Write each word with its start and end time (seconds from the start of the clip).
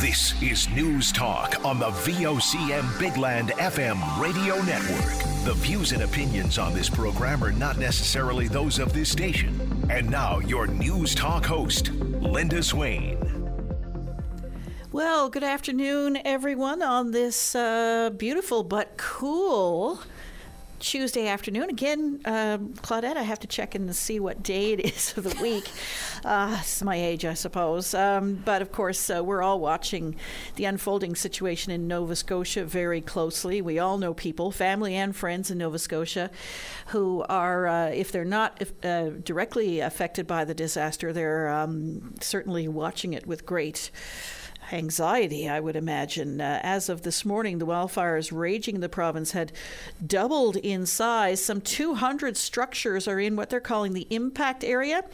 This 0.00 0.40
is 0.42 0.68
News 0.68 1.10
Talk 1.10 1.64
on 1.64 1.78
the 1.78 1.88
VOCM 1.88 2.82
Bigland 2.98 3.48
FM 3.52 4.20
radio 4.20 4.60
network. 4.60 5.24
The 5.46 5.54
views 5.54 5.92
and 5.92 6.02
opinions 6.02 6.58
on 6.58 6.74
this 6.74 6.90
program 6.90 7.42
are 7.42 7.50
not 7.50 7.78
necessarily 7.78 8.46
those 8.46 8.78
of 8.78 8.92
this 8.92 9.08
station. 9.08 9.58
And 9.88 10.10
now, 10.10 10.40
your 10.40 10.66
News 10.66 11.14
Talk 11.14 11.46
host, 11.46 11.92
Linda 11.92 12.62
Swain. 12.62 13.16
Well, 14.92 15.30
good 15.30 15.44
afternoon, 15.44 16.18
everyone, 16.26 16.82
on 16.82 17.12
this 17.12 17.54
uh, 17.54 18.10
beautiful 18.10 18.64
but 18.64 18.98
cool 18.98 20.02
Tuesday 20.78 21.28
afternoon. 21.28 21.70
Again, 21.70 22.20
uh, 22.24 22.58
Claudette, 22.58 23.16
I 23.16 23.22
have 23.22 23.40
to 23.40 23.46
check 23.46 23.74
in 23.74 23.86
to 23.86 23.94
see 23.94 24.20
what 24.20 24.42
day 24.42 24.72
it 24.72 24.80
is 24.80 25.16
of 25.16 25.24
the 25.24 25.42
week. 25.42 25.70
Uh, 26.24 26.56
it's 26.60 26.82
my 26.82 26.96
age, 26.96 27.24
I 27.24 27.34
suppose. 27.34 27.94
Um, 27.94 28.42
but 28.44 28.62
of 28.62 28.72
course, 28.72 29.10
uh, 29.10 29.22
we're 29.24 29.42
all 29.42 29.60
watching 29.60 30.16
the 30.56 30.64
unfolding 30.64 31.14
situation 31.14 31.72
in 31.72 31.88
Nova 31.88 32.16
Scotia 32.16 32.64
very 32.64 33.00
closely. 33.00 33.60
We 33.62 33.78
all 33.78 33.98
know 33.98 34.14
people, 34.14 34.50
family 34.50 34.94
and 34.94 35.14
friends 35.14 35.50
in 35.50 35.58
Nova 35.58 35.78
Scotia, 35.78 36.30
who 36.88 37.24
are, 37.28 37.66
uh, 37.66 37.86
if 37.88 38.12
they're 38.12 38.24
not 38.24 38.56
if, 38.60 38.72
uh, 38.84 39.10
directly 39.22 39.80
affected 39.80 40.26
by 40.26 40.44
the 40.44 40.54
disaster, 40.54 41.12
they're 41.12 41.48
um, 41.48 42.14
certainly 42.20 42.68
watching 42.68 43.12
it 43.12 43.26
with 43.26 43.46
great 43.46 43.90
anxiety, 44.72 45.48
I 45.48 45.60
would 45.60 45.76
imagine. 45.76 46.40
Uh, 46.40 46.60
as 46.62 46.88
of 46.88 47.02
this 47.02 47.24
morning, 47.24 47.58
the 47.58 47.66
wildfires 47.66 48.36
raging 48.36 48.76
in 48.76 48.80
the 48.80 48.88
province 48.88 49.32
had 49.32 49.52
doubled 50.04 50.56
in 50.56 50.86
size. 50.86 51.44
Some 51.44 51.60
200 51.60 52.36
structures 52.36 53.06
are 53.06 53.20
in 53.20 53.36
what 53.36 53.50
they're 53.50 53.60
calling 53.60 53.92
the 53.92 54.06
impact 54.10 54.64
area, 54.64 55.04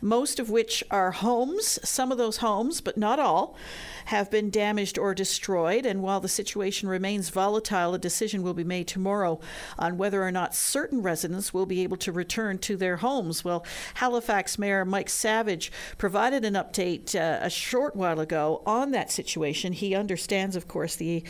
most 0.00 0.38
of 0.38 0.50
which 0.50 0.84
are 0.90 1.10
homes. 1.12 1.78
Some 1.88 2.12
of 2.12 2.18
those 2.18 2.38
homes, 2.38 2.80
but 2.80 2.96
not 2.96 3.18
all, 3.18 3.56
have 4.06 4.30
been 4.30 4.50
damaged 4.50 4.98
or 4.98 5.14
destroyed. 5.14 5.84
And 5.84 6.02
while 6.02 6.20
the 6.20 6.28
situation 6.28 6.88
remains 6.88 7.28
volatile, 7.28 7.94
a 7.94 7.98
decision 7.98 8.42
will 8.42 8.54
be 8.54 8.64
made 8.64 8.88
tomorrow 8.88 9.38
on 9.78 9.98
whether 9.98 10.22
or 10.22 10.30
not 10.30 10.54
certain 10.54 11.02
residents 11.02 11.52
will 11.52 11.66
be 11.66 11.82
able 11.82 11.98
to 11.98 12.12
return 12.12 12.58
to 12.58 12.76
their 12.76 12.96
homes. 12.96 13.44
Well, 13.44 13.64
Halifax 13.94 14.58
Mayor 14.58 14.84
Mike 14.84 15.10
Savage 15.10 15.70
provided 15.98 16.44
an 16.44 16.54
update 16.54 17.14
uh, 17.14 17.38
a 17.44 17.50
short 17.50 17.94
while 17.94 18.20
ago 18.20 18.62
on 18.64 18.92
that 18.92 18.97
situation. 19.06 19.72
He 19.72 19.94
understands, 19.94 20.56
of 20.56 20.68
course, 20.68 20.96
the 20.96 21.22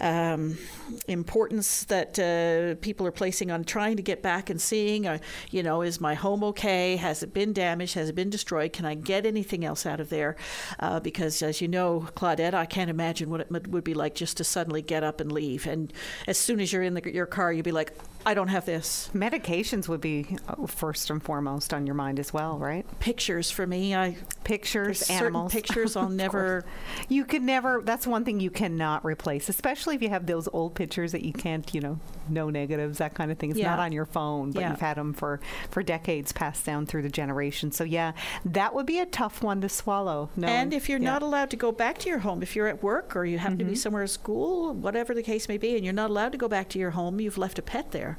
um, 0.00 0.58
importance 1.06 1.84
that 1.84 2.18
uh, 2.18 2.80
people 2.80 3.06
are 3.06 3.12
placing 3.12 3.50
on 3.50 3.64
trying 3.64 3.96
to 3.96 4.02
get 4.02 4.22
back 4.22 4.50
and 4.50 4.60
seeing, 4.60 5.06
uh, 5.06 5.18
you 5.50 5.62
know, 5.62 5.82
is 5.82 6.00
my 6.00 6.14
home 6.14 6.42
okay? 6.44 6.96
Has 6.96 7.22
it 7.22 7.34
been 7.34 7.52
damaged? 7.52 7.94
Has 7.94 8.08
it 8.08 8.14
been 8.14 8.30
destroyed? 8.30 8.72
Can 8.72 8.86
I 8.86 8.94
get 8.94 9.26
anything 9.26 9.64
else 9.64 9.86
out 9.86 10.00
of 10.00 10.08
there? 10.08 10.36
Uh, 10.78 11.00
because, 11.00 11.42
as 11.42 11.60
you 11.60 11.68
know, 11.68 12.08
Claudette, 12.14 12.54
I 12.54 12.66
can't 12.66 12.90
imagine 12.90 13.30
what 13.30 13.40
it 13.40 13.50
would 13.68 13.84
be 13.84 13.94
like 13.94 14.14
just 14.14 14.36
to 14.38 14.44
suddenly 14.44 14.82
get 14.82 15.04
up 15.04 15.20
and 15.20 15.30
leave. 15.30 15.66
And 15.66 15.92
as 16.26 16.38
soon 16.38 16.60
as 16.60 16.72
you're 16.72 16.82
in 16.82 16.94
the, 16.94 17.12
your 17.12 17.26
car, 17.26 17.52
you'd 17.52 17.64
be 17.64 17.72
like, 17.72 17.92
I 18.26 18.34
don't 18.34 18.48
have 18.48 18.66
this. 18.66 19.10
Medications 19.14 19.88
would 19.88 20.00
be 20.00 20.36
uh, 20.46 20.66
first 20.66 21.08
and 21.10 21.22
foremost 21.22 21.72
on 21.72 21.86
your 21.86 21.94
mind 21.94 22.18
as 22.18 22.32
well, 22.32 22.58
right? 22.58 22.84
Pictures 23.00 23.50
for 23.50 23.66
me. 23.66 23.94
I 23.94 24.16
pictures, 24.44 25.08
animals. 25.08 25.52
pictures 25.54 25.96
I'll 25.96 26.08
never. 26.10 26.64
You 27.08 27.24
could 27.24 27.42
never. 27.42 27.80
That's 27.82 28.06
one 28.06 28.24
thing 28.24 28.38
you 28.40 28.50
cannot 28.50 29.04
replace, 29.04 29.48
especially 29.48 29.94
if 29.94 30.02
you 30.02 30.10
have 30.10 30.26
those 30.26 30.48
old 30.52 30.74
pictures 30.74 31.12
that 31.12 31.22
you 31.24 31.32
can't, 31.32 31.72
you 31.74 31.80
know, 31.80 31.98
no 32.28 32.50
negatives, 32.50 32.98
that 32.98 33.14
kind 33.14 33.30
of 33.30 33.38
thing. 33.38 33.50
It's 33.50 33.58
Yeah. 33.58 33.70
not 33.70 33.78
on 33.78 33.92
your 33.92 34.04
phone, 34.06 34.50
but 34.52 34.60
Yeah. 34.60 34.70
you've 34.70 34.80
had 34.80 34.96
them 34.98 35.14
for 35.14 35.40
for 35.70 35.82
decades, 35.82 36.32
passed 36.32 36.66
down 36.66 36.84
through 36.86 37.02
the 37.02 37.08
generations. 37.08 37.76
So 37.76 37.84
yeah, 37.84 38.12
that 38.44 38.74
would 38.74 38.86
be 38.86 38.98
a 38.98 39.06
tough 39.06 39.42
one 39.42 39.60
to 39.62 39.68
swallow. 39.68 40.28
No, 40.36 40.46
And 40.46 40.74
if 40.74 40.88
you're 40.90 41.00
yeah. 41.00 41.10
not 41.10 41.22
allowed 41.22 41.48
to 41.50 41.56
go 41.56 41.72
back 41.72 41.96
to 41.98 42.08
your 42.08 42.18
home, 42.18 42.42
if 42.42 42.54
you're 42.54 42.68
at 42.68 42.82
work 42.82 43.16
or 43.16 43.24
you 43.24 43.38
happen 43.38 43.58
to 43.58 43.64
be 43.64 43.74
somewhere 43.74 44.02
at 44.02 44.10
school, 44.10 44.74
whatever 44.74 45.14
the 45.14 45.22
case 45.22 45.48
may 45.48 45.56
be, 45.56 45.74
and 45.76 45.84
you're 45.84 45.94
not 45.94 46.10
allowed 46.10 46.32
to 46.32 46.38
go 46.38 46.48
back 46.48 46.68
to 46.70 46.78
your 46.78 46.90
home, 46.90 47.18
you've 47.20 47.38
left 47.38 47.58
a 47.58 47.62
pet 47.62 47.92
there. 47.92 48.09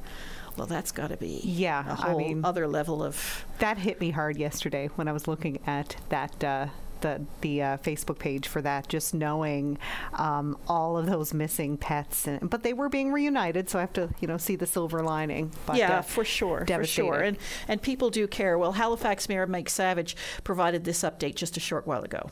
Well, 0.56 0.66
that's 0.66 0.92
got 0.92 1.08
to 1.08 1.16
be 1.16 1.40
Yeah, 1.44 1.80
a 1.86 1.92
I 1.92 2.10
whole 2.10 2.18
mean- 2.18 2.44
other 2.44 2.68
level 2.68 3.02
of 3.02 3.46
that 3.58 3.78
hit 3.78 4.00
me 4.00 4.10
hard 4.10 4.36
yesterday 4.36 4.90
when 4.96 5.08
I 5.08 5.12
was 5.12 5.26
looking 5.26 5.58
at 5.66 5.96
that. 6.10 6.44
Uh, 6.44 6.66
the 7.00 7.20
the 7.40 7.60
uh, 7.60 7.76
Facebook 7.78 8.20
page 8.20 8.46
for 8.46 8.62
that, 8.62 8.86
just 8.86 9.12
knowing 9.12 9.76
um, 10.12 10.56
all 10.68 10.96
of 10.96 11.06
those 11.06 11.34
missing 11.34 11.76
pets, 11.76 12.28
and, 12.28 12.48
but 12.48 12.62
they 12.62 12.72
were 12.72 12.88
being 12.88 13.10
reunited, 13.10 13.68
so 13.68 13.78
I 13.78 13.80
have 13.80 13.92
to 13.94 14.10
you 14.20 14.28
know 14.28 14.36
see 14.36 14.54
the 14.54 14.66
silver 14.66 15.02
lining. 15.02 15.50
But, 15.66 15.78
yeah, 15.78 15.98
uh, 15.98 16.02
for 16.02 16.24
sure, 16.24 16.64
for 16.64 16.84
sure, 16.84 17.16
and 17.18 17.38
and 17.66 17.82
people 17.82 18.08
do 18.10 18.28
care. 18.28 18.56
Well, 18.56 18.70
Halifax 18.72 19.28
Mayor 19.28 19.48
Mike 19.48 19.68
Savage 19.68 20.14
provided 20.44 20.84
this 20.84 21.02
update 21.02 21.34
just 21.34 21.56
a 21.56 21.60
short 21.60 21.88
while 21.88 22.04
ago. 22.04 22.30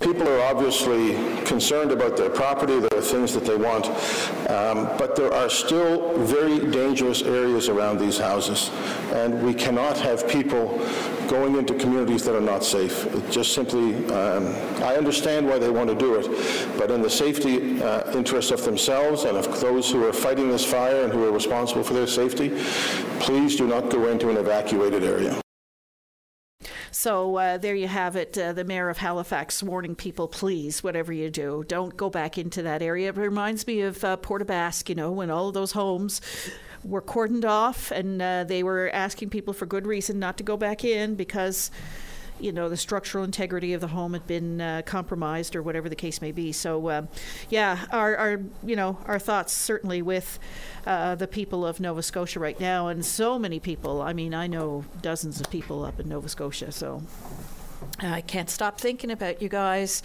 People 0.00 0.28
are 0.28 0.40
obviously 0.42 1.14
concerned 1.44 1.90
about 1.90 2.16
their 2.16 2.30
property, 2.30 2.78
there 2.78 2.98
are 2.98 3.02
things 3.02 3.34
that 3.34 3.44
they 3.44 3.56
want, 3.56 3.86
um, 4.48 4.96
but 4.96 5.16
there 5.16 5.32
are 5.34 5.50
still 5.50 6.16
very 6.18 6.70
dangerous 6.70 7.22
areas 7.22 7.68
around 7.68 7.98
these 7.98 8.16
houses, 8.16 8.70
and 9.12 9.42
we 9.44 9.52
cannot 9.52 9.98
have 9.98 10.28
people 10.28 10.78
going 11.26 11.56
into 11.56 11.74
communities 11.74 12.24
that 12.24 12.36
are 12.36 12.40
not 12.40 12.62
safe. 12.62 13.06
It 13.12 13.28
just 13.30 13.54
simply, 13.54 13.96
um, 14.12 14.46
I 14.84 14.94
understand 14.94 15.48
why 15.48 15.58
they 15.58 15.68
want 15.68 15.90
to 15.90 15.96
do 15.96 16.14
it, 16.14 16.78
but 16.78 16.92
in 16.92 17.02
the 17.02 17.10
safety 17.10 17.82
uh, 17.82 18.16
interest 18.16 18.52
of 18.52 18.64
themselves 18.64 19.24
and 19.24 19.36
of 19.36 19.60
those 19.60 19.90
who 19.90 20.06
are 20.06 20.12
fighting 20.12 20.48
this 20.48 20.64
fire 20.64 21.02
and 21.02 21.12
who 21.12 21.26
are 21.26 21.32
responsible 21.32 21.82
for 21.82 21.94
their 21.94 22.06
safety, 22.06 22.50
please 23.18 23.56
do 23.56 23.66
not 23.66 23.90
go 23.90 24.06
into 24.06 24.30
an 24.30 24.36
evacuated 24.36 25.02
area. 25.02 25.40
So 26.90 27.36
uh, 27.36 27.58
there 27.58 27.74
you 27.74 27.88
have 27.88 28.16
it. 28.16 28.36
Uh, 28.36 28.52
the 28.52 28.64
mayor 28.64 28.88
of 28.88 28.98
Halifax 28.98 29.62
warning 29.62 29.94
people, 29.94 30.28
please, 30.28 30.82
whatever 30.82 31.12
you 31.12 31.30
do, 31.30 31.64
don't 31.68 31.96
go 31.96 32.10
back 32.10 32.38
into 32.38 32.62
that 32.62 32.82
area. 32.82 33.08
It 33.10 33.16
reminds 33.16 33.66
me 33.66 33.82
of 33.82 34.02
uh, 34.04 34.16
you 34.88 34.94
know, 34.94 35.10
when 35.10 35.30
all 35.30 35.52
those 35.52 35.72
homes 35.72 36.20
were 36.84 37.02
cordoned 37.02 37.44
off 37.44 37.90
and 37.90 38.22
uh, 38.22 38.44
they 38.44 38.62
were 38.62 38.90
asking 38.92 39.30
people 39.30 39.52
for 39.52 39.66
good 39.66 39.86
reason 39.86 40.18
not 40.18 40.36
to 40.38 40.42
go 40.42 40.56
back 40.56 40.84
in 40.84 41.14
because. 41.14 41.70
You 42.40 42.52
know 42.52 42.68
the 42.68 42.76
structural 42.76 43.24
integrity 43.24 43.72
of 43.72 43.80
the 43.80 43.88
home 43.88 44.12
had 44.12 44.26
been 44.26 44.60
uh, 44.60 44.82
compromised, 44.84 45.56
or 45.56 45.62
whatever 45.62 45.88
the 45.88 45.96
case 45.96 46.20
may 46.20 46.32
be. 46.32 46.52
So, 46.52 46.88
uh, 46.88 47.02
yeah, 47.48 47.86
our, 47.90 48.16
our 48.16 48.40
you 48.64 48.76
know 48.76 48.98
our 49.06 49.18
thoughts 49.18 49.52
certainly 49.52 50.02
with 50.02 50.38
uh, 50.86 51.14
the 51.14 51.28
people 51.28 51.66
of 51.66 51.80
Nova 51.80 52.02
Scotia 52.02 52.40
right 52.40 52.58
now, 52.58 52.88
and 52.88 53.04
so 53.04 53.38
many 53.38 53.60
people. 53.60 54.00
I 54.02 54.12
mean, 54.12 54.34
I 54.34 54.46
know 54.46 54.84
dozens 55.02 55.40
of 55.40 55.50
people 55.50 55.84
up 55.84 56.00
in 56.00 56.08
Nova 56.08 56.28
Scotia, 56.28 56.72
so 56.72 57.02
I 58.00 58.20
can't 58.20 58.48
stop 58.48 58.80
thinking 58.80 59.10
about 59.10 59.42
you 59.42 59.48
guys. 59.48 60.04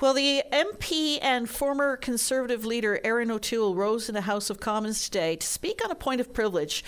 Well, 0.00 0.14
the 0.14 0.44
MP 0.52 1.18
and 1.20 1.50
former 1.50 1.96
Conservative 1.96 2.64
leader 2.64 3.00
Erin 3.02 3.32
O'Toole 3.32 3.74
rose 3.74 4.08
in 4.08 4.14
the 4.14 4.22
House 4.22 4.48
of 4.48 4.60
Commons 4.60 5.04
today 5.04 5.34
to 5.36 5.46
speak 5.46 5.84
on 5.84 5.90
a 5.90 5.96
point 5.96 6.20
of 6.20 6.32
privilege 6.32 6.84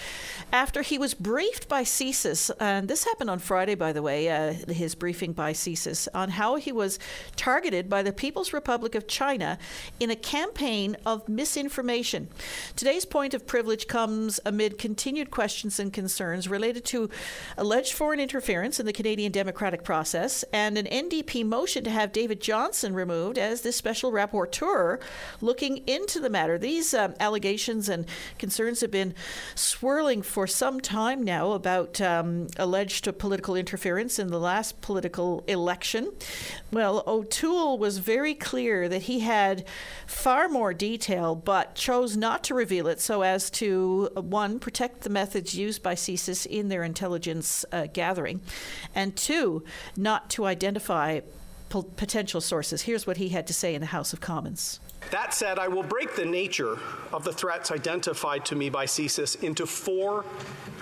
after 0.53 0.83
he 0.83 0.97
was 0.97 1.15
briefed 1.15 1.69
by 1.69 1.83
CSIS, 1.83 2.51
and 2.61 2.89
this 2.89 3.05
happened 3.05 3.31
on 3.31 3.39
Friday, 3.41 3.75
by 3.75 3.93
the 3.93 4.03
way, 4.03 4.29
uh, 4.29 4.53
his 4.73 4.95
briefing 4.95 5.33
by 5.33 5.53
CSIS, 5.53 6.07
on 6.15 6.31
how 6.31 6.55
he 6.57 6.71
was 6.71 6.99
targeted 7.35 7.89
by 7.89 8.03
the 8.03 8.13
People's 8.13 8.53
Republic 8.53 8.95
of 8.95 9.09
China 9.09 9.59
in 9.99 10.11
a 10.11 10.17
campaign 10.17 10.97
of 11.05 11.29
misinformation. 11.29 12.29
Today's 12.77 13.05
point 13.05 13.35
of 13.35 13.47
privilege 13.47 13.89
comes 13.89 14.39
amid 14.45 14.79
continued 14.79 15.31
questions 15.31 15.81
and 15.81 15.93
concerns 15.93 16.49
related 16.49 16.85
to 16.87 17.11
alleged 17.57 17.93
foreign 17.93 18.21
interference 18.21 18.79
in 18.79 18.87
the 18.87 18.93
Canadian 18.93 19.33
democratic 19.33 19.83
process 19.83 20.18
and 20.53 20.77
an 20.77 20.87
NDP 20.87 21.45
motion 21.45 21.85
to 21.85 21.91
have 21.91 22.13
David 22.13 22.41
Johnston 22.41 22.95
removed 22.95 23.39
as 23.39 23.61
the 23.61 23.73
special 23.73 24.13
rapporteur 24.13 25.01
looking 25.41 25.79
into 25.87 26.21
the 26.21 26.31
matter. 26.31 26.59
These 26.59 26.95
um, 26.95 27.15
allegations 27.21 27.89
and 27.89 28.07
concerns 28.39 28.81
have 28.81 28.91
been 28.91 29.15
swirling 29.55 30.23
for 30.23 30.47
some 30.47 30.81
time 30.81 31.23
now 31.23 31.53
about 31.53 32.01
um, 32.01 32.49
alleged 32.57 33.09
political 33.19 33.55
interference 33.55 34.19
in 34.19 34.29
the 34.29 34.41
last 34.41 34.81
political 34.81 35.45
election. 35.47 36.11
Well, 36.71 37.03
O'Toole 37.07 37.79
was 37.79 37.99
very 37.99 38.35
clear 38.35 38.89
that 38.89 39.03
he 39.03 39.21
had 39.21 39.65
far 40.07 40.49
more 40.49 40.75
detail, 40.75 41.35
but 41.35 41.75
chose 41.75 42.17
not 42.17 42.45
to 42.45 42.55
reveal 42.55 42.87
it 42.89 43.01
so 43.01 43.23
as 43.23 43.51
to, 43.51 44.11
uh, 44.17 44.23
one, 44.23 44.59
protect 44.59 45.03
the 45.03 45.11
methods 45.11 45.55
used 45.55 45.83
by 45.83 45.95
CSIS 45.95 46.47
in 46.47 46.69
their 46.69 46.83
intelligence 46.83 47.65
uh, 47.73 47.87
gathering, 47.93 48.41
and 48.95 49.17
two, 49.17 49.65
not 50.09 50.31
to 50.31 50.47
identify 50.47 51.21
po- 51.69 51.83
potential 51.83 52.41
sources. 52.41 52.81
Here's 52.81 53.07
what 53.07 53.19
he 53.19 53.29
had 53.29 53.47
to 53.49 53.53
say 53.53 53.75
in 53.75 53.83
the 53.83 53.93
House 53.99 54.15
of 54.15 54.21
Commons. 54.23 54.81
That 55.11 55.35
said, 55.35 55.59
I 55.59 55.69
will 55.69 55.83
break 55.83 56.17
the 56.17 56.25
nature 56.25 56.79
of 57.13 57.25
the 57.25 57.33
threats 57.41 57.71
identified 57.71 58.47
to 58.47 58.57
me 58.57 58.71
by 58.71 58.87
CSIS 58.87 59.43
into 59.43 59.67
four 59.67 60.25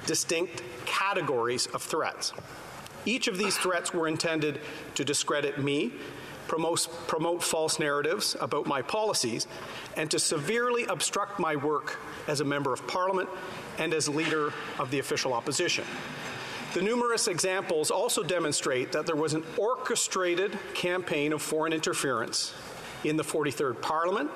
distinct 0.07 0.63
categories 0.85 1.67
of 1.75 1.83
threats. 1.83 2.33
Each 3.05 3.27
of 3.27 3.37
these 3.37 3.57
threats 3.57 3.93
were 3.93 4.07
intended 4.07 4.61
to 4.95 5.05
discredit 5.05 5.59
me, 5.59 5.91
promote, 6.47 6.87
promote 7.09 7.43
false 7.43 7.81
narratives 7.81 8.37
about 8.41 8.67
my 8.67 8.81
policies, 8.81 9.49
and 9.97 10.09
to 10.13 10.21
severely 10.21 10.85
obstruct 10.85 11.41
my 11.41 11.57
work 11.57 11.99
as 12.29 12.41
a 12.41 12.45
Member 12.45 12.73
of 12.73 12.87
Parliament 12.87 13.29
and 13.79 13.93
as 13.93 14.09
leader 14.09 14.53
of 14.79 14.93
the 14.93 15.01
official 15.01 15.33
opposition. 15.33 15.85
The 16.75 16.83
numerous 16.83 17.29
examples 17.29 17.91
also 17.91 18.23
demonstrate 18.23 18.93
that 18.93 19.07
there 19.07 19.17
was 19.17 19.35
an 19.35 19.45
orchestrated 19.57 20.59
campaign 20.75 21.33
of 21.33 21.41
foreign 21.41 21.73
interference 21.73 22.55
in 23.05 23.17
the 23.17 23.23
43rd 23.23 23.81
Parliament 23.81 24.31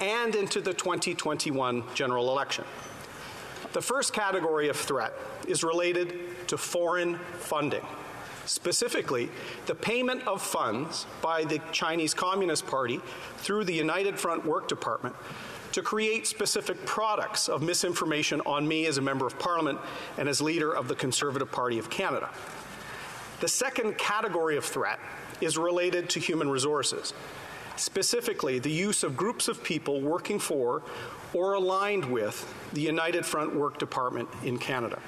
and 0.00 0.34
into 0.34 0.60
the 0.60 0.72
2021 0.72 1.84
general 1.94 2.30
election. 2.30 2.64
The 3.72 3.82
first 3.82 4.12
category 4.12 4.68
of 4.68 4.76
threat 4.76 5.12
is 5.46 5.64
related 5.64 6.48
to 6.48 6.56
foreign 6.56 7.18
funding, 7.38 7.84
specifically 8.46 9.28
the 9.66 9.74
payment 9.74 10.26
of 10.26 10.42
funds 10.42 11.06
by 11.20 11.44
the 11.44 11.60
Chinese 11.72 12.14
Communist 12.14 12.66
Party 12.66 13.00
through 13.38 13.64
the 13.64 13.74
United 13.74 14.18
Front 14.18 14.46
Work 14.46 14.68
Department 14.68 15.16
to 15.74 15.82
create 15.82 16.24
specific 16.24 16.86
products 16.86 17.48
of 17.48 17.60
misinformation 17.60 18.40
on 18.46 18.66
me 18.66 18.86
as 18.86 18.96
a 18.98 19.02
Member 19.02 19.26
of 19.26 19.36
Parliament 19.40 19.76
and 20.18 20.28
as 20.28 20.40
leader 20.40 20.72
of 20.72 20.86
the 20.86 20.94
Conservative 20.94 21.50
Party 21.50 21.80
of 21.80 21.90
Canada. 21.90 22.30
The 23.40 23.48
second 23.48 23.98
category 23.98 24.56
of 24.56 24.64
threat 24.64 25.00
is 25.40 25.58
related 25.58 26.08
to 26.10 26.20
human 26.20 26.48
resources, 26.48 27.12
specifically 27.74 28.60
the 28.60 28.70
use 28.70 29.02
of 29.02 29.16
groups 29.16 29.48
of 29.48 29.64
people 29.64 30.00
working 30.00 30.38
for 30.38 30.84
or 31.32 31.54
aligned 31.54 32.04
with 32.04 32.54
the 32.72 32.80
United 32.80 33.26
Front 33.26 33.52
Work 33.52 33.78
Department 33.78 34.28
in 34.44 34.58
Canada. 34.58 35.00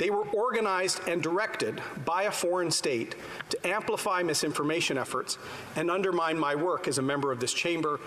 They 0.00 0.08
were 0.08 0.26
organized 0.28 1.06
and 1.06 1.22
directed 1.22 1.78
by 2.06 2.22
a 2.22 2.30
foreign 2.30 2.70
state 2.70 3.16
to 3.50 3.66
amplify 3.66 4.22
misinformation 4.22 4.96
efforts 4.96 5.36
and 5.76 5.90
undermine 5.90 6.38
my 6.38 6.54
work 6.54 6.88
as 6.88 6.96
a 6.96 7.02
member 7.02 7.30
of 7.30 7.38
this 7.38 7.52
chamber 7.52 8.00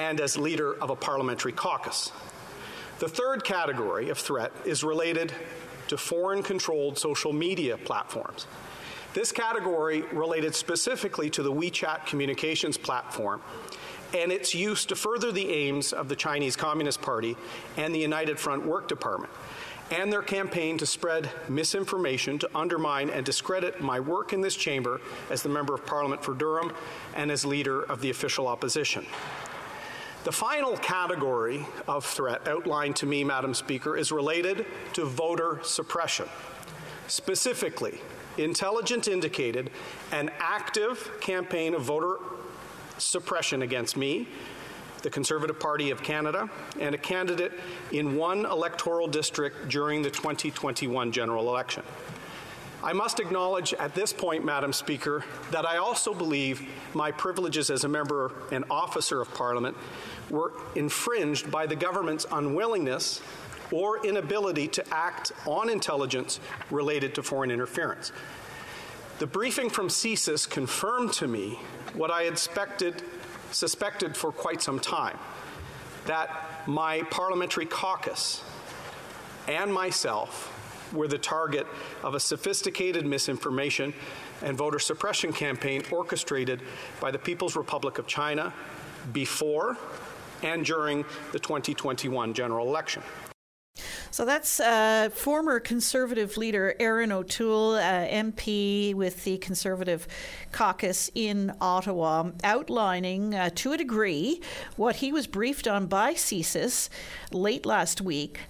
and 0.00 0.18
as 0.18 0.38
leader 0.38 0.72
of 0.82 0.88
a 0.88 0.96
parliamentary 0.96 1.52
caucus. 1.52 2.10
The 3.00 3.08
third 3.08 3.44
category 3.44 4.08
of 4.08 4.16
threat 4.16 4.50
is 4.64 4.82
related 4.82 5.30
to 5.88 5.98
foreign 5.98 6.42
controlled 6.42 6.96
social 6.96 7.34
media 7.34 7.76
platforms. 7.76 8.46
This 9.12 9.30
category 9.30 10.00
related 10.12 10.54
specifically 10.54 11.28
to 11.30 11.42
the 11.42 11.52
WeChat 11.52 12.06
communications 12.06 12.78
platform 12.78 13.42
and 14.14 14.32
its 14.32 14.54
use 14.54 14.86
to 14.86 14.96
further 14.96 15.32
the 15.32 15.50
aims 15.50 15.92
of 15.92 16.08
the 16.08 16.16
Chinese 16.16 16.56
Communist 16.56 17.02
Party 17.02 17.36
and 17.76 17.94
the 17.94 17.98
United 17.98 18.38
Front 18.38 18.64
Work 18.64 18.88
Department, 18.88 19.32
and 19.90 20.10
their 20.10 20.22
campaign 20.22 20.78
to 20.78 20.86
spread 20.86 21.28
misinformation 21.48 22.38
to 22.38 22.48
undermine 22.54 23.10
and 23.10 23.26
discredit 23.26 23.82
my 23.82 24.00
work 24.00 24.32
in 24.32 24.40
this 24.40 24.56
chamber 24.56 25.00
as 25.28 25.42
the 25.42 25.48
Member 25.48 25.74
of 25.74 25.84
Parliament 25.84 26.24
for 26.24 26.32
Durham 26.32 26.72
and 27.14 27.30
as 27.30 27.44
leader 27.44 27.82
of 27.82 28.00
the 28.00 28.08
official 28.08 28.48
opposition. 28.48 29.04
The 30.22 30.32
final 30.32 30.76
category 30.76 31.66
of 31.88 32.04
threat 32.04 32.46
outlined 32.46 32.96
to 32.96 33.06
me, 33.06 33.24
Madam 33.24 33.54
Speaker, 33.54 33.96
is 33.96 34.12
related 34.12 34.66
to 34.92 35.06
voter 35.06 35.60
suppression. 35.62 36.28
Specifically, 37.06 38.02
intelligence 38.36 39.08
indicated 39.08 39.70
an 40.12 40.30
active 40.38 41.10
campaign 41.20 41.72
of 41.72 41.82
voter 41.82 42.18
suppression 42.98 43.62
against 43.62 43.96
me, 43.96 44.28
the 45.02 45.08
Conservative 45.08 45.58
Party 45.58 45.90
of 45.90 46.02
Canada, 46.02 46.50
and 46.78 46.94
a 46.94 46.98
candidate 46.98 47.52
in 47.90 48.14
one 48.14 48.44
electoral 48.44 49.08
district 49.08 49.70
during 49.70 50.02
the 50.02 50.10
2021 50.10 51.12
general 51.12 51.48
election. 51.48 51.82
I 52.82 52.94
must 52.94 53.20
acknowledge 53.20 53.74
at 53.74 53.94
this 53.94 54.12
point, 54.12 54.42
Madam 54.42 54.72
Speaker, 54.72 55.22
that 55.50 55.66
I 55.66 55.76
also 55.76 56.14
believe 56.14 56.66
my 56.94 57.10
privileges 57.10 57.68
as 57.68 57.84
a 57.84 57.88
member 57.88 58.32
and 58.52 58.64
officer 58.70 59.20
of 59.20 59.32
Parliament 59.34 59.76
were 60.30 60.52
infringed 60.74 61.50
by 61.50 61.66
the 61.66 61.76
government's 61.76 62.26
unwillingness 62.30 63.20
or 63.72 64.04
inability 64.04 64.66
to 64.68 64.84
act 64.94 65.32
on 65.46 65.68
intelligence 65.68 66.40
related 66.70 67.14
to 67.14 67.22
foreign 67.22 67.50
interference. 67.50 68.12
The 69.18 69.26
briefing 69.26 69.68
from 69.68 69.88
CSIS 69.88 70.48
confirmed 70.48 71.12
to 71.14 71.28
me 71.28 71.58
what 71.94 72.10
I 72.10 72.22
had 72.22 72.32
expected, 72.32 73.02
suspected 73.52 74.16
for 74.16 74.32
quite 74.32 74.62
some 74.62 74.80
time 74.80 75.18
that 76.06 76.66
my 76.66 77.02
parliamentary 77.10 77.66
caucus 77.66 78.42
and 79.46 79.72
myself 79.72 80.56
were 80.92 81.06
the 81.06 81.18
target 81.18 81.66
of 82.02 82.14
a 82.14 82.20
sophisticated 82.20 83.06
misinformation 83.06 83.92
and 84.42 84.56
voter 84.56 84.78
suppression 84.78 85.32
campaign 85.32 85.82
orchestrated 85.90 86.62
by 87.00 87.10
the 87.10 87.18
People's 87.18 87.56
Republic 87.56 87.98
of 87.98 88.06
China 88.06 88.52
before 89.12 89.76
and 90.42 90.64
during 90.64 91.04
the 91.32 91.38
2021 91.38 92.34
general 92.34 92.68
election. 92.68 93.02
So 94.12 94.24
that's 94.24 94.58
uh, 94.58 95.10
former 95.12 95.60
Conservative 95.60 96.36
leader 96.36 96.74
Erin 96.80 97.12
O'Toole, 97.12 97.76
uh, 97.76 98.06
MP 98.08 98.92
with 98.92 99.24
the 99.24 99.38
Conservative 99.38 100.08
caucus 100.50 101.10
in 101.14 101.52
Ottawa, 101.60 102.30
outlining 102.42 103.34
uh, 103.34 103.50
to 103.54 103.72
a 103.72 103.76
degree 103.76 104.40
what 104.76 104.96
he 104.96 105.12
was 105.12 105.26
briefed 105.28 105.68
on 105.68 105.86
by 105.86 106.14
CSIS 106.14 106.88
late 107.30 107.64
last 107.64 108.00
week 108.00 108.40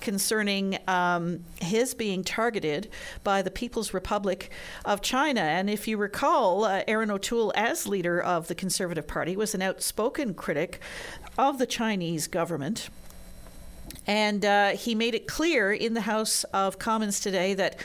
concerning 0.00 0.78
um, 0.88 1.44
his 1.60 1.94
being 1.94 2.24
targeted 2.24 2.88
by 3.22 3.42
the 3.42 3.50
People's 3.50 3.94
Republic 3.94 4.50
of 4.84 5.00
China. 5.02 5.40
And 5.40 5.70
if 5.70 5.86
you 5.86 5.96
recall, 5.96 6.64
uh, 6.64 6.82
Erin 6.88 7.10
O'Toole, 7.10 7.52
as 7.54 7.86
leader 7.86 8.20
of 8.20 8.48
the 8.48 8.54
Conservative 8.54 9.06
Party, 9.06 9.36
was 9.36 9.54
an 9.54 9.62
outspoken 9.62 10.34
critic 10.34 10.80
of 11.38 11.58
the 11.58 11.66
Chinese 11.66 12.26
government. 12.26 12.88
And 14.06 14.44
uh, 14.44 14.70
he 14.70 14.94
made 14.94 15.14
it 15.14 15.26
clear 15.26 15.72
in 15.72 15.94
the 15.94 16.02
House 16.02 16.44
of 16.52 16.78
Commons 16.78 17.20
today 17.20 17.54
that 17.54 17.76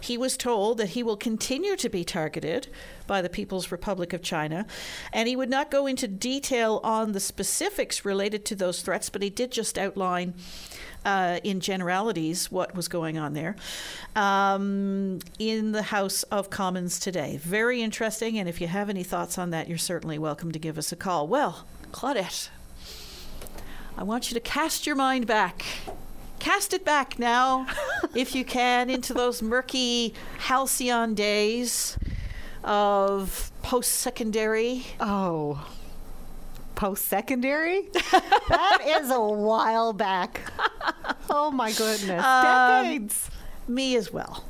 he 0.00 0.16
was 0.16 0.36
told 0.36 0.78
that 0.78 0.90
he 0.90 1.02
will 1.02 1.16
continue 1.16 1.76
to 1.76 1.88
be 1.88 2.04
targeted 2.04 2.68
by 3.06 3.20
the 3.20 3.28
People's 3.28 3.70
Republic 3.70 4.12
of 4.12 4.22
China. 4.22 4.66
And 5.12 5.28
he 5.28 5.36
would 5.36 5.50
not 5.50 5.70
go 5.70 5.86
into 5.86 6.08
detail 6.08 6.80
on 6.82 7.12
the 7.12 7.20
specifics 7.20 8.04
related 8.04 8.44
to 8.46 8.54
those 8.54 8.82
threats, 8.82 9.10
but 9.10 9.22
he 9.22 9.30
did 9.30 9.52
just 9.52 9.78
outline. 9.78 10.34
Uh, 11.02 11.40
in 11.44 11.60
generalities, 11.60 12.52
what 12.52 12.74
was 12.74 12.86
going 12.86 13.16
on 13.16 13.32
there 13.32 13.56
um, 14.16 15.18
in 15.38 15.72
the 15.72 15.84
House 15.84 16.24
of 16.24 16.50
Commons 16.50 17.00
today. 17.00 17.38
Very 17.38 17.80
interesting. 17.80 18.38
And 18.38 18.50
if 18.50 18.60
you 18.60 18.66
have 18.66 18.90
any 18.90 19.02
thoughts 19.02 19.38
on 19.38 19.48
that, 19.48 19.66
you're 19.66 19.78
certainly 19.78 20.18
welcome 20.18 20.52
to 20.52 20.58
give 20.58 20.76
us 20.76 20.92
a 20.92 20.96
call. 20.96 21.26
Well, 21.26 21.64
Claudette, 21.90 22.50
I 24.00 24.02
want 24.02 24.30
you 24.30 24.34
to 24.34 24.40
cast 24.40 24.86
your 24.86 24.96
mind 24.96 25.26
back. 25.26 25.62
Cast 26.38 26.72
it 26.72 26.86
back 26.86 27.18
now, 27.18 27.66
if 28.14 28.34
you 28.34 28.46
can, 28.46 28.88
into 28.88 29.12
those 29.12 29.42
murky 29.42 30.14
halcyon 30.38 31.12
days 31.12 31.98
of 32.64 33.52
post 33.60 33.92
secondary. 33.92 34.86
Oh, 35.00 35.68
post 36.76 37.08
secondary? 37.08 37.82
that 38.48 38.78
is 38.86 39.10
a 39.10 39.20
while 39.20 39.92
back. 39.92 40.40
Oh 41.32 41.52
my 41.52 41.70
goodness. 41.70 42.24
Um, 42.24 42.82
Decades. 42.82 43.30
Me 43.70 43.94
as 43.94 44.12
well. 44.12 44.44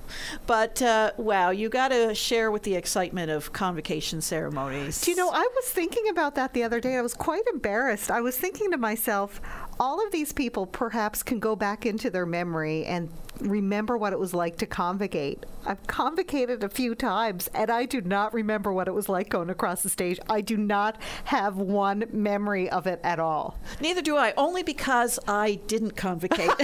But 0.47 0.81
uh, 0.81 1.13
wow, 1.19 1.51
you 1.51 1.69
got 1.69 1.89
to 1.89 2.15
share 2.15 2.51
with 2.51 2.63
the 2.63 2.75
excitement 2.75 3.31
of 3.31 3.53
convocation 3.53 4.21
ceremonies. 4.23 5.03
Do 5.03 5.11
you 5.11 5.17
know, 5.17 5.31
I 5.31 5.47
was 5.55 5.67
thinking 5.67 6.09
about 6.09 6.35
that 6.37 6.55
the 6.55 6.63
other 6.63 6.81
day. 6.81 6.97
I 6.97 7.03
was 7.03 7.15
quite 7.15 7.45
embarrassed. 7.53 8.11
I 8.11 8.23
was 8.23 8.37
thinking 8.37 8.71
to 8.71 8.79
myself, 8.79 9.41
all 9.79 10.05
of 10.05 10.11
these 10.11 10.33
people 10.33 10.67
perhaps 10.67 11.23
can 11.23 11.39
go 11.39 11.55
back 11.55 11.85
into 11.85 12.11
their 12.11 12.27
memory 12.27 12.87
and 12.87 13.11
remember 13.41 13.97
what 13.97 14.13
it 14.13 14.19
was 14.19 14.35
like 14.35 14.57
to 14.59 14.67
convocate. 14.67 15.45
I've 15.67 15.87
convocated 15.87 16.65
a 16.65 16.69
few 16.69 16.95
times 16.95 17.49
and 17.55 17.71
I 17.71 17.85
do 17.85 18.01
not 18.01 18.33
remember 18.35 18.73
what 18.73 18.89
it 18.89 18.95
was 18.95 19.09
like 19.09 19.29
going 19.29 19.51
across 19.51 19.83
the 19.83 19.89
stage. 19.89 20.19
I 20.29 20.41
do 20.41 20.57
not 20.57 21.01
have 21.25 21.57
one 21.57 22.05
memory 22.13 22.69
of 22.71 22.87
it 22.87 23.01
at 23.03 23.19
all. 23.19 23.59
Neither 23.81 24.03
do 24.03 24.17
I, 24.17 24.33
only 24.37 24.63
because 24.63 25.19
I 25.27 25.61
didn't 25.67 25.97
convocate. 25.97 26.51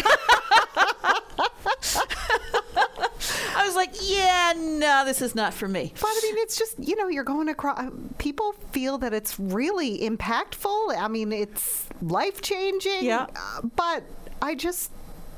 I 3.56 3.64
was 3.64 3.74
like, 3.74 3.94
yeah, 4.02 4.52
no, 4.56 5.04
this 5.04 5.22
is 5.22 5.34
not 5.34 5.54
for 5.54 5.66
me. 5.66 5.92
But 6.00 6.08
I 6.08 6.20
mean, 6.22 6.34
it's 6.38 6.58
just, 6.58 6.78
you 6.78 6.94
know, 6.96 7.08
you're 7.08 7.24
going 7.24 7.48
across, 7.48 7.90
people 8.18 8.52
feel 8.70 8.98
that 8.98 9.12
it's 9.14 9.38
really 9.40 10.00
impactful. 10.00 10.96
I 10.96 11.08
mean, 11.08 11.32
it's 11.32 11.86
life 12.02 12.42
changing. 12.42 13.04
Yeah. 13.04 13.26
Uh, 13.34 13.62
but 13.74 14.04
I 14.42 14.54
just, 14.54 14.90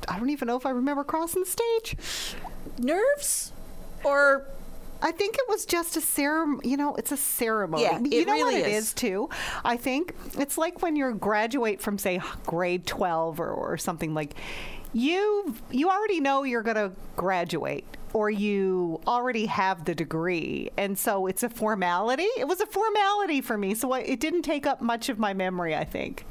I 0.08 0.18
don't 0.18 0.30
even 0.30 0.48
know 0.48 0.56
if 0.56 0.66
I 0.66 0.70
remember 0.70 1.04
crossing 1.04 1.42
the 1.42 1.48
stage. 1.48 1.96
Nerves? 2.78 3.52
Or 4.04 4.46
I 5.00 5.12
think 5.12 5.36
it 5.36 5.44
was 5.48 5.64
just 5.64 5.96
a 5.96 6.00
ceremony. 6.00 6.68
You 6.68 6.76
know, 6.76 6.94
it's 6.96 7.12
a 7.12 7.16
ceremony. 7.16 7.82
Yeah, 7.84 8.00
you 8.00 8.24
know 8.24 8.32
really 8.32 8.60
what 8.62 8.68
it 8.68 8.72
is. 8.72 8.88
is 8.88 8.92
too. 8.94 9.28
I 9.64 9.76
think 9.76 10.14
it's 10.38 10.58
like 10.58 10.82
when 10.82 10.96
you 10.96 11.12
graduate 11.14 11.80
from 11.80 11.98
say 11.98 12.20
grade 12.46 12.86
twelve 12.86 13.40
or, 13.40 13.50
or 13.50 13.76
something 13.76 14.14
like. 14.14 14.34
You 14.94 15.54
you 15.70 15.90
already 15.90 16.18
know 16.18 16.44
you're 16.44 16.62
going 16.62 16.76
to 16.76 16.92
graduate 17.14 17.84
or 18.14 18.30
you 18.30 19.02
already 19.06 19.44
have 19.44 19.84
the 19.84 19.94
degree 19.94 20.70
and 20.78 20.98
so 20.98 21.26
it's 21.26 21.42
a 21.42 21.50
formality. 21.50 22.26
It 22.38 22.48
was 22.48 22.62
a 22.62 22.66
formality 22.66 23.42
for 23.42 23.58
me, 23.58 23.74
so 23.74 23.92
I, 23.92 24.00
it 24.00 24.18
didn't 24.18 24.42
take 24.42 24.66
up 24.66 24.80
much 24.80 25.10
of 25.10 25.18
my 25.18 25.34
memory, 25.34 25.76
I 25.76 25.84
think. 25.84 26.24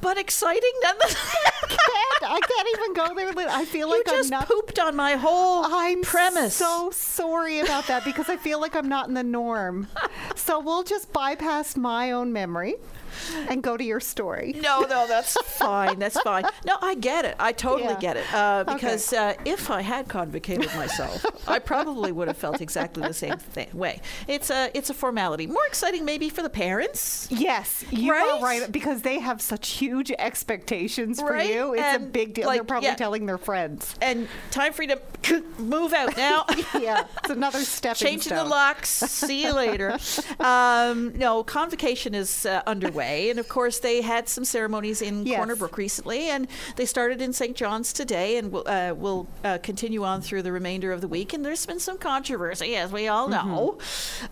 But 0.00 0.18
exciting 0.18 0.72
nonetheless. 0.82 1.36
can't. 1.68 2.32
I 2.32 2.40
can't 2.40 2.68
even 2.74 2.94
go 2.94 3.14
there. 3.14 3.48
I 3.48 3.64
feel 3.64 3.88
you 3.88 3.96
like 3.98 4.06
just 4.06 4.32
I'm 4.32 4.40
not. 4.40 4.48
pooped 4.48 4.78
on 4.78 4.96
my 4.96 5.12
whole 5.12 5.64
I'm 5.64 6.02
premise. 6.02 6.54
so 6.54 6.90
sorry 6.92 7.60
about 7.60 7.86
that 7.86 8.04
because 8.04 8.28
I 8.28 8.36
feel 8.36 8.60
like 8.60 8.74
I'm 8.76 8.88
not 8.88 9.08
in 9.08 9.14
the 9.14 9.22
norm. 9.22 9.88
so 10.34 10.60
we'll 10.60 10.82
just 10.82 11.12
bypass 11.12 11.76
my 11.76 12.10
own 12.12 12.32
memory 12.32 12.76
and 13.48 13.62
go 13.62 13.76
to 13.76 13.84
your 13.84 14.00
story. 14.00 14.54
No, 14.60 14.80
no, 14.82 15.06
that's 15.06 15.32
fine. 15.58 15.98
That's 15.98 16.20
fine. 16.20 16.44
No, 16.64 16.76
I 16.80 16.94
get 16.94 17.24
it. 17.24 17.36
I 17.38 17.52
totally 17.52 17.94
Yeah. 17.94 18.00
get 18.00 18.16
it. 18.16 18.34
Uh, 18.34 18.64
because 18.64 19.12
uh, 19.12 19.34
if 19.44 19.70
I 19.70 19.82
had 19.82 20.08
convocated 20.08 20.66
myself, 20.76 21.24
I 21.48 21.58
probably 21.58 22.12
would 22.12 22.28
have 22.28 22.36
felt 22.36 22.60
exactly 22.60 23.02
the 23.02 23.14
same 23.14 23.36
thing, 23.38 23.68
way. 23.72 24.00
It's 24.28 24.50
a 24.50 24.70
it's 24.74 24.90
a 24.90 24.94
formality. 24.94 25.46
More 25.46 25.66
exciting 25.66 26.04
maybe 26.04 26.28
for 26.28 26.42
the 26.42 26.50
parents. 26.50 27.28
Yes, 27.30 27.84
you 27.90 28.12
Right? 28.12 28.30
are 28.30 28.42
right 28.42 28.70
because 28.72 29.02
they 29.02 29.18
have 29.18 29.40
such 29.40 29.70
huge 29.70 30.10
expectations 30.12 31.20
for 31.20 31.32
Right? 31.32 31.50
you. 31.50 31.74
It's 31.74 31.96
a 31.96 32.00
big 32.00 32.34
deal. 32.34 32.46
like, 32.46 32.56
They're 32.56 32.64
probably 32.64 32.88
yeah. 32.88 32.94
telling 32.96 33.26
their 33.26 33.38
friends. 33.38 33.94
And 34.02 34.28
time 34.50 34.72
for 34.72 34.82
you 34.82 34.96
to 35.22 35.42
move 35.58 35.92
out 35.92 36.16
now. 36.16 36.44
yeah, 36.78 37.04
it's 37.18 37.30
another 37.30 37.60
step. 37.60 37.96
Changing 37.96 38.34
the 38.34 38.44
locks. 38.44 38.88
See 38.88 39.42
you 39.42 39.52
later. 39.54 39.98
Um, 40.38 41.16
no, 41.16 41.42
convocation 41.44 42.14
is 42.14 42.46
uh, 42.46 42.62
underway, 42.66 42.99
and 43.00 43.38
of 43.38 43.48
course 43.48 43.78
they 43.80 44.02
had 44.02 44.28
some 44.28 44.44
ceremonies 44.44 45.02
in 45.02 45.26
Yes. 45.26 45.36
Corner 45.36 45.56
Brook 45.56 45.76
recently, 45.78 46.28
and 46.30 46.46
they 46.76 46.86
started 46.86 47.20
in 47.20 47.32
St. 47.32 47.56
John's 47.56 47.92
today, 47.92 48.36
and 48.36 48.52
will 48.52 48.64
uh, 48.66 48.94
will 48.96 49.26
uh, 49.44 49.58
continue 49.62 50.04
on 50.04 50.20
through 50.22 50.42
the 50.42 50.52
remainder 50.52 50.92
of 50.92 51.00
the 51.00 51.08
week. 51.08 51.32
And 51.32 51.44
there's 51.44 51.64
been 51.66 51.80
some 51.80 51.98
controversy, 51.98 52.76
as 52.76 52.92
we 52.92 53.08
all 53.08 53.28
Mm-hmm. 53.28 53.48
know, 53.48 53.78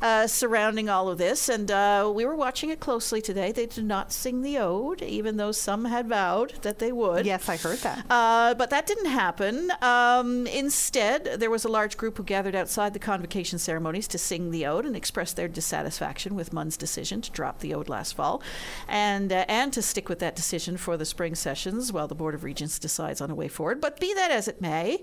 uh, 0.03 0.27
surrounding 0.27 0.89
all 0.89 1.09
of 1.09 1.19
this. 1.19 1.49
And 1.49 1.71
uh, 1.71 2.11
we 2.15 2.25
were 2.25 2.35
watching 2.37 2.71
it 2.71 2.81
closely 2.81 3.21
today. 3.23 3.53
They 3.53 3.67
did 3.67 3.85
not 3.85 4.13
sing 4.13 4.43
the 4.43 4.59
ode, 4.59 5.03
even 5.03 5.37
though 5.37 5.53
some 5.53 5.85
had 5.87 6.09
vowed 6.09 6.55
that 6.63 6.79
they 6.79 6.91
would. 6.93 7.27
Yes, 7.27 7.49
I 7.49 7.57
heard 7.57 7.79
that. 7.79 8.05
Uh, 8.11 8.55
but 8.55 8.71
that 8.71 8.87
didn't 8.87 9.07
happen. 9.11 9.71
Um, 9.83 10.47
instead, 10.47 11.25
there 11.41 11.51
was 11.51 11.65
a 11.65 11.69
large 11.69 11.97
group 11.97 12.17
who 12.17 12.23
gathered 12.25 12.55
outside 12.55 12.93
the 12.93 12.99
convocation 12.99 13.59
ceremonies 13.59 14.09
to 14.09 14.19
sing 14.19 14.51
the 14.51 14.67
ode 14.67 14.85
and 14.85 14.97
express 14.97 15.33
their 15.33 15.49
dissatisfaction 15.49 16.35
with 16.35 16.53
MUN's 16.53 16.77
decision 16.77 17.21
to 17.23 17.31
drop 17.31 17.61
the 17.61 17.75
ode 17.75 17.89
last 17.89 18.15
fall, 18.15 18.43
and 18.89 19.33
uh, 19.33 19.45
and 19.49 19.73
to 19.73 19.83
stick 19.83 20.09
with 20.09 20.19
that 20.21 20.37
decision 20.37 20.77
for 20.77 20.97
the 20.97 21.05
spring 21.05 21.35
sessions 21.35 21.93
while 21.93 22.09
the 22.09 22.15
Board 22.15 22.35
of 22.35 22.45
Regents 22.45 22.79
decides 22.79 23.21
on 23.21 23.31
a 23.31 23.35
way 23.35 23.49
forward. 23.49 23.81
But 23.81 23.99
be 24.01 24.13
that 24.15 24.31
as 24.31 24.49
it 24.49 24.61
may, 24.61 25.03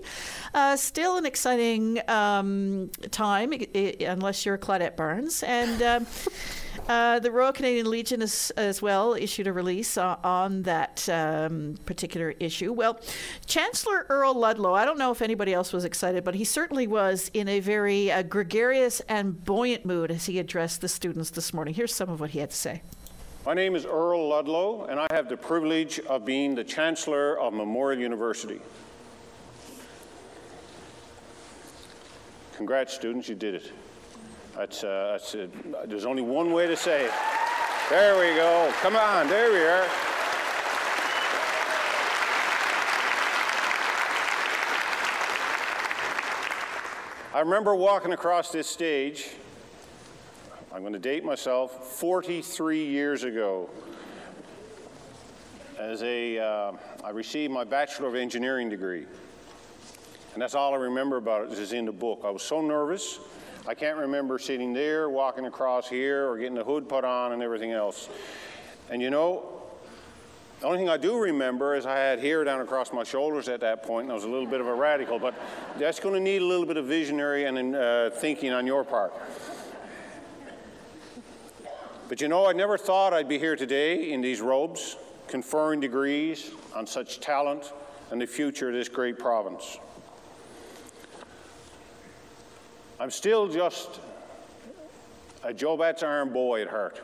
uh, 0.54 0.76
still 0.76 1.16
an 1.16 1.26
exciting 1.26 2.00
um, 2.08 2.90
time, 3.10 3.52
i- 3.52 3.68
i- 3.74 3.96
unless 4.04 4.44
you're 4.46 4.58
Claudette 4.58 4.96
Barnes 4.96 5.42
and. 5.42 5.82
Um, 5.82 6.06
Uh, 6.88 7.18
the 7.18 7.32
Royal 7.32 7.52
Canadian 7.52 7.90
Legion 7.90 8.20
has 8.20 8.52
as 8.56 8.80
well 8.80 9.14
issued 9.14 9.48
a 9.48 9.52
release 9.52 9.98
uh, 9.98 10.16
on 10.22 10.62
that 10.64 11.08
um, 11.08 11.74
particular 11.84 12.34
issue. 12.38 12.72
Well, 12.72 13.00
Chancellor 13.46 14.06
Earl 14.08 14.34
Ludlow, 14.34 14.72
I 14.74 14.84
don't 14.84 14.98
know 14.98 15.10
if 15.10 15.20
anybody 15.20 15.52
else 15.52 15.72
was 15.72 15.84
excited, 15.84 16.22
but 16.22 16.36
he 16.36 16.44
certainly 16.44 16.86
was 16.86 17.28
in 17.34 17.48
a 17.48 17.58
very 17.58 18.12
uh, 18.12 18.22
gregarious 18.22 19.00
and 19.08 19.42
buoyant 19.44 19.84
mood 19.84 20.12
as 20.12 20.26
he 20.26 20.38
addressed 20.38 20.80
the 20.80 20.88
students 20.88 21.30
this 21.30 21.52
morning. 21.52 21.74
Here's 21.74 21.94
some 21.94 22.08
of 22.08 22.20
what 22.20 22.30
he 22.30 22.38
had 22.38 22.50
to 22.50 22.56
say. 22.56 22.82
My 23.46 23.54
name 23.54 23.76
is 23.76 23.86
Earl 23.86 24.30
Ludlow, 24.30 24.86
and 24.86 24.98
I 24.98 25.06
have 25.12 25.28
the 25.28 25.36
privilege 25.36 26.00
of 26.00 26.24
being 26.24 26.56
the 26.56 26.64
Chancellor 26.64 27.38
of 27.38 27.54
Memorial 27.54 28.02
University. 28.02 28.60
Congrats, 32.56 32.92
students, 32.92 33.28
you 33.28 33.36
did 33.36 33.54
it. 33.54 33.70
That's, 34.56 34.82
uh, 34.82 35.10
that's 35.12 35.36
uh, 35.36 35.46
there's 35.84 36.06
only 36.06 36.22
one 36.22 36.50
way 36.50 36.66
to 36.66 36.76
say 36.76 37.04
it. 37.04 37.12
There 37.88 38.18
we 38.18 38.34
go. 38.34 38.72
Come 38.80 38.96
on, 38.96 39.28
there 39.28 39.52
we 39.52 39.60
are. 39.60 39.86
I 47.32 47.40
remember 47.44 47.76
walking 47.76 48.12
across 48.12 48.50
this 48.50 48.66
stage 48.66 49.28
I'm 50.76 50.82
going 50.82 50.92
to 50.92 50.98
date 50.98 51.24
myself 51.24 51.96
43 51.96 52.84
years 52.84 53.24
ago. 53.24 53.70
As 55.78 56.02
a, 56.02 56.38
uh, 56.38 56.72
I 57.02 57.10
received 57.12 57.50
my 57.50 57.64
Bachelor 57.64 58.08
of 58.08 58.14
Engineering 58.14 58.68
degree. 58.68 59.06
And 60.34 60.42
that's 60.42 60.54
all 60.54 60.74
I 60.74 60.76
remember 60.76 61.16
about 61.16 61.50
it 61.50 61.58
is 61.58 61.72
in 61.72 61.86
the 61.86 61.92
book. 61.92 62.24
I 62.26 62.30
was 62.30 62.42
so 62.42 62.60
nervous. 62.60 63.20
I 63.66 63.72
can't 63.72 63.96
remember 63.96 64.38
sitting 64.38 64.74
there, 64.74 65.08
walking 65.08 65.46
across 65.46 65.88
here, 65.88 66.28
or 66.28 66.36
getting 66.36 66.54
the 66.54 66.64
hood 66.64 66.90
put 66.90 67.04
on 67.06 67.32
and 67.32 67.42
everything 67.42 67.72
else. 67.72 68.10
And 68.90 69.00
you 69.00 69.08
know, 69.08 69.62
the 70.60 70.66
only 70.66 70.76
thing 70.76 70.90
I 70.90 70.98
do 70.98 71.16
remember 71.16 71.74
is 71.74 71.86
I 71.86 71.96
had 71.96 72.18
hair 72.18 72.44
down 72.44 72.60
across 72.60 72.92
my 72.92 73.02
shoulders 73.02 73.48
at 73.48 73.60
that 73.60 73.82
point, 73.82 74.02
and 74.02 74.12
I 74.12 74.14
was 74.14 74.24
a 74.24 74.28
little 74.28 74.46
bit 74.46 74.60
of 74.60 74.66
a 74.66 74.74
radical. 74.74 75.18
But 75.18 75.32
that's 75.78 76.00
going 76.00 76.16
to 76.16 76.20
need 76.20 76.42
a 76.42 76.46
little 76.46 76.66
bit 76.66 76.76
of 76.76 76.84
visionary 76.84 77.46
and 77.46 77.74
uh, 77.74 78.10
thinking 78.10 78.52
on 78.52 78.66
your 78.66 78.84
part. 78.84 79.14
But 82.08 82.20
you 82.20 82.28
know, 82.28 82.46
I 82.46 82.52
never 82.52 82.78
thought 82.78 83.12
I'd 83.12 83.28
be 83.28 83.36
here 83.36 83.56
today 83.56 84.12
in 84.12 84.20
these 84.20 84.40
robes, 84.40 84.96
conferring 85.26 85.80
degrees 85.80 86.52
on 86.72 86.86
such 86.86 87.18
talent 87.18 87.72
and 88.12 88.20
the 88.20 88.26
future 88.28 88.68
of 88.68 88.74
this 88.74 88.88
great 88.88 89.18
province. 89.18 89.78
I'm 93.00 93.10
still 93.10 93.48
just 93.48 94.00
a 95.42 95.52
Joe 95.52 95.76
Batt's 95.76 96.04
Arm 96.04 96.32
boy 96.32 96.62
at 96.62 96.68
heart. 96.68 97.00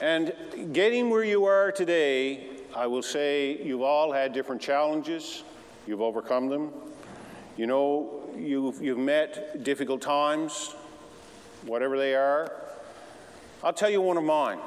And 0.00 0.32
getting 0.72 1.10
where 1.10 1.22
you 1.22 1.44
are 1.44 1.70
today, 1.70 2.48
I 2.74 2.86
will 2.86 3.02
say 3.02 3.62
you've 3.62 3.82
all 3.82 4.12
had 4.12 4.32
different 4.32 4.62
challenges, 4.62 5.44
you've 5.86 6.00
overcome 6.00 6.48
them. 6.48 6.72
You 7.56 7.66
know, 7.66 8.30
you've, 8.36 8.82
you've 8.82 8.98
met 8.98 9.62
difficult 9.62 10.00
times, 10.00 10.74
whatever 11.66 11.98
they 11.98 12.14
are. 12.14 12.50
I'll 13.62 13.74
tell 13.74 13.90
you 13.90 14.00
one 14.00 14.16
of 14.16 14.24
mine. 14.24 14.58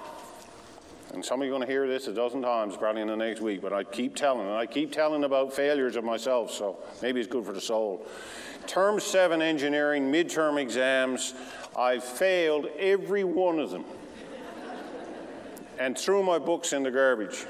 And 1.14 1.24
some 1.26 1.42
of 1.42 1.48
you 1.48 1.54
are 1.54 1.58
going 1.58 1.66
to 1.66 1.72
hear 1.72 1.88
this 1.88 2.08
a 2.08 2.14
dozen 2.14 2.42
times 2.42 2.78
probably 2.78 3.02
in 3.02 3.08
the 3.08 3.16
next 3.16 3.42
week, 3.42 3.62
but 3.62 3.74
I 3.74 3.84
keep 3.84 4.16
telling, 4.16 4.48
and 4.48 4.56
I 4.56 4.66
keep 4.66 4.92
telling 4.92 5.24
about 5.24 5.54
failures 5.54 5.96
of 5.96 6.04
myself, 6.04 6.52
so 6.52 6.78
maybe 7.02 7.20
it's 7.20 7.30
good 7.30 7.46
for 7.46 7.54
the 7.54 7.62
soul. 7.62 8.06
Term 8.68 9.00
seven 9.00 9.42
engineering 9.42 10.12
midterm 10.12 10.62
exams, 10.62 11.34
I 11.76 12.00
failed 12.00 12.68
every 12.78 13.24
one 13.24 13.60
of 13.60 13.72
them 13.72 13.86
and 15.80 15.98
threw 15.98 16.22
my 16.22 16.38
books 16.38 16.74
in 16.74 16.84
the 16.84 16.92
garbage. 16.92 17.46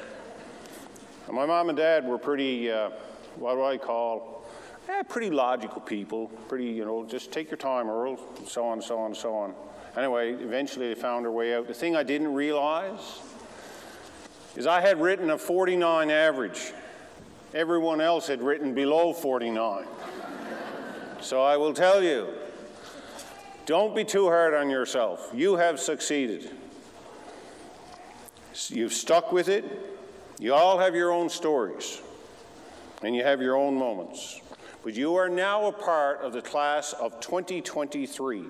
And 1.28 1.36
my 1.36 1.46
mom 1.46 1.70
and 1.70 1.78
dad 1.78 2.06
were 2.06 2.18
pretty, 2.18 2.72
uh, 2.72 2.92
what 3.36 3.56
do 3.56 3.64
I 3.64 3.78
call, 3.78 4.35
eh, 4.90 5.04
pretty 5.04 5.30
logical 5.30 5.82
people, 5.82 6.28
pretty, 6.48 6.66
you 6.66 6.86
know, 6.86 7.06
just 7.06 7.32
take 7.32 7.50
your 7.50 7.58
time, 7.58 7.90
Earl, 7.90 8.20
so 8.48 8.66
on, 8.66 8.82
so 8.82 8.98
on, 9.00 9.16
so 9.16 9.36
on. 9.36 9.54
Anyway, 9.98 10.34
eventually 10.34 10.94
they 10.94 11.00
found 11.00 11.26
their 11.26 11.32
way 11.32 11.56
out. 11.56 11.68
The 11.68 11.74
thing 11.74 11.96
I 11.96 12.04
didn't 12.04 12.34
realize 12.34 13.20
is 14.56 14.68
I 14.68 14.82
had 14.82 15.00
written 15.00 15.30
a 15.30 15.38
49 15.38 16.12
average. 16.12 16.74
Everyone 17.54 18.02
else 18.02 18.28
had 18.28 18.42
written 18.42 18.74
below 18.74 19.14
49. 19.14 19.86
So 21.22 21.42
I 21.42 21.58
will 21.58 21.74
tell 21.74 22.04
you, 22.04 22.28
don't 23.66 23.96
be 23.96 24.04
too 24.04 24.26
hard 24.26 24.54
on 24.54 24.70
yourself. 24.70 25.32
You 25.34 25.56
have 25.56 25.80
succeeded. 25.80 26.50
You've 28.68 28.94
stuck 28.94 29.32
with 29.32 29.50
it. 29.50 29.66
You 30.40 30.54
all 30.54 30.78
have 30.78 30.96
your 30.96 31.12
own 31.12 31.30
stories, 31.30 32.02
and 33.02 33.16
you 33.16 33.24
have 33.24 33.42
your 33.42 33.56
own 33.56 33.76
moments. 33.76 34.42
But 34.86 34.94
you 34.94 35.16
are 35.16 35.30
now 35.30 35.66
a 35.66 35.72
part 35.72 36.22
of 36.22 36.32
the 36.32 36.44
class 36.44 36.94
of 36.94 37.20
2023, 37.20 38.44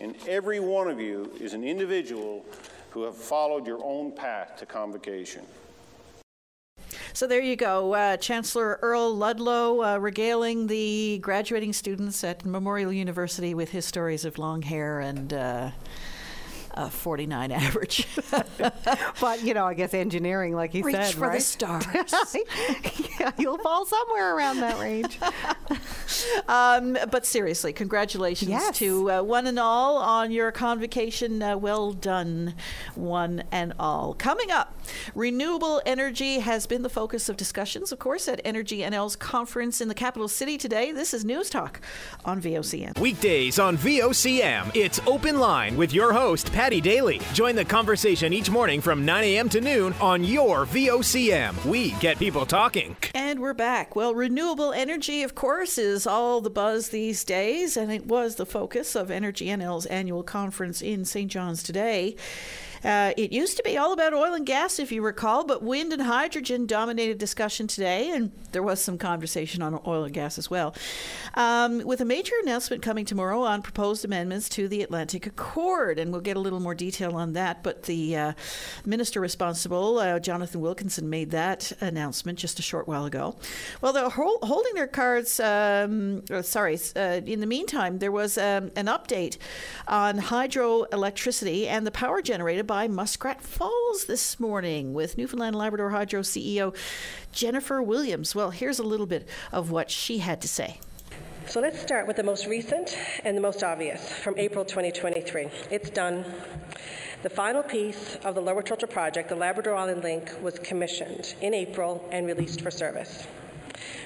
and 0.00 0.16
every 0.26 0.58
one 0.58 0.88
of 0.88 1.00
you 1.00 1.30
is 1.38 1.54
an 1.54 1.62
individual 1.62 2.44
who 2.90 3.04
have 3.04 3.14
followed 3.16 3.64
your 3.64 3.78
own 3.84 4.10
path 4.10 4.56
to 4.58 4.66
convocation. 4.66 5.44
So 7.12 7.28
there 7.28 7.40
you 7.40 7.54
go. 7.54 7.94
Uh, 7.94 8.16
Chancellor 8.16 8.80
Earl 8.82 9.14
Ludlow 9.14 9.84
uh, 9.84 9.98
regaling 9.98 10.66
the 10.66 11.20
graduating 11.22 11.72
students 11.74 12.24
at 12.24 12.44
Memorial 12.44 12.92
University 12.92 13.54
with 13.54 13.70
his 13.70 13.84
stories 13.84 14.24
of 14.24 14.38
long 14.38 14.62
hair 14.62 14.98
and. 14.98 15.32
Uh, 15.32 15.70
a 16.76 16.90
49 16.90 17.50
average. 17.52 18.06
but 19.20 19.42
you 19.42 19.54
know, 19.54 19.64
I 19.66 19.74
guess 19.74 19.94
engineering, 19.94 20.54
like 20.54 20.74
you 20.74 20.82
Reach 20.84 20.96
said, 20.96 21.14
for 21.14 21.28
right? 21.28 21.38
the 21.38 21.40
stars. 21.40 21.86
yeah, 23.20 23.32
you'll 23.38 23.58
fall 23.58 23.86
somewhere 23.86 24.36
around 24.36 24.60
that 24.60 24.78
range. 24.80 25.18
Um, 26.48 26.96
but 27.10 27.26
seriously, 27.26 27.72
congratulations 27.72 28.50
Yes. 28.50 28.78
to 28.78 29.10
uh, 29.10 29.22
one 29.22 29.46
and 29.46 29.58
all 29.58 29.96
on 29.98 30.30
your 30.30 30.52
convocation. 30.52 31.42
Uh, 31.42 31.56
well 31.56 31.92
done, 31.92 32.54
one 32.94 33.42
and 33.50 33.72
all. 33.78 34.14
Coming 34.14 34.50
up, 34.50 34.78
renewable 35.14 35.82
energy 35.84 36.38
has 36.38 36.66
been 36.66 36.82
the 36.82 36.88
focus 36.88 37.28
of 37.28 37.36
discussions, 37.36 37.90
of 37.92 37.98
course, 37.98 38.28
at 38.28 38.40
Energy 38.44 38.78
NL's 38.82 39.16
conference 39.16 39.80
in 39.80 39.88
the 39.88 39.94
capital 39.94 40.28
city 40.28 40.56
today. 40.56 40.92
This 40.92 41.12
is 41.12 41.24
News 41.24 41.50
Talk 41.50 41.80
on 42.24 42.40
VOCM. 42.40 42.98
Weekdays 42.98 43.58
on 43.58 43.76
VOCM, 43.76 44.70
it's 44.74 45.00
Open 45.06 45.38
Line 45.40 45.76
with 45.76 45.92
your 45.92 46.12
host, 46.12 46.52
Paddy 46.66 46.80
Daly. 46.80 47.20
Join 47.32 47.54
the 47.54 47.64
conversation 47.64 48.32
each 48.32 48.50
morning 48.50 48.80
from 48.80 49.04
9 49.04 49.22
a.m. 49.22 49.48
to 49.50 49.60
noon 49.60 49.94
on 50.00 50.24
your 50.24 50.66
VOCM. 50.66 51.64
We 51.64 51.92
get 52.00 52.18
people 52.18 52.44
talking. 52.44 52.96
And 53.14 53.38
we're 53.38 53.54
back. 53.54 53.94
Well, 53.94 54.16
renewable 54.16 54.72
energy, 54.72 55.22
of 55.22 55.36
course, 55.36 55.78
is 55.78 56.08
all 56.08 56.40
the 56.40 56.50
buzz 56.50 56.88
these 56.88 57.22
days, 57.22 57.76
and 57.76 57.92
it 57.92 58.06
was 58.06 58.34
the 58.34 58.46
focus 58.46 58.96
of 58.96 59.12
Energy 59.12 59.46
NL's 59.46 59.86
annual 59.86 60.24
conference 60.24 60.82
in 60.82 61.04
St. 61.04 61.30
John's 61.30 61.62
today. 61.62 62.16
Uh, 62.84 63.12
it 63.16 63.32
used 63.32 63.56
to 63.56 63.62
be 63.62 63.76
all 63.76 63.92
about 63.92 64.14
oil 64.14 64.34
and 64.34 64.46
gas, 64.46 64.78
if 64.78 64.92
you 64.92 65.02
recall, 65.02 65.44
but 65.44 65.62
wind 65.62 65.92
and 65.92 66.02
hydrogen 66.02 66.66
dominated 66.66 67.18
discussion 67.18 67.66
today, 67.66 68.10
and 68.10 68.32
there 68.52 68.62
was 68.62 68.80
some 68.80 68.98
conversation 68.98 69.62
on 69.62 69.80
oil 69.86 70.04
and 70.04 70.14
gas 70.14 70.38
as 70.38 70.50
well. 70.50 70.74
Um, 71.34 71.80
with 71.84 72.00
a 72.00 72.04
major 72.04 72.34
announcement 72.42 72.82
coming 72.82 73.04
tomorrow 73.04 73.42
on 73.42 73.62
proposed 73.62 74.04
amendments 74.04 74.48
to 74.50 74.68
the 74.68 74.82
Atlantic 74.82 75.26
Accord, 75.26 75.98
and 75.98 76.12
we'll 76.12 76.20
get 76.20 76.36
a 76.36 76.40
little 76.40 76.60
more 76.60 76.74
detail 76.74 77.16
on 77.16 77.32
that. 77.34 77.62
But 77.62 77.84
the 77.84 78.16
uh, 78.16 78.32
minister 78.84 79.20
responsible, 79.20 79.98
uh, 79.98 80.18
Jonathan 80.18 80.60
Wilkinson, 80.60 81.10
made 81.10 81.30
that 81.30 81.72
announcement 81.80 82.38
just 82.38 82.58
a 82.58 82.62
short 82.62 82.88
while 82.88 83.04
ago. 83.04 83.36
Well, 83.80 83.92
they're 83.92 84.08
hol- 84.08 84.38
holding 84.42 84.74
their 84.74 84.86
cards. 84.86 85.40
Um, 85.40 86.24
sorry, 86.42 86.78
uh, 86.94 87.20
in 87.24 87.40
the 87.40 87.46
meantime, 87.46 87.98
there 87.98 88.12
was 88.12 88.38
um, 88.38 88.70
an 88.76 88.86
update 88.86 89.38
on 89.88 90.18
hydroelectricity 90.18 91.66
and 91.66 91.86
the 91.86 91.90
power 91.90 92.22
generated 92.22 92.65
by 92.66 92.88
Muskrat 92.88 93.40
Falls 93.40 94.06
this 94.06 94.40
morning 94.40 94.92
with 94.92 95.16
Newfoundland 95.16 95.54
Labrador 95.54 95.90
Hydro 95.90 96.22
CEO 96.22 96.74
Jennifer 97.30 97.80
Williams. 97.80 98.34
Well, 98.34 98.50
here's 98.50 98.80
a 98.80 98.82
little 98.82 99.06
bit 99.06 99.28
of 99.52 99.70
what 99.70 99.90
she 99.90 100.18
had 100.18 100.40
to 100.42 100.48
say. 100.48 100.80
So 101.46 101.60
let's 101.60 101.80
start 101.80 102.08
with 102.08 102.16
the 102.16 102.24
most 102.24 102.46
recent 102.46 102.98
and 103.24 103.36
the 103.36 103.40
most 103.40 103.62
obvious 103.62 104.10
from 104.10 104.34
April 104.36 104.64
2023. 104.64 105.48
It's 105.70 105.90
done. 105.90 106.24
The 107.22 107.30
final 107.30 107.62
piece 107.62 108.16
of 108.24 108.34
the 108.34 108.40
Lower 108.40 108.62
Churchill 108.62 108.88
project, 108.88 109.28
the 109.28 109.36
Labrador 109.36 109.76
Island 109.76 110.02
Link, 110.02 110.32
was 110.42 110.58
commissioned 110.58 111.34
in 111.40 111.54
April 111.54 112.06
and 112.10 112.26
released 112.26 112.60
for 112.60 112.72
service. 112.72 113.26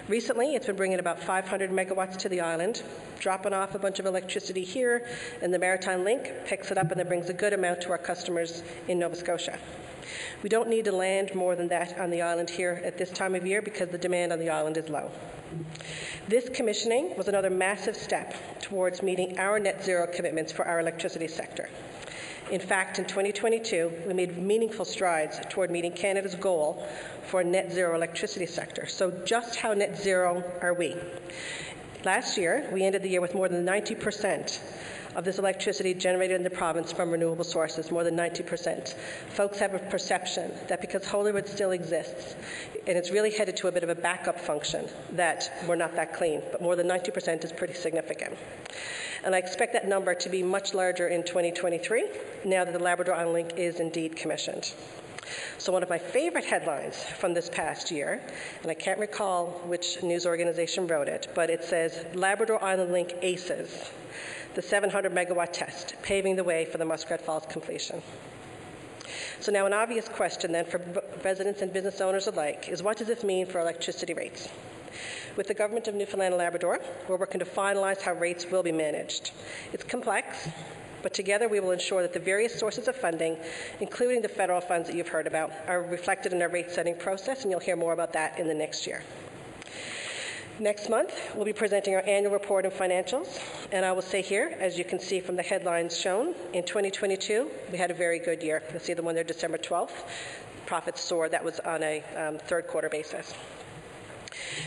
Recently, 0.09 0.55
it's 0.55 0.67
been 0.67 0.77
bringing 0.77 0.99
about 0.99 1.23
500 1.23 1.71
megawatts 1.71 2.17
to 2.19 2.29
the 2.29 2.41
island, 2.41 2.83
dropping 3.19 3.53
off 3.53 3.75
a 3.75 3.79
bunch 3.79 3.99
of 3.99 4.07
electricity 4.07 4.65
here, 4.65 5.07
and 5.43 5.53
the 5.53 5.59
Maritime 5.59 6.05
Link 6.05 6.31
picks 6.47 6.71
it 6.71 6.79
up 6.79 6.91
and 6.91 6.99
then 6.99 7.09
brings 7.09 7.29
a 7.29 7.35
good 7.35 7.53
amount 7.53 7.81
to 7.83 7.91
our 7.91 7.99
customers 7.99 8.63
in 8.89 8.99
Nova 8.99 9.17
Scotia. 9.17 9.59
We 10.43 10.49
don't 10.49 10.69
need 10.69 10.87
to 10.87 10.93
land 10.93 11.35
more 11.35 11.55
than 11.55 11.69
that 11.69 11.99
on 11.99 12.11
the 12.11 12.23
island 12.23 12.51
here 12.51 12.81
at 12.85 12.99
this 12.99 13.11
time 13.11 13.35
of 13.35 13.47
year 13.47 13.63
because 13.63 13.91
the 13.91 13.99
demand 13.99 14.33
on 14.33 14.39
the 14.39 14.51
island 14.51 14.77
is 14.77 14.89
low. 14.89 15.11
This 16.29 16.49
commissioning 16.49 17.17
was 17.17 17.29
another 17.29 17.51
massive 17.51 17.97
step 17.97 18.35
towards 18.61 19.03
meeting 19.03 19.39
our 19.39 19.59
net 19.59 19.85
zero 19.85 20.07
commitments 20.07 20.53
for 20.53 20.67
our 20.67 20.81
electricity 20.81 21.29
sector. 21.29 21.69
In 22.51 22.61
fact, 22.61 22.99
in 22.99 23.05
2022, 23.05 23.93
we 24.09 24.13
made 24.13 24.37
meaningful 24.37 24.85
strides 24.85 25.41
toward 25.51 25.71
meeting 25.71 25.93
Canada's 25.93 26.35
goal 26.35 26.85
for 27.27 27.43
a 27.43 27.45
net 27.45 27.73
zero 27.73 27.95
electricity 27.95 28.47
sector. 28.47 28.87
So, 28.87 29.13
just 29.25 29.55
how 29.55 29.73
net 29.73 29.97
zero 29.97 30.43
are 30.61 30.75
we? 30.75 30.97
Last 32.05 32.37
year, 32.37 32.69
we 32.73 32.83
ended 32.83 33.03
the 33.03 33.09
year 33.09 33.21
with 33.21 33.35
more 33.35 33.49
than 33.49 33.65
90% 33.65 34.59
of 35.17 35.25
this 35.25 35.39
electricity 35.39 35.95
generated 35.95 36.37
in 36.37 36.43
the 36.43 36.51
province 36.51 36.93
from 36.93 37.11
renewable 37.11 37.45
sources, 37.45 37.91
more 37.91 38.05
than 38.05 38.17
90%. 38.17 38.95
Folks 39.31 39.59
have 39.59 39.75
a 39.75 39.79
perception 39.79 40.53
that 40.69 40.81
because 40.81 41.05
Holyrood 41.05 41.49
still 41.49 41.73
exists, 41.73 42.37
and 42.87 42.97
it's 42.97 43.11
really 43.11 43.31
headed 43.31 43.57
to 43.59 43.69
a 43.69 43.73
bit 43.73 43.83
of 43.83 43.89
a 43.89 43.95
backup 43.95 44.39
function, 44.39 44.87
that 45.13 45.51
we're 45.67 45.77
not 45.77 45.95
that 45.97 46.15
clean, 46.15 46.43
but 46.53 46.63
more 46.63 46.77
than 46.77 46.87
90% 46.87 47.45
is 47.45 47.53
pretty 47.53 47.75
significant. 47.75 48.37
And 49.25 49.35
I 49.35 49.39
expect 49.39 49.73
that 49.75 49.87
number 49.87 50.15
to 50.15 50.29
be 50.29 50.43
much 50.43 50.73
larger 50.73 51.09
in 51.09 51.23
2023, 51.25 52.09
now 52.45 52.65
that 52.65 52.73
the 52.73 52.79
Labrador 52.79 53.15
Island 53.15 53.33
Link 53.35 53.53
is 53.57 53.81
indeed 53.81 54.17
commissioned. 54.17 54.73
So, 55.59 55.73
one 55.73 55.83
of 55.83 55.91
my 55.91 55.99
favorite 55.99 56.45
headlines 56.45 57.05
from 57.19 57.35
this 57.35 57.51
past 57.51 57.91
year, 57.91 58.21
and 58.63 58.71
I 58.71 58.75
can't 58.75 58.99
recall 58.99 59.61
which 59.67 60.03
news 60.03 60.27
organization 60.27 60.87
wrote 60.87 61.07
it, 61.07 61.29
but 61.35 61.51
it 61.51 61.63
says 61.63 62.05
Labrador 62.15 62.63
Island 62.65 62.93
Link 62.93 63.15
ACES, 63.21 63.91
the 64.55 64.63
700 64.63 65.13
megawatt 65.13 65.53
test, 65.53 65.95
paving 66.03 66.37
the 66.37 66.45
way 66.45 66.65
for 66.65 66.79
the 66.79 66.85
Muskrat 66.85 67.21
Falls 67.21 67.47
completion. 67.47 68.03
So, 69.41 69.51
now 69.51 69.67
an 69.67 69.73
obvious 69.73 70.09
question 70.09 70.53
then 70.53 70.65
for 70.65 70.81
residents 71.25 71.63
and 71.63 71.73
business 71.73 72.01
owners 72.01 72.27
alike 72.27 72.69
is 72.69 72.83
what 72.83 72.97
does 72.97 73.07
this 73.07 73.25
mean 73.25 73.47
for 73.47 73.61
electricity 73.61 74.15
rates? 74.15 74.49
With 75.37 75.47
the 75.47 75.55
Government 75.55 75.89
of 75.89 75.95
Newfoundland 75.95 76.35
and 76.35 76.39
Labrador, 76.39 76.81
we're 77.09 77.17
working 77.17 77.39
to 77.39 77.47
finalise 77.47 78.03
how 78.03 78.13
rates 78.13 78.51
will 78.51 78.63
be 78.63 78.73
managed. 78.73 79.31
It's 79.73 79.85
complex, 79.85 80.49
but 81.03 81.15
together 81.15 81.49
we 81.49 81.61
will 81.61 81.71
ensure 81.71 82.03
that 82.03 82.13
the 82.13 82.21
various 82.21 82.59
sources 82.59 82.89
of 82.89 82.97
funding, 82.97 83.39
including 83.81 84.23
the 84.23 84.29
federal 84.29 84.61
funds 84.61 84.89
that 84.89 84.97
you've 84.97 85.09
heard 85.09 85.27
about, 85.27 85.53
are 85.67 85.83
reflected 85.83 86.33
in 86.33 86.43
our 86.43 86.49
rate 86.49 86.71
setting 86.71 86.97
process, 86.97 87.43
and 87.43 87.51
you'll 87.51 87.61
hear 87.61 87.77
more 87.77 87.93
about 87.93 88.13
that 88.13 88.39
in 88.39 88.49
the 88.49 88.55
next 88.55 88.87
year. 88.87 89.03
Next 90.61 90.91
month, 90.91 91.15
we'll 91.35 91.47
be 91.47 91.55
presenting 91.55 91.95
our 91.95 92.03
annual 92.03 92.35
report 92.35 92.67
and 92.67 92.75
financials, 92.75 93.41
and 93.73 93.83
I 93.83 93.93
will 93.93 94.03
say 94.03 94.21
here, 94.21 94.55
as 94.61 94.77
you 94.77 94.85
can 94.85 95.01
see 95.01 95.19
from 95.19 95.37
the 95.37 95.43
headlines 95.43 95.99
shown, 95.99 96.35
in 96.53 96.65
2022, 96.65 97.51
we 97.73 97.79
had 97.79 97.91
a 97.91 97.95
very 97.95 98.19
good 98.19 98.43
year. 98.43 98.63
You'll 98.71 98.81
see 98.81 98.93
the 98.93 99.01
one 99.01 99.15
there 99.15 99.25
December 99.25 99.57
12th. 99.57 100.05
Profits 100.67 101.01
soared. 101.01 101.31
That 101.31 101.43
was 101.43 101.61
on 101.61 101.83
a 101.83 102.05
um, 102.15 102.37
third 102.37 102.67
quarter 102.67 102.91
basis. 102.91 103.33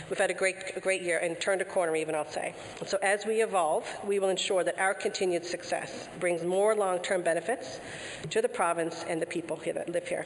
We've 0.09 0.17
had 0.17 0.31
a 0.31 0.33
great, 0.33 0.75
a 0.75 0.79
great 0.79 1.03
year 1.03 1.19
and 1.19 1.39
turned 1.39 1.61
a 1.61 1.65
corner, 1.65 1.95
even 1.95 2.15
I'll 2.15 2.27
say. 2.27 2.55
So, 2.87 2.97
as 3.03 3.27
we 3.27 3.43
evolve, 3.43 3.87
we 4.03 4.17
will 4.17 4.29
ensure 4.29 4.63
that 4.63 4.79
our 4.79 4.95
continued 4.95 5.45
success 5.45 6.09
brings 6.19 6.41
more 6.43 6.73
long 6.75 6.99
term 7.03 7.21
benefits 7.21 7.79
to 8.31 8.41
the 8.41 8.49
province 8.49 9.05
and 9.07 9.21
the 9.21 9.27
people 9.27 9.57
here 9.57 9.73
that 9.73 9.89
live 9.89 10.07
here. 10.07 10.25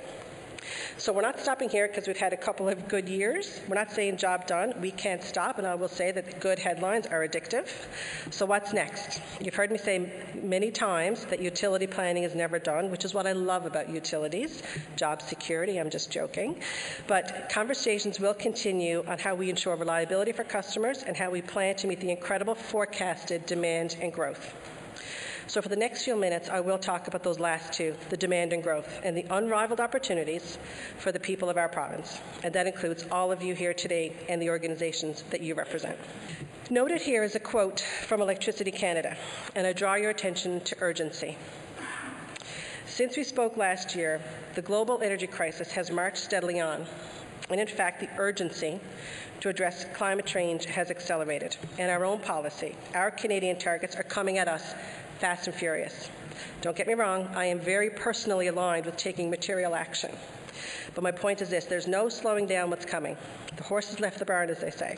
So 0.97 1.13
we're 1.13 1.21
not 1.21 1.39
stopping 1.39 1.69
here 1.69 1.87
because 1.87 2.07
we've 2.07 2.17
had 2.17 2.33
a 2.33 2.37
couple 2.37 2.67
of 2.67 2.87
good 2.87 3.07
years. 3.07 3.61
We're 3.67 3.75
not 3.75 3.91
saying 3.91 4.17
job 4.17 4.47
done. 4.47 4.73
We 4.81 4.91
can't 4.91 5.23
stop, 5.23 5.57
and 5.57 5.67
I 5.67 5.75
will 5.75 5.87
say 5.87 6.11
that 6.11 6.39
good 6.39 6.59
headlines 6.59 7.07
are 7.07 7.27
addictive. 7.27 7.69
So 8.31 8.45
what's 8.45 8.73
next? 8.73 9.21
You've 9.39 9.55
heard 9.55 9.71
me 9.71 9.77
say 9.77 10.11
many 10.41 10.71
times 10.71 11.25
that 11.25 11.41
utility 11.41 11.87
planning 11.87 12.23
is 12.23 12.35
never 12.35 12.59
done, 12.59 12.91
which 12.91 13.05
is 13.05 13.13
what 13.13 13.27
I 13.27 13.33
love 13.33 13.65
about 13.65 13.89
utilities. 13.89 14.63
Job 14.95 15.21
security, 15.21 15.79
I'm 15.79 15.89
just 15.89 16.11
joking. 16.11 16.61
But 17.07 17.49
conversations 17.49 18.19
will 18.19 18.33
continue 18.33 19.03
on 19.07 19.19
how 19.19 19.35
we 19.35 19.49
ensure 19.49 19.75
reliability 19.75 20.31
for 20.31 20.43
customers 20.43 21.03
and 21.03 21.15
how 21.15 21.29
we 21.29 21.41
plan 21.41 21.75
to 21.77 21.87
meet 21.87 21.99
the 21.99 22.11
incredible 22.11 22.55
forecasted 22.55 23.45
demand 23.45 23.97
and 24.01 24.11
growth. 24.11 24.53
So, 25.47 25.61
for 25.61 25.69
the 25.69 25.77
next 25.77 26.03
few 26.03 26.17
minutes, 26.17 26.49
I 26.49 26.59
will 26.59 26.77
talk 26.77 27.07
about 27.07 27.23
those 27.23 27.39
last 27.39 27.71
two 27.71 27.95
the 28.09 28.17
demand 28.17 28.51
and 28.51 28.61
growth 28.61 28.99
and 29.03 29.15
the 29.15 29.25
unrivaled 29.29 29.79
opportunities 29.79 30.57
for 30.97 31.13
the 31.13 31.21
people 31.21 31.49
of 31.49 31.55
our 31.55 31.69
province. 31.69 32.19
And 32.43 32.53
that 32.53 32.67
includes 32.67 33.05
all 33.13 33.31
of 33.31 33.41
you 33.41 33.55
here 33.55 33.73
today 33.73 34.13
and 34.27 34.41
the 34.41 34.49
organizations 34.49 35.23
that 35.29 35.39
you 35.39 35.55
represent. 35.55 35.97
Noted 36.69 37.01
here 37.01 37.23
is 37.23 37.35
a 37.35 37.39
quote 37.39 37.79
from 37.79 38.19
Electricity 38.19 38.71
Canada, 38.71 39.15
and 39.55 39.65
I 39.65 39.71
draw 39.71 39.95
your 39.95 40.09
attention 40.09 40.59
to 40.61 40.75
urgency. 40.81 41.37
Since 42.85 43.15
we 43.15 43.23
spoke 43.23 43.55
last 43.55 43.95
year, 43.95 44.19
the 44.55 44.61
global 44.61 45.01
energy 45.01 45.27
crisis 45.27 45.71
has 45.71 45.89
marched 45.89 46.17
steadily 46.17 46.59
on. 46.59 46.85
And 47.49 47.61
in 47.61 47.67
fact, 47.67 48.01
the 48.01 48.09
urgency 48.17 48.81
to 49.39 49.47
address 49.47 49.85
climate 49.93 50.25
change 50.25 50.65
has 50.65 50.91
accelerated. 50.91 51.55
And 51.77 51.89
our 51.89 52.03
own 52.03 52.19
policy, 52.19 52.75
our 52.93 53.11
Canadian 53.11 53.57
targets, 53.57 53.95
are 53.95 54.03
coming 54.03 54.39
at 54.39 54.49
us 54.49 54.73
fast 55.19 55.47
and 55.47 55.55
furious. 55.55 56.09
Don't 56.61 56.75
get 56.75 56.87
me 56.87 56.93
wrong, 56.93 57.27
I 57.35 57.45
am 57.45 57.59
very 57.59 57.89
personally 57.89 58.47
aligned 58.47 58.85
with 58.85 58.97
taking 58.97 59.29
material 59.29 59.75
action. 59.75 60.11
But 60.95 61.03
my 61.03 61.11
point 61.11 61.41
is 61.41 61.49
this 61.49 61.65
there's 61.65 61.87
no 61.87 62.09
slowing 62.09 62.47
down 62.47 62.69
what's 62.69 62.85
coming. 62.85 63.17
The 63.55 63.63
horse 63.63 63.89
has 63.89 63.99
left 63.99 64.19
the 64.19 64.25
barn, 64.25 64.49
as 64.49 64.59
they 64.59 64.69
say. 64.69 64.97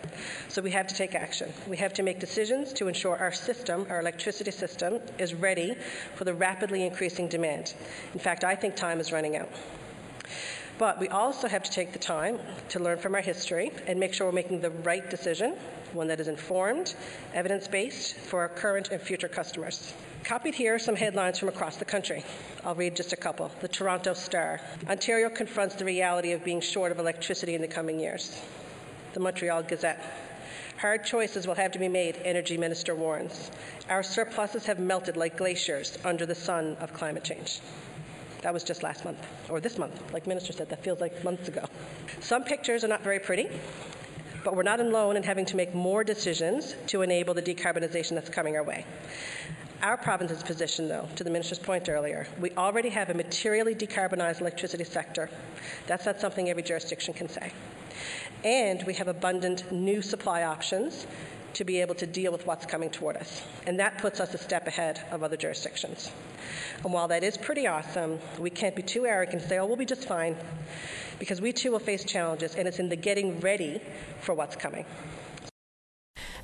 So 0.49 0.61
we 0.61 0.71
have 0.71 0.87
to 0.87 0.95
take 0.95 1.15
action. 1.15 1.51
We 1.67 1.77
have 1.77 1.93
to 1.93 2.03
make 2.03 2.19
decisions 2.19 2.73
to 2.73 2.87
ensure 2.87 3.17
our 3.17 3.31
system, 3.31 3.85
our 3.89 4.01
electricity 4.01 4.51
system, 4.51 4.99
is 5.17 5.33
ready 5.33 5.75
for 6.15 6.25
the 6.25 6.33
rapidly 6.33 6.85
increasing 6.85 7.27
demand. 7.27 7.73
In 8.13 8.19
fact, 8.19 8.43
I 8.43 8.55
think 8.55 8.75
time 8.75 8.99
is 8.99 9.11
running 9.11 9.37
out. 9.37 9.49
But 10.77 10.99
we 10.99 11.09
also 11.09 11.47
have 11.47 11.63
to 11.63 11.71
take 11.71 11.91
the 11.91 11.99
time 11.99 12.39
to 12.69 12.79
learn 12.79 12.99
from 12.99 13.15
our 13.15 13.21
history 13.21 13.71
and 13.87 13.99
make 13.99 14.13
sure 14.13 14.27
we're 14.27 14.33
making 14.33 14.61
the 14.61 14.69
right 14.69 15.09
decision, 15.09 15.57
one 15.91 16.07
that 16.07 16.21
is 16.21 16.29
informed, 16.29 16.95
evidence 17.33 17.67
based 17.67 18.15
for 18.15 18.39
our 18.39 18.49
current 18.49 18.89
and 18.89 19.01
future 19.01 19.27
customers. 19.27 19.93
Copied 20.23 20.53
here 20.53 20.75
are 20.75 20.79
some 20.79 20.95
headlines 20.95 21.39
from 21.39 21.49
across 21.49 21.77
the 21.77 21.85
country. 21.85 22.23
I'll 22.63 22.75
read 22.75 22.95
just 22.95 23.13
a 23.13 23.17
couple. 23.17 23.51
The 23.61 23.67
Toronto 23.67 24.13
Star 24.13 24.61
Ontario 24.87 25.29
confronts 25.29 25.75
the 25.75 25.85
reality 25.85 26.33
of 26.33 26.43
being 26.43 26.61
short 26.61 26.91
of 26.91 26.99
electricity 26.99 27.55
in 27.55 27.61
the 27.61 27.67
coming 27.67 27.99
years. 27.99 28.41
The 29.13 29.19
Montreal 29.19 29.63
Gazette 29.63 30.03
Hard 30.79 31.03
choices 31.03 31.45
will 31.45 31.55
have 31.55 31.73
to 31.73 31.79
be 31.79 31.89
made, 31.89 32.21
Energy 32.23 32.55
Minister 32.55 32.95
warns. 32.95 33.51
Our 33.89 34.01
surpluses 34.01 34.65
have 34.65 34.79
melted 34.79 35.17
like 35.17 35.35
glaciers 35.35 35.97
under 36.05 36.25
the 36.25 36.35
sun 36.35 36.77
of 36.79 36.93
climate 36.93 37.25
change. 37.25 37.59
That 38.43 38.53
was 38.53 38.63
just 38.63 38.81
last 38.81 39.03
month, 39.03 39.19
or 39.49 39.59
this 39.59 39.77
month. 39.77 40.01
Like 40.13 40.25
Minister 40.25 40.53
said, 40.53 40.69
that 40.69 40.81
feels 40.81 41.01
like 41.01 41.21
months 41.21 41.49
ago. 41.49 41.65
Some 42.21 42.45
pictures 42.45 42.85
are 42.85 42.87
not 42.87 43.03
very 43.03 43.19
pretty, 43.19 43.49
but 44.45 44.55
we're 44.55 44.63
not 44.63 44.79
alone 44.79 45.17
in 45.17 45.23
having 45.23 45.45
to 45.47 45.57
make 45.57 45.75
more 45.75 46.05
decisions 46.05 46.75
to 46.87 47.01
enable 47.01 47.33
the 47.33 47.41
decarbonization 47.41 48.11
that's 48.11 48.29
coming 48.29 48.55
our 48.55 48.63
way. 48.63 48.85
Our 49.81 49.97
province's 49.97 50.43
position, 50.43 50.89
though, 50.89 51.07
to 51.15 51.23
the 51.23 51.29
Minister's 51.29 51.59
point 51.59 51.87
earlier, 51.87 52.27
we 52.39 52.51
already 52.51 52.89
have 52.89 53.09
a 53.09 53.13
materially 53.13 53.73
decarbonized 53.73 54.41
electricity 54.41 54.83
sector. 54.83 55.29
That's 55.87 56.05
not 56.05 56.19
something 56.19 56.49
every 56.49 56.63
jurisdiction 56.63 57.13
can 57.13 57.29
say 57.29 57.53
and 58.43 58.83
we 58.83 58.93
have 58.93 59.07
abundant 59.07 59.71
new 59.71 60.01
supply 60.01 60.43
options 60.43 61.07
to 61.53 61.63
be 61.63 61.81
able 61.81 61.95
to 61.95 62.05
deal 62.05 62.31
with 62.31 62.45
what's 62.45 62.65
coming 62.65 62.89
toward 62.89 63.17
us. 63.17 63.43
And 63.65 63.79
that 63.79 63.97
puts 63.97 64.19
us 64.19 64.33
a 64.33 64.37
step 64.37 64.67
ahead 64.67 65.01
of 65.11 65.23
other 65.23 65.35
jurisdictions. 65.35 66.11
And 66.83 66.93
while 66.93 67.07
that 67.07 67.23
is 67.23 67.37
pretty 67.37 67.67
awesome, 67.67 68.19
we 68.37 68.49
can't 68.49 68.75
be 68.75 68.83
too 68.83 69.05
arrogant 69.05 69.41
and 69.41 69.49
say, 69.49 69.57
oh, 69.57 69.65
we'll 69.65 69.75
be 69.75 69.85
just 69.85 70.07
fine, 70.07 70.37
because 71.17 71.41
we 71.41 71.51
too 71.51 71.71
will 71.71 71.79
face 71.79 72.03
challenges, 72.05 72.55
and 72.55 72.67
it's 72.67 72.79
in 72.79 72.87
the 72.87 72.95
getting 72.95 73.39
ready 73.39 73.81
for 74.21 74.35
what's 74.35 74.55
coming. 74.55 74.85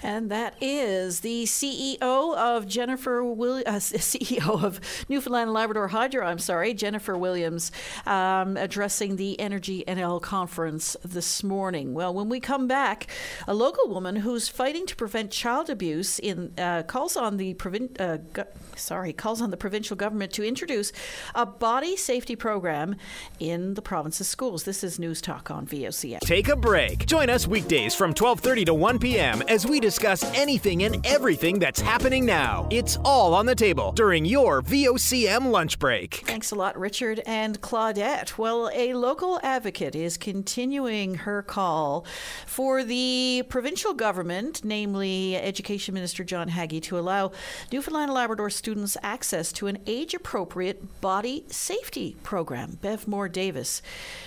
And 0.05 0.29
that 0.29 0.53
is 0.61 1.21
the 1.21 1.45
CEO 1.45 1.99
of 2.37 2.67
Jennifer 2.67 3.23
Will- 3.23 3.63
uh, 3.65 3.71
CEO 3.79 4.63
of 4.63 4.79
Newfoundland 5.09 5.47
and 5.47 5.53
Labrador 5.53 5.87
Hydro. 5.87 6.23
I'm 6.27 6.37
sorry, 6.37 6.75
Jennifer 6.75 7.17
Williams, 7.17 7.71
um, 8.05 8.55
addressing 8.55 9.15
the 9.15 9.39
Energy 9.39 9.83
NL 9.87 10.21
conference 10.21 10.95
this 11.03 11.43
morning. 11.43 11.95
Well, 11.95 12.13
when 12.13 12.29
we 12.29 12.39
come 12.39 12.67
back, 12.67 13.07
a 13.47 13.55
local 13.55 13.89
woman 13.89 14.17
who's 14.17 14.47
fighting 14.47 14.85
to 14.85 14.95
prevent 14.95 15.31
child 15.31 15.71
abuse 15.71 16.19
in 16.19 16.53
uh, 16.59 16.83
calls 16.83 17.17
on 17.17 17.37
the 17.37 17.55
provin- 17.55 17.99
uh, 17.99 18.17
go- 18.31 18.45
sorry 18.75 19.11
calls 19.11 19.41
on 19.41 19.49
the 19.49 19.57
provincial 19.57 19.95
government 19.95 20.31
to 20.33 20.43
introduce 20.43 20.91
a 21.33 21.47
body 21.47 21.95
safety 21.97 22.35
program 22.35 22.95
in 23.39 23.73
the 23.73 23.81
province's 23.81 24.27
schools. 24.27 24.65
This 24.65 24.83
is 24.83 24.99
News 24.99 25.19
Talk 25.19 25.49
on 25.49 25.65
VOCM. 25.65 26.19
Take 26.19 26.47
a 26.47 26.55
break. 26.55 27.07
Join 27.07 27.31
us 27.31 27.47
weekdays 27.47 27.95
from 27.95 28.13
12:30 28.13 28.67
to 28.67 28.73
1 28.75 28.99
p.m. 28.99 29.41
as 29.47 29.65
we 29.65 29.79
discuss 29.79 29.94
anything 30.03 30.83
and 30.83 31.05
everything 31.05 31.59
that's 31.59 31.79
happening 31.79 32.25
now. 32.25 32.67
It's 32.69 32.97
all 33.05 33.33
on 33.33 33.45
the 33.45 33.55
table 33.55 33.91
during 33.93 34.25
your 34.25 34.61
VOCM 34.61 35.49
lunch 35.51 35.79
break. 35.79 36.23
Thanks 36.25 36.51
a 36.51 36.55
lot, 36.55 36.77
Richard 36.77 37.21
and 37.25 37.61
Claudette. 37.61 38.37
Well, 38.37 38.69
a 38.73 38.93
local 38.93 39.39
advocate 39.43 39.95
is 39.95 40.17
continuing 40.17 41.15
her 41.15 41.41
call 41.41 42.05
for 42.45 42.83
the 42.83 43.43
provincial 43.49 43.93
government, 43.93 44.63
namely 44.63 45.35
Education 45.35 45.93
Minister 45.93 46.23
John 46.23 46.49
Haggie, 46.49 46.81
to 46.81 46.99
allow 46.99 47.31
Newfoundland 47.71 48.09
and 48.09 48.13
Labrador 48.13 48.49
students 48.49 48.97
access 49.01 49.51
to 49.53 49.67
an 49.67 49.79
age 49.87 50.13
appropriate 50.13 51.01
body 51.01 51.45
safety 51.47 52.17
program. 52.23 52.77
Bev 52.81 53.07
Moore 53.07 53.29
Davis 53.29 53.81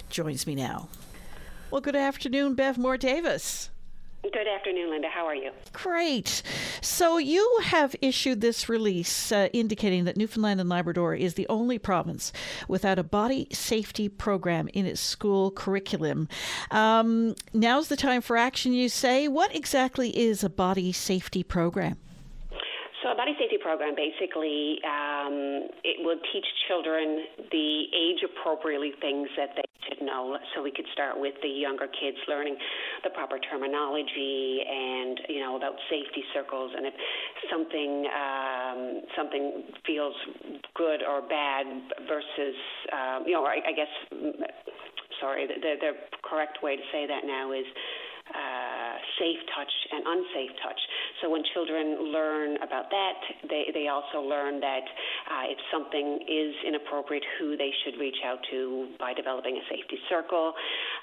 joins 0.08 0.46
me 0.46 0.54
now. 0.54 0.88
Well, 1.70 1.80
good 1.82 1.96
afternoon, 1.96 2.54
Bev 2.54 2.78
Moore 2.78 2.96
Davis. 2.96 3.70
Good 4.22 4.48
afternoon, 4.48 4.90
Linda. 4.90 5.08
How 5.08 5.26
are 5.26 5.34
you? 5.34 5.52
Great. 5.72 6.42
So, 6.82 7.18
you 7.18 7.60
have 7.62 7.94
issued 8.02 8.40
this 8.40 8.68
release 8.68 9.30
uh, 9.30 9.48
indicating 9.52 10.04
that 10.04 10.16
Newfoundland 10.16 10.60
and 10.60 10.68
Labrador 10.68 11.14
is 11.14 11.34
the 11.34 11.46
only 11.48 11.78
province 11.78 12.32
without 12.66 12.98
a 12.98 13.04
body 13.04 13.46
safety 13.52 14.08
program 14.08 14.68
in 14.74 14.86
its 14.86 15.00
school 15.00 15.52
curriculum. 15.52 16.28
Um, 16.72 17.36
now's 17.54 17.88
the 17.88 17.96
time 17.96 18.20
for 18.20 18.36
action, 18.36 18.72
you 18.72 18.88
say. 18.88 19.28
What 19.28 19.54
exactly 19.54 20.16
is 20.18 20.42
a 20.42 20.50
body 20.50 20.90
safety 20.92 21.44
program? 21.44 21.96
So, 23.02 23.12
a 23.12 23.14
body 23.14 23.32
safety 23.38 23.58
program 23.62 23.94
basically 23.94 24.82
um, 24.82 25.70
it 25.86 26.02
will 26.02 26.18
teach 26.32 26.46
children 26.66 27.24
the 27.50 27.70
age 27.94 28.26
appropriately 28.26 28.92
things 29.00 29.28
that 29.36 29.54
they 29.54 29.62
should 29.86 30.02
know. 30.02 30.36
So, 30.54 30.62
we 30.62 30.72
could 30.72 30.86
start 30.92 31.14
with 31.18 31.34
the 31.42 31.48
younger 31.48 31.86
kids 31.86 32.18
learning 32.26 32.56
the 33.04 33.10
proper 33.10 33.38
terminology 33.38 34.60
and 34.66 35.20
you 35.28 35.40
know 35.40 35.56
about 35.56 35.74
safety 35.88 36.24
circles, 36.34 36.72
and 36.74 36.86
if 36.86 36.94
something 37.50 37.92
um, 38.10 38.80
something 39.16 39.44
feels 39.86 40.14
good 40.74 41.02
or 41.06 41.22
bad 41.22 41.66
versus 42.08 42.58
um, 42.90 43.22
you 43.26 43.32
know, 43.32 43.44
I, 43.44 43.62
I 43.62 43.72
guess 43.72 43.92
sorry, 45.20 45.46
the, 45.46 45.74
the 45.80 45.92
correct 46.22 46.62
way 46.62 46.76
to 46.76 46.82
say 46.92 47.06
that 47.06 47.24
now 47.26 47.52
is 47.52 47.66
uh, 48.28 48.87
safe 49.18 49.40
touch 49.54 49.72
and 49.92 50.02
unsafe 50.06 50.54
touch. 50.62 50.80
So 51.22 51.30
when 51.30 51.42
children 51.54 52.12
learn 52.12 52.56
about 52.62 52.90
that, 52.90 53.18
they, 53.48 53.70
they 53.74 53.88
also 53.88 54.20
learn 54.20 54.60
that 54.60 54.86
uh, 55.30 55.52
if 55.52 55.58
something 55.72 56.20
is 56.26 56.54
inappropriate, 56.66 57.24
who 57.38 57.56
they 57.56 57.70
should 57.84 57.98
reach 57.98 58.18
out 58.24 58.38
to 58.50 58.88
by 58.98 59.14
developing 59.14 59.56
a 59.56 59.64
safety 59.68 59.98
circle. 60.08 60.52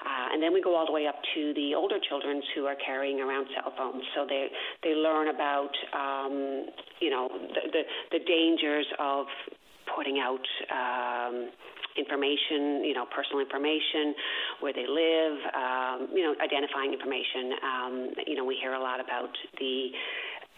Uh, 0.04 0.32
and 0.32 0.42
then 0.42 0.52
we 0.52 0.60
go 0.60 0.74
all 0.74 0.86
the 0.86 0.92
way 0.92 1.06
up 1.06 1.16
to 1.34 1.52
the 1.54 1.74
older 1.74 1.98
children 2.08 2.42
who 2.54 2.66
are 2.66 2.76
carrying 2.84 3.20
around 3.20 3.46
cell 3.54 3.72
phones. 3.76 4.04
So 4.14 4.26
they, 4.28 4.48
they 4.82 4.94
learn 4.94 5.28
about, 5.28 5.72
um, 5.92 6.66
you 7.00 7.10
know, 7.10 7.28
the, 7.30 7.62
the, 7.72 7.82
the 8.18 8.24
dangers 8.24 8.86
of 8.98 9.26
putting 9.94 10.18
out 10.18 10.44
um, 10.70 11.50
information, 11.98 12.84
you 12.84 12.94
know, 12.94 13.06
personal 13.10 13.40
information, 13.40 14.14
where 14.60 14.72
they 14.72 14.86
live, 14.86 15.36
um, 15.52 16.08
you 16.12 16.22
know, 16.22 16.34
identifying 16.40 16.92
information. 16.92 17.44
Um, 17.60 17.94
you 18.26 18.36
know, 18.36 18.44
we 18.44 18.56
hear 18.60 18.74
a 18.74 18.80
lot 18.80 19.00
about 19.00 19.32
the 19.58 19.90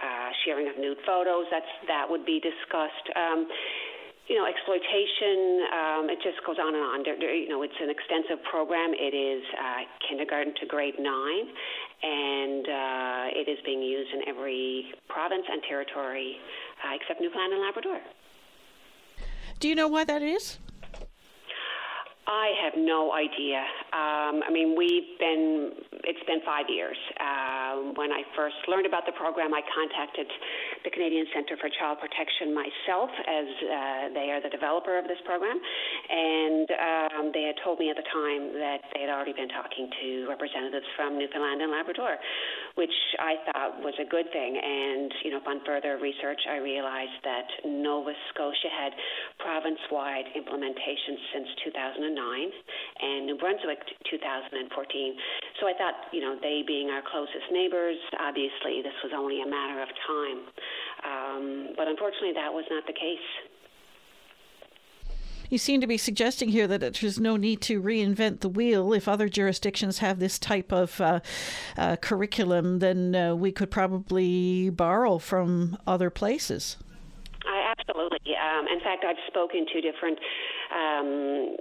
uh, 0.03 0.31
sharing 0.45 0.69
of 0.69 0.79
nude 0.79 0.99
photos. 1.07 1.47
That's 1.51 1.73
that 1.87 2.07
would 2.09 2.25
be 2.25 2.41
discussed. 2.41 3.07
Um, 3.17 3.49
you 4.29 4.37
know, 4.37 4.45
exploitation, 4.45 5.65
um, 5.73 6.05
it 6.13 6.21
just 6.21 6.37
goes 6.45 6.61
on 6.61 6.75
and 6.75 6.85
on. 6.85 7.03
There, 7.03 7.17
there, 7.19 7.35
you 7.35 7.49
know, 7.49 7.63
it's 7.63 7.81
an 7.81 7.89
extensive 7.89 8.45
program. 8.45 8.93
It 8.93 9.17
is 9.17 9.43
uh, 9.57 9.89
kindergarten 10.07 10.53
to 10.61 10.67
grade 10.67 11.01
nine, 11.01 11.49
and 12.05 12.65
uh, 12.69 13.41
it 13.41 13.49
is 13.49 13.59
being 13.65 13.81
used 13.81 14.13
in 14.13 14.29
every 14.29 14.93
province 15.09 15.45
and 15.51 15.63
territory 15.67 16.37
uh, 16.85 16.95
except 17.01 17.21
Newfoundland 17.21 17.55
and 17.55 17.63
Labrador. 17.63 18.01
Do 19.61 19.69
you 19.69 19.75
know 19.75 19.89
why 19.89 20.05
that 20.05 20.23
is? 20.23 20.59
I 22.29 22.53
have 22.63 22.75
no 22.77 23.13
idea. 23.13 23.65
Um, 23.89 24.45
I 24.45 24.53
mean, 24.53 24.77
we've 24.77 25.17
been, 25.17 25.73
it's 26.05 26.21
been 26.29 26.45
five 26.45 26.69
years. 26.69 26.97
Uh, 27.17 27.97
when 27.97 28.13
I 28.13 28.21
first 28.37 28.61
learned 28.69 28.85
about 28.85 29.09
the 29.09 29.17
program, 29.17 29.57
I 29.57 29.65
contacted 29.65 30.29
the 30.85 30.93
Canadian 30.93 31.25
Centre 31.33 31.57
for 31.57 31.73
Child 31.73 31.97
Protection 32.05 32.53
myself, 32.53 33.09
as 33.09 33.49
uh, 33.49 33.73
they 34.13 34.29
are 34.29 34.45
the 34.45 34.53
developer 34.53 35.01
of 35.01 35.09
this 35.09 35.17
program. 35.25 35.57
And 35.57 36.69
um, 36.69 37.25
they 37.33 37.49
had 37.49 37.57
told 37.65 37.81
me 37.81 37.89
at 37.89 37.97
the 37.97 38.05
time 38.13 38.53
that 38.61 38.85
they 38.93 39.09
had 39.09 39.11
already 39.11 39.33
been 39.33 39.49
talking 39.49 39.89
to 39.89 40.29
representatives 40.29 40.87
from 40.93 41.17
Newfoundland 41.17 41.65
and 41.65 41.73
Labrador, 41.73 42.21
which 42.77 42.95
I 43.17 43.41
thought 43.49 43.81
was 43.81 43.97
a 43.97 44.05
good 44.05 44.29
thing. 44.37 44.53
And, 44.53 45.09
you 45.25 45.33
know, 45.33 45.41
upon 45.41 45.65
further 45.65 45.97
research, 45.97 46.45
I 46.45 46.61
realized 46.61 47.25
that 47.25 47.49
Nova 47.65 48.13
Scotia 48.37 48.69
had 48.69 48.93
province 49.41 49.81
wide 49.89 50.29
implementation 50.37 51.17
since 51.33 51.49
2009 51.65 52.05
and 52.05 53.25
New 53.25 53.41
Brunswick 53.41 53.78
2014. 54.11 55.17
So 55.61 55.67
I 55.67 55.75
thought, 55.75 55.95
you 56.13 56.21
know, 56.21 56.37
they 56.41 56.63
being 56.67 56.91
our 56.91 57.03
closest 57.03 57.51
neighbors, 57.53 57.97
obviously 58.21 58.83
this 58.83 58.97
was 59.03 59.13
only 59.15 59.43
a 59.43 59.49
matter 59.49 59.83
of 59.83 59.89
time. 60.07 60.39
Um, 61.05 61.75
but 61.77 61.89
unfortunately, 61.89 62.33
that 62.35 62.53
was 62.53 62.65
not 62.71 62.87
the 62.87 62.93
case. 62.93 63.29
You 65.51 65.57
seem 65.57 65.81
to 65.81 65.87
be 65.87 65.97
suggesting 65.97 66.51
here 66.51 66.67
that 66.67 66.81
there's 66.81 67.19
no 67.19 67.37
need 67.37 67.63
to 67.63 67.81
reinvent 67.81 68.41
the 68.41 68.51
wheel. 68.51 68.93
If 68.93 69.09
other 69.09 69.29
jurisdictions 69.31 69.99
have 69.99 70.19
this 70.19 70.39
type 70.39 70.73
of 70.73 71.01
uh, 71.01 71.21
uh, 71.77 71.97
curriculum, 71.97 72.81
then 72.81 73.15
uh, 73.15 73.35
we 73.35 73.51
could 73.51 73.71
probably 73.71 74.69
borrow 74.69 75.17
from 75.17 75.79
other 75.87 76.11
places. 76.11 76.77
I 77.47 77.75
absolutely. 77.79 78.37
Um, 78.37 78.67
in 78.69 78.81
fact, 78.81 79.05
I've 79.09 79.17
spoken 79.27 79.65
to 79.73 79.81
different 79.81 80.19
um, 80.75 81.57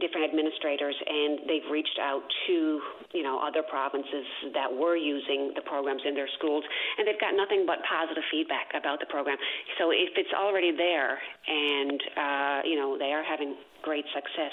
different 0.00 0.28
administrators, 0.28 0.94
and 1.06 1.40
they've 1.48 1.68
reached 1.70 1.98
out 2.00 2.22
to 2.46 2.80
you 3.12 3.22
know 3.22 3.40
other 3.40 3.62
provinces 3.62 4.26
that 4.54 4.70
were 4.72 4.96
using 4.96 5.52
the 5.54 5.62
programs 5.62 6.02
in 6.06 6.14
their 6.14 6.28
schools, 6.38 6.64
and 6.98 7.06
they've 7.06 7.20
got 7.20 7.34
nothing 7.34 7.64
but 7.66 7.78
positive 7.88 8.24
feedback 8.30 8.72
about 8.74 9.00
the 9.00 9.06
program. 9.06 9.36
So 9.78 9.90
if 9.90 10.16
it's 10.16 10.32
already 10.34 10.72
there, 10.76 11.18
and 11.46 12.00
uh, 12.16 12.58
you 12.64 12.76
know 12.76 12.96
they 12.98 13.12
are 13.12 13.24
having 13.24 13.56
great 13.82 14.04
success, 14.14 14.52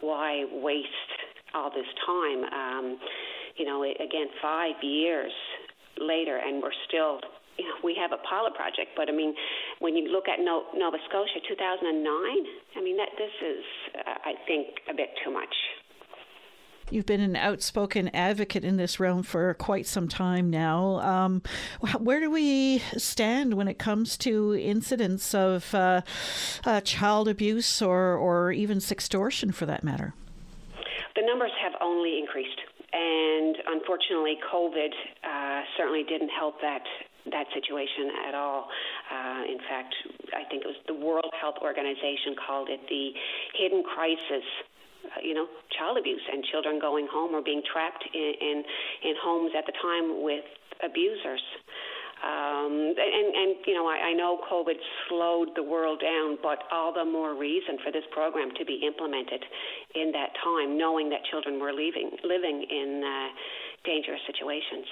why 0.00 0.44
waste 0.52 1.10
all 1.54 1.70
this 1.70 1.88
time? 2.06 2.44
Um, 2.52 2.98
you 3.56 3.64
know, 3.64 3.82
again, 3.84 4.26
five 4.42 4.74
years 4.82 5.32
later, 5.98 6.38
and 6.38 6.62
we're 6.62 6.74
still 6.88 7.20
you 7.58 7.64
know, 7.64 7.74
we 7.82 7.94
have 8.00 8.12
a 8.12 8.20
pilot 8.28 8.54
project, 8.54 8.90
but 8.96 9.08
I 9.08 9.12
mean, 9.12 9.34
when 9.78 9.96
you 9.96 10.10
look 10.10 10.28
at 10.28 10.40
no- 10.40 10.66
Nova 10.74 10.98
Scotia, 11.08 11.40
2009, 11.48 12.04
I 12.76 12.80
mean, 12.82 12.96
that 12.96 13.10
this 13.16 13.30
is, 13.42 13.64
uh, 13.94 14.14
I 14.24 14.34
think, 14.46 14.80
a 14.90 14.94
bit 14.94 15.10
too 15.24 15.32
much. 15.32 15.54
You've 16.90 17.06
been 17.06 17.20
an 17.20 17.34
outspoken 17.34 18.10
advocate 18.14 18.62
in 18.62 18.76
this 18.76 19.00
realm 19.00 19.22
for 19.22 19.54
quite 19.54 19.86
some 19.86 20.06
time 20.06 20.50
now. 20.50 21.00
Um, 21.00 21.42
where 21.98 22.20
do 22.20 22.30
we 22.30 22.80
stand 22.96 23.54
when 23.54 23.68
it 23.68 23.78
comes 23.78 24.18
to 24.18 24.54
incidents 24.54 25.34
of 25.34 25.74
uh, 25.74 26.02
uh, 26.64 26.80
child 26.82 27.28
abuse 27.28 27.80
or, 27.80 28.16
or 28.16 28.52
even 28.52 28.78
sextortion, 28.78 29.54
for 29.54 29.64
that 29.66 29.82
matter? 29.82 30.12
The 31.16 31.22
numbers 31.24 31.52
have 31.62 31.72
only 31.80 32.18
increased. 32.18 32.60
And 32.92 33.56
unfortunately, 33.66 34.38
COVID 34.52 34.90
uh, 35.24 35.62
certainly 35.76 36.04
didn't 36.04 36.28
help 36.28 36.60
that 36.60 36.82
that 37.30 37.46
situation 37.54 38.10
at 38.28 38.34
all. 38.34 38.68
Uh, 39.10 39.42
in 39.48 39.58
fact, 39.68 39.94
I 40.36 40.44
think 40.50 40.64
it 40.64 40.68
was 40.68 40.80
the 40.86 40.94
World 40.94 41.32
Health 41.40 41.56
Organization 41.62 42.36
called 42.36 42.68
it 42.68 42.80
the 42.88 43.12
hidden 43.56 43.82
crisis. 43.82 44.46
Uh, 45.04 45.20
you 45.22 45.34
know, 45.34 45.46
child 45.76 45.98
abuse 45.98 46.22
and 46.32 46.44
children 46.48 46.80
going 46.80 47.06
home 47.10 47.34
or 47.34 47.42
being 47.42 47.62
trapped 47.64 48.04
in 48.14 48.32
in, 48.40 48.64
in 49.04 49.14
homes 49.22 49.52
at 49.56 49.64
the 49.66 49.72
time 49.80 50.22
with 50.22 50.44
abusers. 50.82 51.44
Um, 52.24 52.96
and, 52.96 53.28
and, 53.36 53.50
you 53.66 53.74
know, 53.74 53.84
I, 53.84 54.08
I 54.08 54.12
know 54.14 54.40
COVID 54.48 54.80
slowed 55.08 55.50
the 55.56 55.62
world 55.62 56.00
down, 56.00 56.38
but 56.40 56.64
all 56.72 56.90
the 56.90 57.04
more 57.04 57.36
reason 57.36 57.76
for 57.84 57.92
this 57.92 58.04
program 58.12 58.48
to 58.56 58.64
be 58.64 58.80
implemented 58.80 59.44
in 59.94 60.10
that 60.12 60.32
time, 60.42 60.78
knowing 60.78 61.10
that 61.10 61.20
children 61.30 61.60
were 61.60 61.72
leaving, 61.72 62.16
living 62.24 62.64
in 62.64 63.04
uh, 63.04 63.28
dangerous 63.84 64.20
situations. 64.24 64.88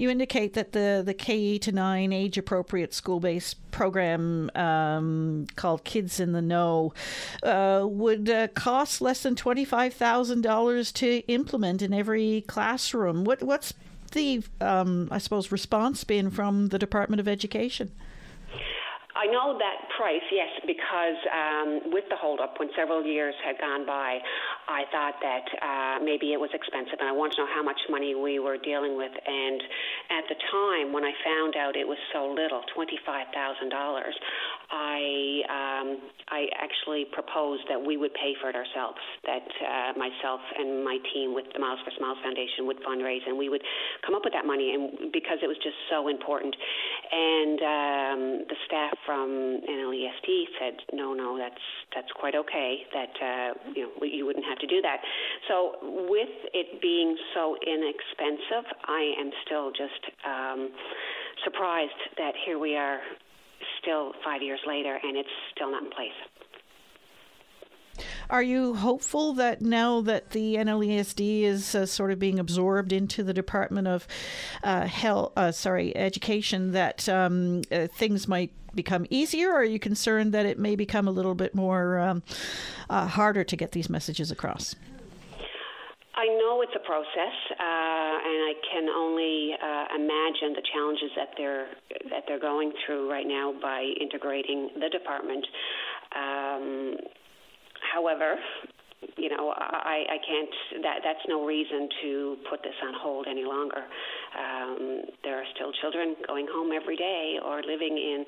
You 0.00 0.08
indicate 0.08 0.54
that 0.54 0.72
the, 0.72 1.02
the 1.04 1.12
KE 1.12 1.58
to 1.58 1.72
9 1.72 2.10
age 2.10 2.38
appropriate 2.38 2.94
school 2.94 3.20
based 3.20 3.70
program 3.70 4.50
um, 4.54 5.46
called 5.56 5.84
Kids 5.84 6.18
in 6.18 6.32
the 6.32 6.40
Know 6.40 6.94
uh, 7.42 7.84
would 7.86 8.30
uh, 8.30 8.48
cost 8.48 9.02
less 9.02 9.22
than 9.24 9.34
$25,000 9.34 10.92
to 10.94 11.18
implement 11.28 11.82
in 11.82 11.92
every 11.92 12.44
classroom. 12.46 13.24
What, 13.24 13.42
what's 13.42 13.74
the, 14.12 14.42
um, 14.62 15.08
I 15.10 15.18
suppose, 15.18 15.52
response 15.52 16.02
been 16.02 16.30
from 16.30 16.68
the 16.68 16.78
Department 16.78 17.20
of 17.20 17.28
Education? 17.28 17.92
I 19.14 19.26
know 19.26 19.58
that 19.58 19.90
price, 19.98 20.24
yes, 20.32 20.48
because 20.66 21.16
um, 21.28 21.92
with 21.92 22.04
the 22.08 22.16
holdup, 22.16 22.58
when 22.58 22.70
several 22.74 23.04
years 23.04 23.34
had 23.44 23.58
gone 23.58 23.84
by, 23.84 24.18
I 24.70 24.86
thought 24.94 25.18
that 25.18 25.46
uh, 25.58 25.96
maybe 26.04 26.30
it 26.30 26.38
was 26.38 26.50
expensive, 26.54 27.02
and 27.02 27.08
I 27.10 27.12
wanted 27.12 27.42
to 27.42 27.42
know 27.42 27.50
how 27.50 27.62
much 27.66 27.80
money 27.90 28.14
we 28.14 28.38
were 28.38 28.56
dealing 28.56 28.94
with. 28.94 29.10
And 29.10 29.58
at 30.14 30.24
the 30.30 30.38
time, 30.38 30.94
when 30.94 31.02
I 31.02 31.10
found 31.26 31.58
out 31.58 31.74
it 31.74 31.86
was 31.86 31.98
so 32.14 32.30
little, 32.30 32.62
twenty-five 32.70 33.34
thousand 33.34 33.74
dollars, 33.74 34.14
I 34.70 35.42
um, 35.50 35.88
I 36.30 36.46
actually 36.54 37.10
proposed 37.10 37.66
that 37.66 37.82
we 37.82 37.98
would 37.98 38.14
pay 38.14 38.38
for 38.38 38.46
it 38.46 38.54
ourselves. 38.54 39.02
That 39.26 39.42
uh, 39.42 39.98
myself 39.98 40.38
and 40.54 40.86
my 40.86 41.02
team 41.10 41.34
with 41.34 41.50
the 41.50 41.58
Miles 41.58 41.82
for 41.82 41.90
Smiles 41.98 42.22
Foundation 42.22 42.70
would 42.70 42.78
fundraise, 42.86 43.26
and 43.26 43.34
we 43.34 43.50
would 43.50 43.62
come 44.06 44.14
up 44.14 44.22
with 44.22 44.32
that 44.38 44.46
money, 44.46 44.70
and 44.70 45.10
because 45.10 45.42
it 45.42 45.50
was 45.50 45.58
just 45.66 45.76
so 45.90 46.06
important. 46.06 46.54
And 47.10 47.58
um, 47.58 48.20
the 48.46 48.58
staff 48.70 48.94
from 49.02 49.58
NLESD 49.66 50.30
said, 50.62 50.74
no, 50.94 51.12
no, 51.12 51.34
that's 51.34 51.64
that's 51.90 52.12
quite 52.14 52.38
okay. 52.38 52.86
That 52.94 53.14
uh, 53.18 53.50
you 53.74 53.90
know 53.90 54.06
you 54.06 54.26
wouldn't 54.26 54.46
have 54.46 54.59
to 54.60 54.66
do 54.66 54.80
that. 54.82 55.00
So 55.48 55.76
with 56.08 56.34
it 56.52 56.80
being 56.80 57.16
so 57.34 57.56
inexpensive, 57.66 58.70
I 58.84 59.14
am 59.18 59.30
still 59.44 59.70
just 59.70 60.02
um, 60.26 60.70
surprised 61.44 62.00
that 62.18 62.32
here 62.44 62.58
we 62.58 62.76
are 62.76 63.00
still 63.80 64.12
five 64.24 64.42
years 64.42 64.60
later 64.66 64.98
and 65.02 65.16
it's 65.16 65.28
still 65.54 65.70
not 65.70 65.82
in 65.82 65.90
place. 65.90 66.16
Are 68.28 68.42
you 68.42 68.74
hopeful 68.74 69.32
that 69.34 69.60
now 69.60 70.00
that 70.02 70.30
the 70.30 70.56
NLESD 70.56 71.42
is 71.42 71.74
uh, 71.74 71.86
sort 71.86 72.10
of 72.10 72.18
being 72.18 72.38
absorbed 72.38 72.92
into 72.92 73.22
the 73.22 73.34
Department 73.34 73.88
of 73.88 74.06
uh, 74.62 74.86
Health, 74.86 75.32
uh, 75.36 75.52
sorry, 75.52 75.96
Education, 75.96 76.72
that 76.72 77.08
um, 77.08 77.62
uh, 77.72 77.86
things 77.88 78.28
might 78.28 78.52
become 78.74 79.06
easier? 79.10 79.50
Or 79.50 79.60
are 79.60 79.64
you 79.64 79.78
concerned 79.78 80.32
that 80.34 80.46
it 80.46 80.58
may 80.58 80.76
become 80.76 81.08
a 81.08 81.10
little 81.10 81.34
bit 81.34 81.54
more 81.54 81.98
um, 81.98 82.22
uh, 82.88 83.06
harder 83.06 83.44
to 83.44 83.56
get 83.56 83.72
these 83.72 83.88
messages 83.88 84.30
across? 84.30 84.74
I 86.20 86.26
know 86.26 86.60
it's 86.60 86.76
a 86.76 86.84
process, 86.84 87.36
uh, 87.48 88.28
and 88.28 88.40
I 88.44 88.52
can 88.70 88.88
only 88.90 89.54
uh, 89.56 89.96
imagine 89.96 90.52
the 90.52 90.62
challenges 90.70 91.10
that 91.16 91.30
they're 91.38 91.68
that 92.10 92.24
they're 92.28 92.38
going 92.38 92.72
through 92.84 93.10
right 93.10 93.26
now 93.26 93.54
by 93.62 93.94
integrating 93.98 94.68
the 94.78 94.90
department. 94.90 95.46
Um, 96.14 96.96
however, 97.94 98.36
you 99.16 99.28
know, 99.28 99.52
I, 99.56 100.04
I 100.08 100.18
can't. 100.20 100.82
That 100.82 101.00
that's 101.04 101.24
no 101.28 101.44
reason 101.44 101.88
to 102.02 102.36
put 102.48 102.62
this 102.62 102.76
on 102.84 102.94
hold 103.00 103.26
any 103.28 103.44
longer. 103.44 103.80
Um, 104.36 105.02
there 105.24 105.36
are 105.36 105.44
still 105.54 105.72
children 105.80 106.16
going 106.26 106.46
home 106.52 106.70
every 106.72 106.96
day 106.96 107.38
or 107.44 107.62
living 107.62 107.96
in 107.96 108.24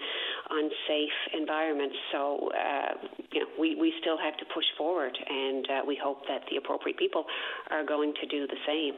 unsafe 0.50 1.18
environments. 1.36 1.96
So, 2.12 2.50
uh, 2.56 2.92
you 3.32 3.40
know, 3.40 3.46
we 3.58 3.76
we 3.76 3.92
still 4.00 4.16
have 4.16 4.36
to 4.38 4.44
push 4.54 4.64
forward, 4.78 5.12
and 5.12 5.66
uh, 5.70 5.80
we 5.86 5.98
hope 6.02 6.24
that 6.28 6.42
the 6.50 6.56
appropriate 6.56 6.98
people 6.98 7.24
are 7.70 7.84
going 7.84 8.14
to 8.20 8.26
do 8.26 8.46
the 8.46 8.60
same. 8.66 8.94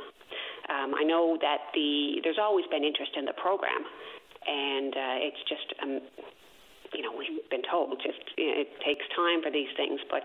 Um, 0.71 0.95
I 0.95 1.03
know 1.03 1.37
that 1.41 1.75
the 1.75 2.21
there's 2.23 2.39
always 2.41 2.67
been 2.71 2.85
interest 2.85 3.13
in 3.17 3.25
the 3.25 3.35
program, 3.35 3.83
and 4.47 4.95
uh, 4.95 5.27
it's 5.27 5.43
just. 5.49 5.69
Um, 5.83 6.01
you 6.95 7.03
know, 7.03 7.13
we've 7.17 7.49
been 7.51 7.63
told 7.69 8.01
just 8.03 8.19
it 8.37 8.69
takes 8.85 9.05
time 9.15 9.43
for 9.43 9.51
these 9.51 9.69
things, 9.77 10.01
but 10.11 10.23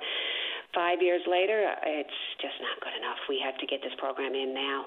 five 0.73 1.01
years 1.01 1.21
later, 1.27 1.73
it's 1.83 2.19
just 2.41 2.55
not 2.61 2.79
good 2.81 2.97
enough. 2.97 3.17
We 3.27 3.41
have 3.43 3.57
to 3.57 3.65
get 3.65 3.81
this 3.81 3.93
program 3.97 4.33
in 4.35 4.53
now. 4.53 4.85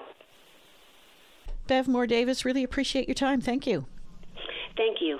Bev 1.67 1.87
Moore 1.87 2.07
Davis, 2.07 2.45
really 2.45 2.63
appreciate 2.63 3.07
your 3.07 3.15
time. 3.15 3.41
Thank 3.41 3.65
you. 3.67 3.85
Thank 4.75 4.97
you. 5.01 5.19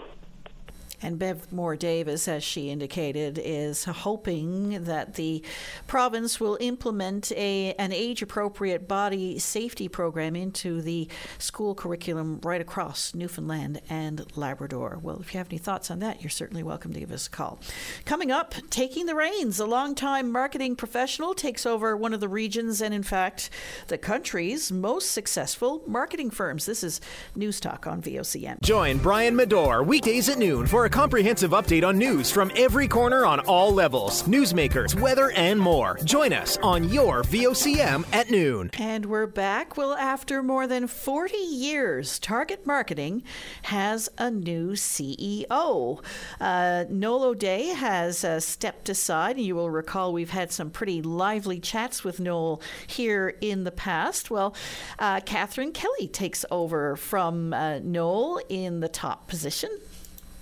And 1.03 1.19
Bev 1.19 1.51
Moore 1.51 1.75
Davis, 1.75 2.27
as 2.29 2.43
she 2.43 2.69
indicated, 2.69 3.39
is 3.43 3.83
hoping 3.83 4.85
that 4.85 5.15
the 5.15 5.43
province 5.85 6.39
will 6.39 6.57
implement 6.61 7.31
a 7.33 7.73
an 7.73 7.91
age 7.91 8.21
appropriate 8.21 8.87
body 8.87 9.37
safety 9.37 9.89
program 9.89 10.35
into 10.35 10.81
the 10.81 11.09
school 11.37 11.75
curriculum 11.75 12.39
right 12.41 12.61
across 12.61 13.13
Newfoundland 13.13 13.81
and 13.89 14.25
Labrador. 14.37 14.97
Well, 15.01 15.19
if 15.19 15.33
you 15.33 15.39
have 15.39 15.49
any 15.49 15.57
thoughts 15.57 15.91
on 15.91 15.99
that, 15.99 16.21
you're 16.21 16.29
certainly 16.29 16.63
welcome 16.63 16.93
to 16.93 16.99
give 17.01 17.11
us 17.11 17.27
a 17.27 17.29
call. 17.29 17.59
Coming 18.05 18.31
up, 18.31 18.55
taking 18.69 19.05
the 19.05 19.15
reins, 19.15 19.59
a 19.59 19.65
longtime 19.65 20.31
marketing 20.31 20.77
professional 20.77 21.33
takes 21.33 21.65
over 21.65 21.97
one 21.97 22.13
of 22.13 22.21
the 22.21 22.29
regions 22.29 22.81
and, 22.81 22.93
in 22.93 23.03
fact, 23.03 23.49
the 23.87 23.97
country's 23.97 24.71
most 24.71 25.11
successful 25.11 25.81
marketing 25.85 26.29
firms. 26.29 26.65
This 26.65 26.81
is 26.81 27.01
News 27.35 27.59
Talk 27.59 27.87
on 27.87 28.01
VOCM. 28.01 28.61
Join 28.61 28.99
Brian 28.99 29.35
Medore 29.35 29.85
weekdays 29.85 30.29
at 30.29 30.37
noon 30.37 30.65
for 30.65 30.85
a 30.85 30.89
comprehensive 30.93 31.51
update 31.51 31.83
on 31.83 31.97
news 31.97 32.29
from 32.29 32.51
every 32.55 32.87
corner 32.87 33.25
on 33.25 33.39
all 33.39 33.73
levels, 33.73 34.21
newsmakers, 34.23 34.93
weather, 35.01 35.31
and 35.31 35.59
more. 35.59 35.97
Join 36.03 36.31
us 36.31 36.57
on 36.57 36.87
your 36.89 37.23
VOCM 37.23 38.05
at 38.13 38.29
noon. 38.29 38.69
And 38.77 39.07
we're 39.07 39.25
back. 39.25 39.75
Well, 39.75 39.95
after 39.95 40.43
more 40.43 40.67
than 40.67 40.85
40 40.85 41.35
years, 41.35 42.19
Target 42.19 42.67
Marketing 42.67 43.23
has 43.63 44.07
a 44.19 44.29
new 44.29 44.73
CEO. 44.73 46.03
Uh, 46.39 46.85
Noel 46.87 47.23
O'Dea 47.23 47.73
has 47.73 48.23
uh, 48.23 48.39
stepped 48.39 48.87
aside. 48.87 49.39
You 49.39 49.55
will 49.55 49.71
recall 49.71 50.13
we've 50.13 50.29
had 50.29 50.51
some 50.51 50.69
pretty 50.69 51.01
lively 51.01 51.59
chats 51.59 52.03
with 52.03 52.19
Noel 52.19 52.61
here 52.85 53.35
in 53.41 53.63
the 53.63 53.71
past. 53.71 54.29
Well, 54.29 54.55
uh, 54.99 55.21
Catherine 55.21 55.71
Kelly 55.71 56.07
takes 56.07 56.45
over 56.51 56.95
from 56.95 57.51
uh, 57.51 57.79
Noel 57.79 58.39
in 58.47 58.79
the 58.79 58.89
top 58.89 59.27
position. 59.27 59.71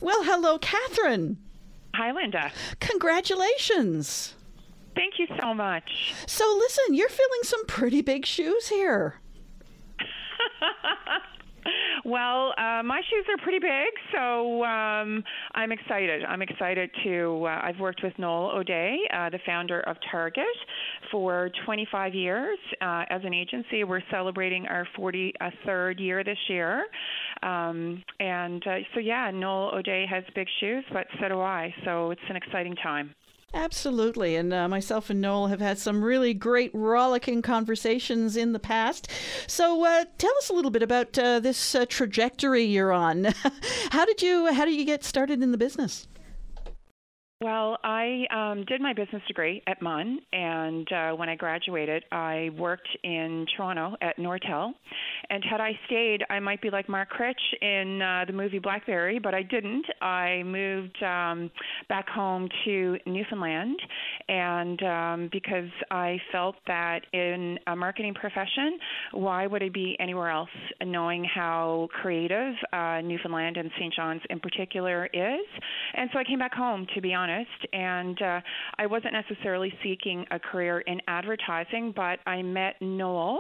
Well, 0.02 0.24
hello, 0.24 0.58
Catherine. 0.58 1.38
Hi, 1.94 2.12
Linda. 2.12 2.52
Congratulations. 2.80 4.34
Thank 4.96 5.20
you 5.20 5.28
so 5.40 5.54
much. 5.54 6.16
So, 6.26 6.56
listen, 6.58 6.96
you're 6.96 7.08
filling 7.08 7.44
some 7.44 7.66
pretty 7.68 8.02
big 8.02 8.26
shoes 8.26 8.68
here. 8.68 9.22
Well, 12.04 12.54
uh, 12.58 12.82
my 12.84 13.02
shoes 13.10 13.26
are 13.30 13.38
pretty 13.44 13.60
big, 13.60 13.94
so 14.14 14.64
um, 14.64 15.24
I'm 15.54 15.72
excited. 15.72 16.24
I'm 16.24 16.42
excited 16.42 16.90
to. 17.04 17.46
Uh, 17.46 17.62
I've 17.64 17.80
worked 17.80 18.02
with 18.04 18.14
Noel 18.18 18.52
O'Dea, 18.58 19.08
uh, 19.14 19.30
the 19.30 19.40
founder 19.46 19.82
of 19.82 19.98
Target, 20.12 20.46
for 21.12 21.52
25 21.66 22.16
years 22.16 22.58
uh, 22.82 23.04
as 23.10 23.22
an 23.24 23.34
agency. 23.34 23.84
We're 23.84 24.02
celebrating 24.10 24.66
our 24.68 24.88
43rd 24.98 26.00
year 26.00 26.24
this 26.24 26.38
year, 26.50 26.86
um, 27.44 28.04
and 28.20 28.66
uh, 28.68 28.78
so 28.94 29.00
yeah, 29.00 29.32
Noel 29.32 29.76
O'Dea 29.76 30.06
has 30.10 30.24
big 30.36 30.48
shoes, 30.60 30.84
but 30.92 31.08
so 31.20 31.30
do 31.30 31.40
I. 31.40 31.74
So 31.86 32.12
it's 32.12 32.22
an 32.30 32.36
exciting 32.36 32.76
time. 32.76 33.16
Absolutely. 33.54 34.38
And 34.38 34.54
uh, 34.54 34.70
myself 34.70 35.10
and 35.10 35.20
Noel 35.20 35.48
have 35.48 35.60
had 35.60 35.78
some 35.78 36.04
really 36.04 36.34
great, 36.34 36.72
rollicking 36.74 37.42
conversations 37.42 38.38
in 38.38 38.54
the 38.54 38.60
past. 38.60 39.10
So 39.46 39.84
uh, 39.84 40.06
tell 40.18 40.32
us 40.38 40.50
a 40.50 40.54
little 40.54 40.72
bit 40.72 40.84
about 40.84 41.18
uh, 41.20 41.40
this 41.40 41.76
uh, 41.76 41.86
trajectory 41.88 42.64
you're 42.64 42.94
on. 42.94 43.26
how 43.92 44.06
did 44.06 44.22
you 44.22 44.54
How 44.54 44.66
did 44.66 44.76
you 44.76 44.86
get 44.86 45.04
started 45.04 45.44
in 45.44 45.52
the 45.52 45.58
business? 45.58 46.08
Well, 47.42 47.80
I 47.84 48.26
um, 48.30 48.66
did 48.66 48.82
my 48.82 48.94
business 48.94 49.24
degree 49.28 49.64
at 49.66 49.82
MUN, 49.82 50.20
and 50.32 50.88
uh, 50.94 51.12
when 51.14 51.28
I 51.28 51.36
graduated, 51.36 52.04
I 52.12 52.52
worked 52.56 52.88
in 53.04 53.48
Toronto 53.58 53.96
at 54.00 54.16
Nortel. 54.18 54.74
And 55.32 55.44
had 55.50 55.60
I 55.60 55.72
stayed, 55.88 56.24
I 56.30 56.40
might 56.40 56.62
be 56.62 56.70
like 56.70 56.88
Mark 56.88 57.10
Critch 57.10 57.42
in 57.64 58.00
uh, 58.00 58.26
the 58.28 58.34
movie 58.34 58.60
Blackberry, 58.60 59.18
but 59.18 59.34
I 59.34 59.42
didn't. 59.42 59.86
I 60.04 60.44
moved 60.46 61.02
um, 61.02 61.50
back 61.90 62.08
home 62.10 62.48
to 62.66 62.98
Newfoundland, 63.08 63.80
and 64.30 64.84
um, 64.84 65.30
because 65.32 65.70
I 65.90 66.20
felt 66.32 66.58
that 66.68 67.00
in 67.12 67.58
a 67.66 67.76
marketing 67.76 68.14
profession, 68.14 68.78
why 69.14 69.48
would 69.48 69.64
I 69.64 69.70
be 69.70 69.98
anywhere 70.00 70.30
else, 70.30 70.50
knowing 70.86 71.24
how 71.24 71.88
creative 72.04 72.54
uh, 72.72 73.02
Newfoundland 73.02 73.58
and 73.58 73.72
St. 73.80 73.92
John's 73.96 74.22
in 74.30 74.40
particular 74.40 75.08
is? 75.08 75.48
And 75.96 76.08
so 76.14 76.20
I 76.20 76.24
came 76.24 76.38
back 76.38 76.54
home, 76.54 76.86
to 76.94 77.02
be 77.02 77.16
honest, 77.16 77.31
and 77.74 78.22
uh, 78.22 78.42
I 78.78 78.86
wasn't 78.86 79.14
necessarily 79.14 79.74
seeking 79.84 80.26
a 80.32 80.40
career 80.40 80.80
in 80.82 81.02
advertising, 81.08 81.94
but 81.96 82.20
I 82.26 82.42
met 82.42 82.76
Noel, 82.82 83.40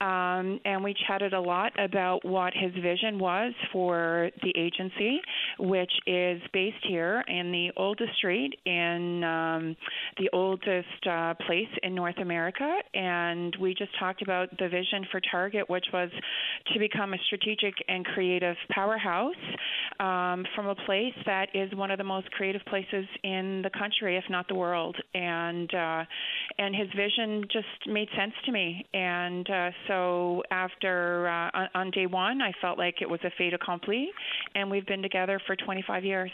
um, 0.00 0.60
and 0.64 0.82
we 0.82 0.94
chatted 1.06 1.32
a 1.32 1.40
lot 1.40 1.72
about 1.78 2.24
what 2.24 2.52
his 2.54 2.72
vision 2.82 3.18
was 3.18 3.52
for 3.72 4.30
the 4.42 4.52
agency, 4.56 5.20
which 5.58 5.92
is 6.06 6.40
based 6.52 6.84
here 6.88 7.24
in 7.28 7.52
the 7.52 7.70
oldest 7.76 8.14
street 8.18 8.54
in 8.64 9.24
um, 9.24 9.76
the 10.18 10.28
oldest 10.32 11.06
uh, 11.10 11.34
place 11.46 11.68
in 11.82 11.94
North 11.94 12.18
America. 12.18 12.78
And 12.94 13.56
we 13.60 13.74
just 13.74 13.90
talked 13.98 14.22
about 14.22 14.50
the 14.58 14.68
vision 14.68 15.06
for 15.10 15.20
Target, 15.30 15.68
which 15.68 15.86
was 15.92 16.10
to 16.72 16.78
become 16.78 17.14
a 17.14 17.18
strategic 17.26 17.74
and 17.88 18.04
creative 18.04 18.56
powerhouse 18.70 19.34
um, 20.00 20.44
from 20.54 20.66
a 20.66 20.74
place 20.86 21.14
that 21.24 21.48
is 21.54 21.72
one 21.74 21.90
of 21.90 21.98
the 21.98 22.04
most 22.04 22.30
creative 22.32 22.62
places 22.68 23.06
in 23.26 23.62
the 23.62 23.70
country, 23.70 24.16
if 24.16 24.24
not 24.30 24.46
the 24.46 24.54
world. 24.54 24.96
And 25.12 25.72
uh, 25.74 26.04
and 26.58 26.74
his 26.74 26.88
vision 26.96 27.44
just 27.50 27.66
made 27.86 28.08
sense 28.16 28.34
to 28.44 28.52
me. 28.52 28.86
And 28.94 29.50
uh, 29.50 29.70
so 29.88 30.42
after 30.52 31.28
uh, 31.28 31.50
on, 31.58 31.68
on 31.74 31.90
day 31.90 32.06
one, 32.06 32.40
I 32.40 32.52
felt 32.60 32.78
like 32.78 33.02
it 33.02 33.10
was 33.10 33.20
a 33.24 33.30
fait 33.36 33.52
accompli, 33.52 34.10
and 34.54 34.70
we've 34.70 34.86
been 34.86 35.02
together 35.02 35.40
for 35.44 35.56
25 35.56 36.04
years. 36.04 36.30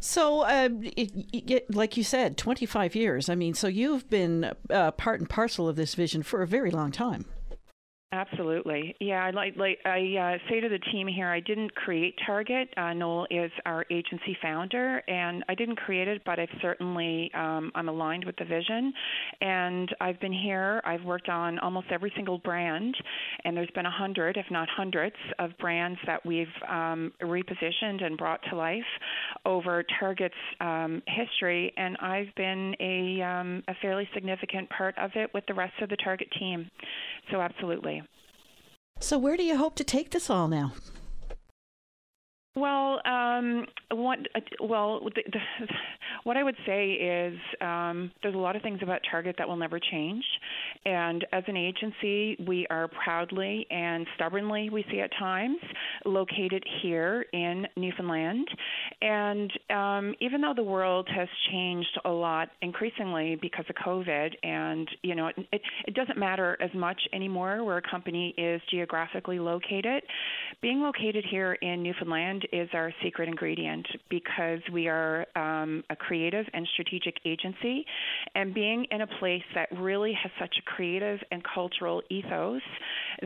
So, 0.00 0.42
uh, 0.42 0.68
it, 0.96 1.10
it, 1.32 1.74
like 1.74 1.96
you 1.96 2.04
said, 2.04 2.36
25 2.36 2.94
years. 2.94 3.28
I 3.28 3.34
mean, 3.34 3.54
so 3.54 3.66
you've 3.66 4.08
been 4.08 4.52
uh, 4.70 4.92
part 4.92 5.18
and 5.18 5.28
parcel 5.28 5.68
of 5.68 5.74
this 5.74 5.96
vision 5.96 6.22
for 6.22 6.42
a 6.42 6.46
very 6.46 6.70
long 6.70 6.92
time. 6.92 7.24
Absolutely, 8.10 8.96
yeah. 9.00 9.22
I 9.22 9.30
like 9.32 9.54
like 9.58 9.80
I 9.84 10.16
uh, 10.16 10.48
say 10.48 10.60
to 10.60 10.68
the 10.70 10.78
team 10.92 11.06
here, 11.06 11.28
I 11.28 11.40
didn't 11.40 11.74
create 11.74 12.14
Target. 12.24 12.70
Uh, 12.74 12.94
Noel 12.94 13.26
is 13.30 13.50
our 13.66 13.84
agency 13.90 14.34
founder, 14.40 15.02
and 15.08 15.44
I 15.46 15.54
didn't 15.54 15.76
create 15.76 16.08
it, 16.08 16.22
but 16.24 16.38
I've 16.38 16.48
certainly 16.62 17.30
um, 17.34 17.70
I'm 17.74 17.90
aligned 17.90 18.24
with 18.24 18.34
the 18.36 18.46
vision, 18.46 18.94
and 19.42 19.94
I've 20.00 20.18
been 20.20 20.32
here. 20.32 20.80
I've 20.86 21.04
worked 21.04 21.28
on 21.28 21.58
almost 21.58 21.88
every 21.90 22.10
single 22.16 22.38
brand, 22.38 22.94
and 23.44 23.54
there's 23.54 23.70
been 23.74 23.84
a 23.84 23.90
hundred, 23.90 24.38
if 24.38 24.46
not 24.50 24.70
hundreds, 24.74 25.16
of 25.38 25.50
brands 25.58 25.98
that 26.06 26.24
we've 26.24 26.46
um, 26.66 27.12
repositioned 27.22 28.02
and 28.02 28.16
brought 28.16 28.40
to 28.48 28.56
life 28.56 28.80
over 29.44 29.84
Target's 30.00 30.34
um, 30.62 31.02
history, 31.06 31.74
and 31.76 31.94
I've 31.98 32.34
been 32.36 32.74
a 32.80 33.20
um, 33.20 33.62
a 33.68 33.74
fairly 33.82 34.08
significant 34.14 34.70
part 34.70 34.96
of 34.96 35.10
it 35.14 35.28
with 35.34 35.44
the 35.46 35.52
rest 35.54 35.74
of 35.82 35.90
the 35.90 35.96
Target 35.96 36.28
team. 36.38 36.70
So 37.30 37.42
absolutely. 37.42 37.97
So, 39.00 39.16
where 39.16 39.36
do 39.36 39.44
you 39.44 39.56
hope 39.56 39.74
to 39.76 39.84
take 39.84 40.10
this 40.10 40.28
all 40.28 40.48
now? 40.48 40.72
Well, 42.58 43.00
um, 43.04 43.66
what 43.92 44.18
well, 44.60 45.00
the, 45.04 45.22
the, 45.30 45.66
what 46.24 46.36
I 46.36 46.42
would 46.42 46.56
say 46.66 46.90
is 46.92 47.38
um, 47.60 48.10
there's 48.22 48.34
a 48.34 48.38
lot 48.38 48.56
of 48.56 48.62
things 48.62 48.80
about 48.82 49.00
Target 49.08 49.36
that 49.38 49.46
will 49.46 49.56
never 49.56 49.78
change, 49.78 50.24
and 50.84 51.24
as 51.32 51.44
an 51.46 51.56
agency, 51.56 52.36
we 52.46 52.66
are 52.68 52.88
proudly 52.88 53.64
and 53.70 54.06
stubbornly, 54.16 54.70
we 54.70 54.84
see 54.90 55.00
at 55.00 55.10
times, 55.18 55.58
located 56.04 56.64
here 56.82 57.26
in 57.32 57.66
Newfoundland. 57.76 58.48
And 59.02 59.52
um, 59.70 60.14
even 60.20 60.40
though 60.40 60.54
the 60.56 60.62
world 60.62 61.08
has 61.14 61.28
changed 61.52 62.00
a 62.04 62.10
lot, 62.10 62.48
increasingly 62.60 63.36
because 63.40 63.66
of 63.68 63.76
COVID, 63.76 64.30
and 64.42 64.88
you 65.02 65.14
know, 65.14 65.28
it, 65.28 65.62
it 65.86 65.94
doesn't 65.94 66.18
matter 66.18 66.56
as 66.60 66.70
much 66.74 67.00
anymore 67.12 67.62
where 67.62 67.76
a 67.76 67.82
company 67.82 68.34
is 68.36 68.60
geographically 68.70 69.38
located. 69.38 70.02
Being 70.60 70.80
located 70.80 71.24
here 71.30 71.52
in 71.62 71.82
Newfoundland 71.84 72.46
is 72.52 72.68
our 72.72 72.92
secret 73.02 73.28
ingredient 73.28 73.86
because 74.10 74.60
we 74.72 74.88
are 74.88 75.26
um, 75.36 75.82
a 75.90 75.96
creative 75.96 76.46
and 76.52 76.66
strategic 76.72 77.16
agency, 77.24 77.84
and 78.34 78.54
being 78.54 78.86
in 78.90 79.02
a 79.02 79.06
place 79.18 79.42
that 79.54 79.68
really 79.78 80.12
has 80.20 80.30
such 80.38 80.54
a 80.58 80.70
creative 80.70 81.18
and 81.30 81.42
cultural 81.54 82.02
ethos 82.10 82.62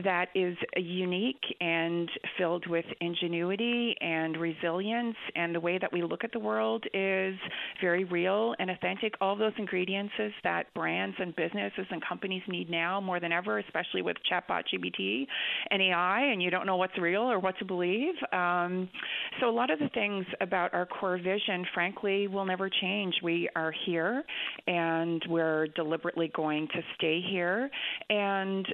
that 0.03 0.29
is 0.35 0.57
unique 0.75 1.43
and 1.61 2.09
filled 2.37 2.67
with 2.67 2.85
ingenuity 3.01 3.95
and 4.01 4.37
resilience, 4.37 5.15
and 5.35 5.53
the 5.53 5.59
way 5.59 5.77
that 5.77 5.91
we 5.91 6.01
look 6.03 6.23
at 6.23 6.31
the 6.31 6.39
world 6.39 6.83
is 6.93 7.35
very 7.81 8.03
real 8.05 8.55
and 8.59 8.69
authentic. 8.69 9.13
All 9.21 9.35
those 9.35 9.53
ingredients 9.57 10.13
that 10.43 10.73
brands 10.73 11.15
and 11.19 11.35
businesses 11.35 11.85
and 11.91 12.03
companies 12.07 12.41
need 12.47 12.69
now 12.69 12.99
more 12.99 13.19
than 13.19 13.31
ever, 13.31 13.59
especially 13.59 14.01
with 14.01 14.17
chatbot 14.31 14.63
GPT 14.73 15.25
and 15.69 15.81
AI, 15.81 16.21
and 16.31 16.41
you 16.41 16.49
don't 16.49 16.65
know 16.65 16.77
what's 16.77 16.97
real 16.97 17.21
or 17.21 17.39
what 17.39 17.57
to 17.59 17.65
believe. 17.65 18.15
Um, 18.31 18.89
so, 19.39 19.49
a 19.49 19.51
lot 19.51 19.69
of 19.69 19.79
the 19.79 19.89
things 19.89 20.25
about 20.41 20.73
our 20.73 20.85
core 20.85 21.17
vision, 21.17 21.65
frankly, 21.73 22.27
will 22.27 22.45
never 22.45 22.69
change. 22.69 23.15
We 23.23 23.49
are 23.55 23.73
here 23.85 24.23
and 24.67 25.23
we're 25.29 25.67
deliberately 25.67 26.31
going 26.35 26.67
to 26.69 26.81
stay 26.95 27.21
here. 27.29 27.69
And 28.09 28.67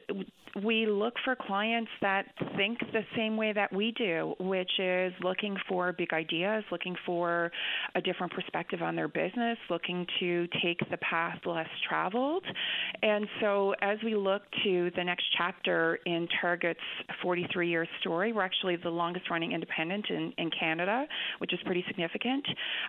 we 0.63 0.85
look 0.85 1.13
for 1.23 1.35
clients 1.35 1.91
that 2.01 2.25
think 2.55 2.79
the 2.91 3.03
same 3.15 3.37
way 3.37 3.53
that 3.53 3.71
we 3.73 3.91
do, 3.97 4.35
which 4.39 4.71
is 4.79 5.13
looking 5.21 5.55
for 5.67 5.93
big 5.93 6.13
ideas, 6.13 6.63
looking 6.71 6.95
for 7.05 7.51
a 7.95 8.01
different 8.01 8.33
perspective 8.33 8.81
on 8.81 8.95
their 8.95 9.07
business, 9.07 9.57
looking 9.69 10.05
to 10.19 10.47
take 10.63 10.79
the 10.89 10.97
path 10.97 11.39
less 11.45 11.67
traveled. 11.87 12.43
And 13.01 13.27
so, 13.41 13.73
as 13.81 13.97
we 14.03 14.15
look 14.15 14.43
to 14.63 14.91
the 14.95 15.03
next 15.03 15.25
chapter 15.37 15.99
in 16.05 16.27
Target's 16.41 16.79
43 17.21 17.69
year 17.69 17.87
story, 18.01 18.33
we're 18.33 18.41
actually 18.41 18.75
the 18.77 18.89
longest 18.89 19.29
running 19.29 19.51
independent 19.51 20.05
in, 20.09 20.33
in 20.37 20.49
Canada, 20.57 21.05
which 21.39 21.53
is 21.53 21.59
pretty 21.65 21.83
significant. 21.87 22.45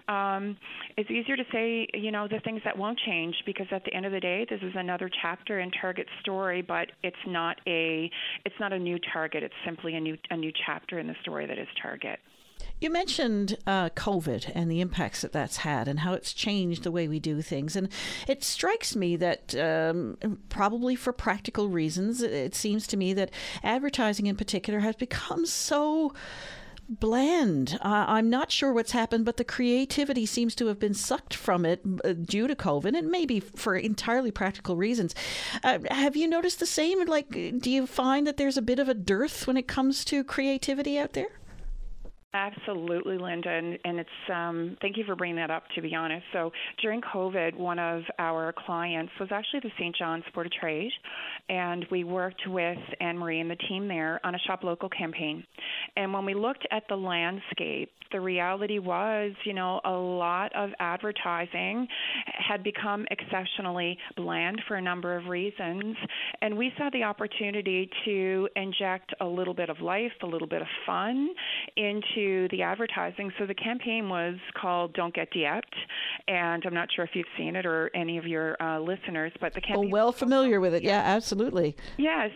Um, 0.08 0.56
it's 0.96 1.10
easier 1.10 1.36
to 1.36 1.44
say, 1.52 1.86
you 1.94 2.10
know, 2.10 2.28
the 2.28 2.40
things 2.40 2.60
that 2.64 2.76
won't 2.76 2.98
change 3.06 3.34
because 3.46 3.66
at 3.70 3.84
the 3.84 3.94
end 3.94 4.06
of 4.06 4.12
the 4.12 4.20
day, 4.20 4.46
this 4.48 4.60
is 4.62 4.72
another 4.74 5.10
chapter 5.22 5.60
in 5.60 5.70
Target's 5.80 6.10
story, 6.22 6.62
but 6.62 6.88
it's 7.02 7.16
not 7.26 7.49
a 7.66 8.10
it's 8.44 8.54
not 8.60 8.72
a 8.72 8.78
new 8.78 8.98
target. 9.12 9.42
It's 9.42 9.54
simply 9.64 9.94
a 9.94 10.00
new 10.00 10.16
a 10.30 10.36
new 10.36 10.52
chapter 10.66 10.98
in 10.98 11.06
the 11.06 11.16
story 11.22 11.46
that 11.46 11.58
is 11.58 11.68
Target. 11.80 12.18
You 12.80 12.90
mentioned 12.90 13.58
uh, 13.66 13.90
COVID 13.90 14.52
and 14.54 14.70
the 14.70 14.80
impacts 14.80 15.22
that 15.22 15.32
that's 15.32 15.58
had 15.58 15.86
and 15.86 16.00
how 16.00 16.14
it's 16.14 16.32
changed 16.32 16.82
the 16.82 16.90
way 16.90 17.08
we 17.08 17.20
do 17.20 17.42
things. 17.42 17.76
And 17.76 17.88
it 18.26 18.42
strikes 18.42 18.96
me 18.96 19.16
that, 19.16 19.54
um, 19.54 20.16
probably 20.48 20.96
for 20.96 21.12
practical 21.12 21.68
reasons, 21.68 22.22
it 22.22 22.54
seems 22.54 22.86
to 22.88 22.96
me 22.96 23.12
that 23.14 23.30
advertising 23.62 24.26
in 24.26 24.36
particular 24.36 24.80
has 24.80 24.96
become 24.96 25.44
so 25.44 26.14
bland. 26.90 27.78
Uh, 27.80 28.04
I'm 28.08 28.28
not 28.28 28.50
sure 28.50 28.72
what's 28.72 28.90
happened, 28.90 29.24
but 29.24 29.36
the 29.36 29.44
creativity 29.44 30.26
seems 30.26 30.54
to 30.56 30.66
have 30.66 30.78
been 30.78 30.94
sucked 30.94 31.34
from 31.34 31.64
it 31.64 31.80
uh, 32.04 32.12
due 32.12 32.48
to 32.48 32.56
COVID, 32.56 32.98
and 32.98 33.10
maybe 33.10 33.40
for 33.40 33.76
entirely 33.76 34.30
practical 34.30 34.76
reasons. 34.76 35.14
Uh, 35.62 35.78
have 35.90 36.16
you 36.16 36.26
noticed 36.26 36.58
the 36.60 36.66
same? 36.66 37.04
Like, 37.06 37.30
do 37.30 37.70
you 37.70 37.86
find 37.86 38.26
that 38.26 38.36
there's 38.36 38.56
a 38.56 38.62
bit 38.62 38.78
of 38.78 38.88
a 38.88 38.94
dearth 38.94 39.46
when 39.46 39.56
it 39.56 39.68
comes 39.68 40.04
to 40.06 40.24
creativity 40.24 40.98
out 40.98 41.12
there? 41.12 41.28
Absolutely, 42.32 43.18
Linda, 43.18 43.48
and, 43.48 43.76
and 43.84 43.98
it's 43.98 44.08
um, 44.32 44.76
thank 44.80 44.96
you 44.96 45.02
for 45.04 45.16
bringing 45.16 45.34
that 45.36 45.50
up. 45.50 45.64
To 45.74 45.82
be 45.82 45.96
honest, 45.96 46.24
so 46.32 46.52
during 46.80 47.00
COVID, 47.00 47.56
one 47.56 47.80
of 47.80 48.02
our 48.20 48.54
clients 48.56 49.12
was 49.18 49.30
actually 49.32 49.60
the 49.64 49.72
St. 49.76 49.96
John's 49.96 50.22
Board 50.32 50.46
of 50.46 50.52
Trade, 50.52 50.92
and 51.48 51.84
we 51.90 52.04
worked 52.04 52.42
with 52.46 52.78
Anne 53.00 53.18
Marie 53.18 53.40
and 53.40 53.50
the 53.50 53.56
team 53.68 53.88
there 53.88 54.20
on 54.22 54.36
a 54.36 54.38
shop 54.46 54.62
local 54.62 54.88
campaign. 54.88 55.42
And 55.96 56.12
when 56.12 56.24
we 56.24 56.34
looked 56.34 56.64
at 56.70 56.84
the 56.88 56.94
landscape, 56.94 57.90
the 58.12 58.20
reality 58.20 58.78
was, 58.78 59.32
you 59.44 59.52
know, 59.52 59.80
a 59.84 59.90
lot 59.90 60.54
of 60.54 60.70
advertising 60.78 61.86
had 62.48 62.62
become 62.62 63.06
exceptionally 63.10 63.98
bland 64.16 64.60
for 64.68 64.76
a 64.76 64.82
number 64.82 65.16
of 65.16 65.26
reasons, 65.26 65.96
and 66.42 66.56
we 66.56 66.72
saw 66.78 66.90
the 66.92 67.02
opportunity 67.02 67.90
to 68.04 68.48
inject 68.54 69.12
a 69.20 69.26
little 69.26 69.54
bit 69.54 69.68
of 69.68 69.80
life, 69.80 70.12
a 70.22 70.26
little 70.26 70.48
bit 70.48 70.62
of 70.62 70.68
fun 70.86 71.30
into 71.76 72.19
the 72.50 72.62
advertising. 72.62 73.32
So 73.38 73.46
the 73.46 73.54
campaign 73.54 74.08
was 74.08 74.36
called 74.60 74.92
"Don't 74.94 75.14
Get 75.14 75.30
de 75.30 75.46
and 76.28 76.62
I'm 76.64 76.74
not 76.74 76.88
sure 76.94 77.04
if 77.04 77.10
you've 77.14 77.26
seen 77.36 77.56
it 77.56 77.66
or 77.66 77.90
any 77.94 78.18
of 78.18 78.26
your 78.26 78.60
uh, 78.62 78.78
listeners, 78.78 79.32
but 79.40 79.54
the 79.54 79.60
campaign. 79.60 79.86
Oh, 79.86 79.88
well 79.90 80.12
familiar 80.12 80.60
with 80.60 80.74
it. 80.74 80.82
Yeah, 80.82 81.02
absolutely. 81.04 81.76
Yes, 81.98 82.30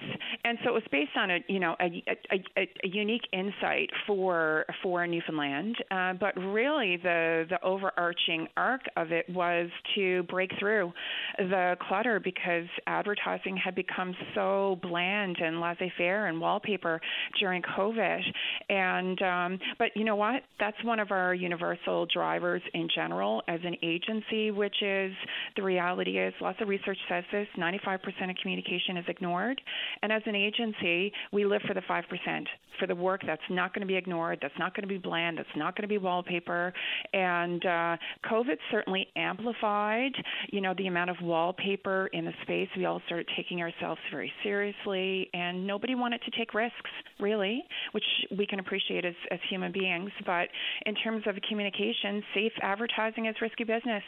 and 0.45 0.59
so 0.65 0.71
it 0.71 0.75
was 0.75 0.83
based 0.91 1.17
on 1.17 1.31
a 1.31 1.39
you 1.49 1.61
know 1.61 1.77
a, 1.81 2.03
a, 2.31 2.45
a, 2.57 2.69
a 2.85 2.89
unique 2.89 3.27
insight 3.33 3.91
for 4.07 4.65
for 4.83 5.07
Newfoundland, 5.07 5.77
uh, 5.91 6.15
but 6.15 6.37
really 6.37 6.97
the 6.97 7.47
the 7.49 7.63
overarching 7.63 8.49
arc 8.57 8.83
of 8.97 9.13
it 9.13 9.29
was 9.31 9.69
to 9.95 10.23
break 10.25 10.51
through 10.59 10.93
the 11.39 11.77
clutter 11.89 12.21
because 12.21 12.67
advertising 12.87 13.57
had 13.57 13.75
become 13.75 14.15
so 14.35 14.79
bland 14.83 15.37
and 15.41 15.61
laissez-faire 15.61 16.27
and 16.27 16.41
wallpaper 16.41 17.01
during 17.39 17.63
COVID, 17.63 18.21
and 18.69 19.23
um, 19.23 19.59
but 19.79 19.89
you 19.95 20.05
know 20.05 20.17
what? 20.17 20.43
That's 20.59 20.77
one 20.85 21.01
of 21.01 21.11
our 21.11 21.35
universal 21.35 22.07
drivers 22.07 22.63
in 22.73 22.89
general 22.95 23.43
as 23.49 23.61
an 23.65 23.77
agency, 23.83 24.51
which 24.51 24.83
is 24.83 25.13
the 25.57 25.63
reality 25.63 26.19
is 26.19 26.35
lots 26.41 26.61
of 26.61 26.69
research 26.69 26.99
says 27.09 27.25
this 27.33 27.47
95% 27.59 27.99
of 28.31 28.37
communication 28.41 28.97
is 28.97 29.05
ignored. 29.09 29.61
And 30.03 30.13
as 30.13 30.23
an 30.27 30.35
agency, 30.35 31.13
we 31.33 31.45
live 31.45 31.63
for 31.67 31.75
the 31.75 31.83
5%, 31.83 32.03
for 32.79 32.87
the 32.87 32.95
work 32.95 33.23
that's 33.27 33.43
not 33.51 33.75
going 33.75 33.81
to 33.81 33.87
be 33.87 33.97
ignored, 33.97 34.39
that's 34.43 34.59
not 34.59 34.75
going 34.75 34.83
to 34.83 34.89
be 34.89 34.99
bland, 34.99 35.39
that's 35.39 35.49
not 35.57 35.77
going 35.77 35.83
to 35.83 35.89
be 35.89 35.99
wallpaper. 35.99 36.73
And 37.13 37.65
uh, 37.65 37.97
COVID 38.31 38.57
certainly 38.71 39.07
amplified, 39.17 40.13
you 40.51 40.61
know, 40.61 40.75
the 40.77 40.87
amount 40.87 41.11
of 41.11 41.17
wallpaper 41.23 42.09
in 42.13 42.25
the 42.25 42.33
space. 42.43 42.69
We 42.77 42.85
all 42.85 43.01
started 43.07 43.29
taking 43.37 43.61
ourselves 43.61 44.01
very 44.11 44.33
seriously, 44.43 45.29
and 45.33 45.67
nobody 45.67 45.95
wanted 45.95 46.21
to 46.23 46.31
take 46.39 46.55
risks, 46.55 46.91
really, 47.21 47.63
which 47.93 48.05
we 48.37 48.47
can 48.47 48.61
appreciate 48.61 49.05
as, 49.05 49.15
as 49.31 49.39
human 49.51 49.73
beings. 49.73 50.11
But 50.27 50.49
in 50.87 50.95
terms 50.97 51.25
of 51.27 51.37
communication, 51.49 52.23
safe 52.35 52.53
advertising 52.63 53.27
is 53.27 53.37
risky 53.41 53.65
business. 53.65 54.03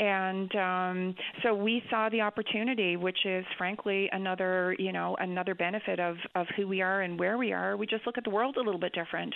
And 0.00 0.54
um, 0.56 1.14
so 1.42 1.54
we 1.54 1.82
saw 1.90 2.08
the 2.08 2.20
opportunity, 2.20 2.96
which 2.96 3.18
is 3.24 3.44
frankly 3.58 4.08
another, 4.12 4.74
you 4.78 4.92
know, 4.92 5.16
another 5.20 5.54
benefit 5.54 6.00
of, 6.00 6.16
of 6.34 6.46
who 6.56 6.66
we 6.68 6.82
are 6.82 7.02
and 7.02 7.18
where 7.18 7.38
we 7.38 7.52
are. 7.52 7.76
We 7.76 7.86
just 7.94 8.06
look 8.06 8.18
at 8.18 8.24
the 8.24 8.30
world 8.30 8.56
a 8.56 8.60
little 8.60 8.80
bit 8.80 8.92
different. 8.92 9.34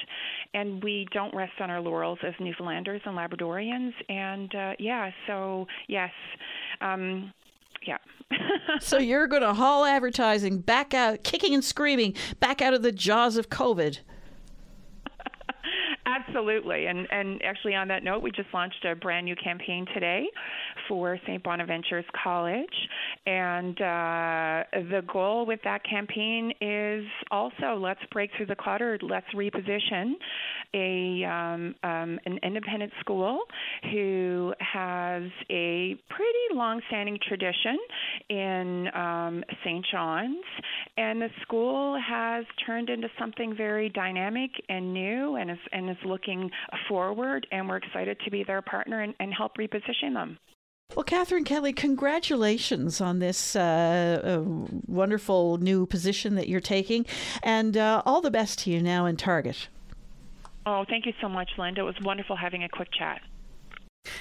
And 0.55 0.83
we 0.83 1.07
don't 1.13 1.35
rest 1.35 1.53
on 1.61 1.71
our 1.71 1.81
laurels 1.81 2.19
as 2.27 2.35
Newfoundlanders 2.41 3.01
and 3.05 3.17
Labradorians. 3.17 3.93
And 4.09 4.55
uh, 4.55 4.73
yeah, 4.79 5.11
so 5.27 5.67
yes. 5.89 6.11
Um, 6.81 7.33
yeah. 7.87 7.99
so 8.81 8.99
you're 8.99 9.27
going 9.27 9.43
to 9.43 9.55
haul 9.55 9.85
advertising 9.85 10.59
back 10.59 10.95
out, 10.95 11.25
kicking 11.25 11.55
and 11.55 11.65
screaming, 11.65 12.15
back 12.41 12.61
out 12.61 12.75
of 12.75 12.83
the 12.83 12.93
jaws 12.93 13.37
of 13.37 13.49
COVID. 13.49 14.01
Absolutely. 16.07 16.87
And 16.87 17.07
and 17.11 17.43
actually 17.43 17.75
on 17.75 17.89
that 17.89 18.03
note, 18.03 18.23
we 18.23 18.31
just 18.31 18.53
launched 18.53 18.85
a 18.85 18.95
brand 18.95 19.25
new 19.25 19.37
campaign 19.37 19.87
today 19.95 20.27
for 20.89 21.19
St. 21.27 21.43
Bonaventure's 21.43 22.05
College. 22.23 22.67
And 23.27 23.81
uh, 23.81 24.65
the 24.73 25.03
goal 25.13 25.47
with 25.47 25.61
that 25.65 25.83
campaign 25.85 26.53
is 26.61 27.05
also 27.31 27.79
let's 27.79 28.01
break 28.13 28.31
through 28.37 28.47
the 28.47 28.57
clutter, 28.57 28.99
let's 29.03 29.27
reposition 29.35 30.15
a 30.75 31.25
um, 31.25 31.75
um, 31.83 32.19
an 32.27 32.39
independent 32.43 32.93
school 33.01 33.41
who 33.91 34.53
has 34.61 35.23
a 35.51 35.97
pretty 36.11 36.55
long-standing 36.55 37.19
tradition 37.27 37.79
in 38.29 38.89
um, 38.95 39.45
St. 39.65 39.85
John's, 39.91 40.45
and 40.97 41.23
the 41.23 41.31
school 41.43 41.99
has 42.01 42.45
turned 42.67 42.91
into 42.91 43.09
something 43.19 43.55
very 43.57 43.89
dynamic 43.89 44.51
and 44.69 44.93
new, 44.93 45.37
and 45.37 45.51
is 45.51 45.59
and 45.73 45.91
is 45.91 45.97
looking 46.05 46.51
forward. 46.89 47.47
And 47.51 47.69
we're 47.69 47.77
excited 47.77 48.19
to 48.25 48.31
be 48.31 48.45
their 48.45 48.63
partner 48.63 49.03
and, 49.03 49.15
and 49.21 49.33
help 49.33 49.57
reposition 49.57 50.15
them. 50.15 50.39
Well, 50.99 51.05
Catherine 51.05 51.45
Kelly, 51.45 51.75
congratulations 51.75 53.01
on 53.01 53.19
this 53.19 53.55
uh, 53.55 54.21
uh, 54.25 54.41
wonderful 54.87 55.59
new 55.59 55.85
position 55.85 56.35
that 56.35 56.49
you're 56.49 56.61
taking, 56.61 57.07
and 57.43 57.77
uh, 57.77 58.03
all 58.07 58.21
the 58.21 58.31
best 58.31 58.61
to 58.61 58.71
you 58.71 58.83
now 58.83 59.05
in 59.05 59.17
Target. 59.17 59.69
Oh, 60.67 60.87
thank 60.89 61.05
you 61.05 61.13
so 61.21 61.29
much, 61.29 61.51
Linda. 61.59 61.83
It 61.83 61.85
was 61.85 61.95
wonderful 62.03 62.37
having 62.37 62.65
a 62.65 62.69
quick 62.69 62.89
chat. 62.91 63.21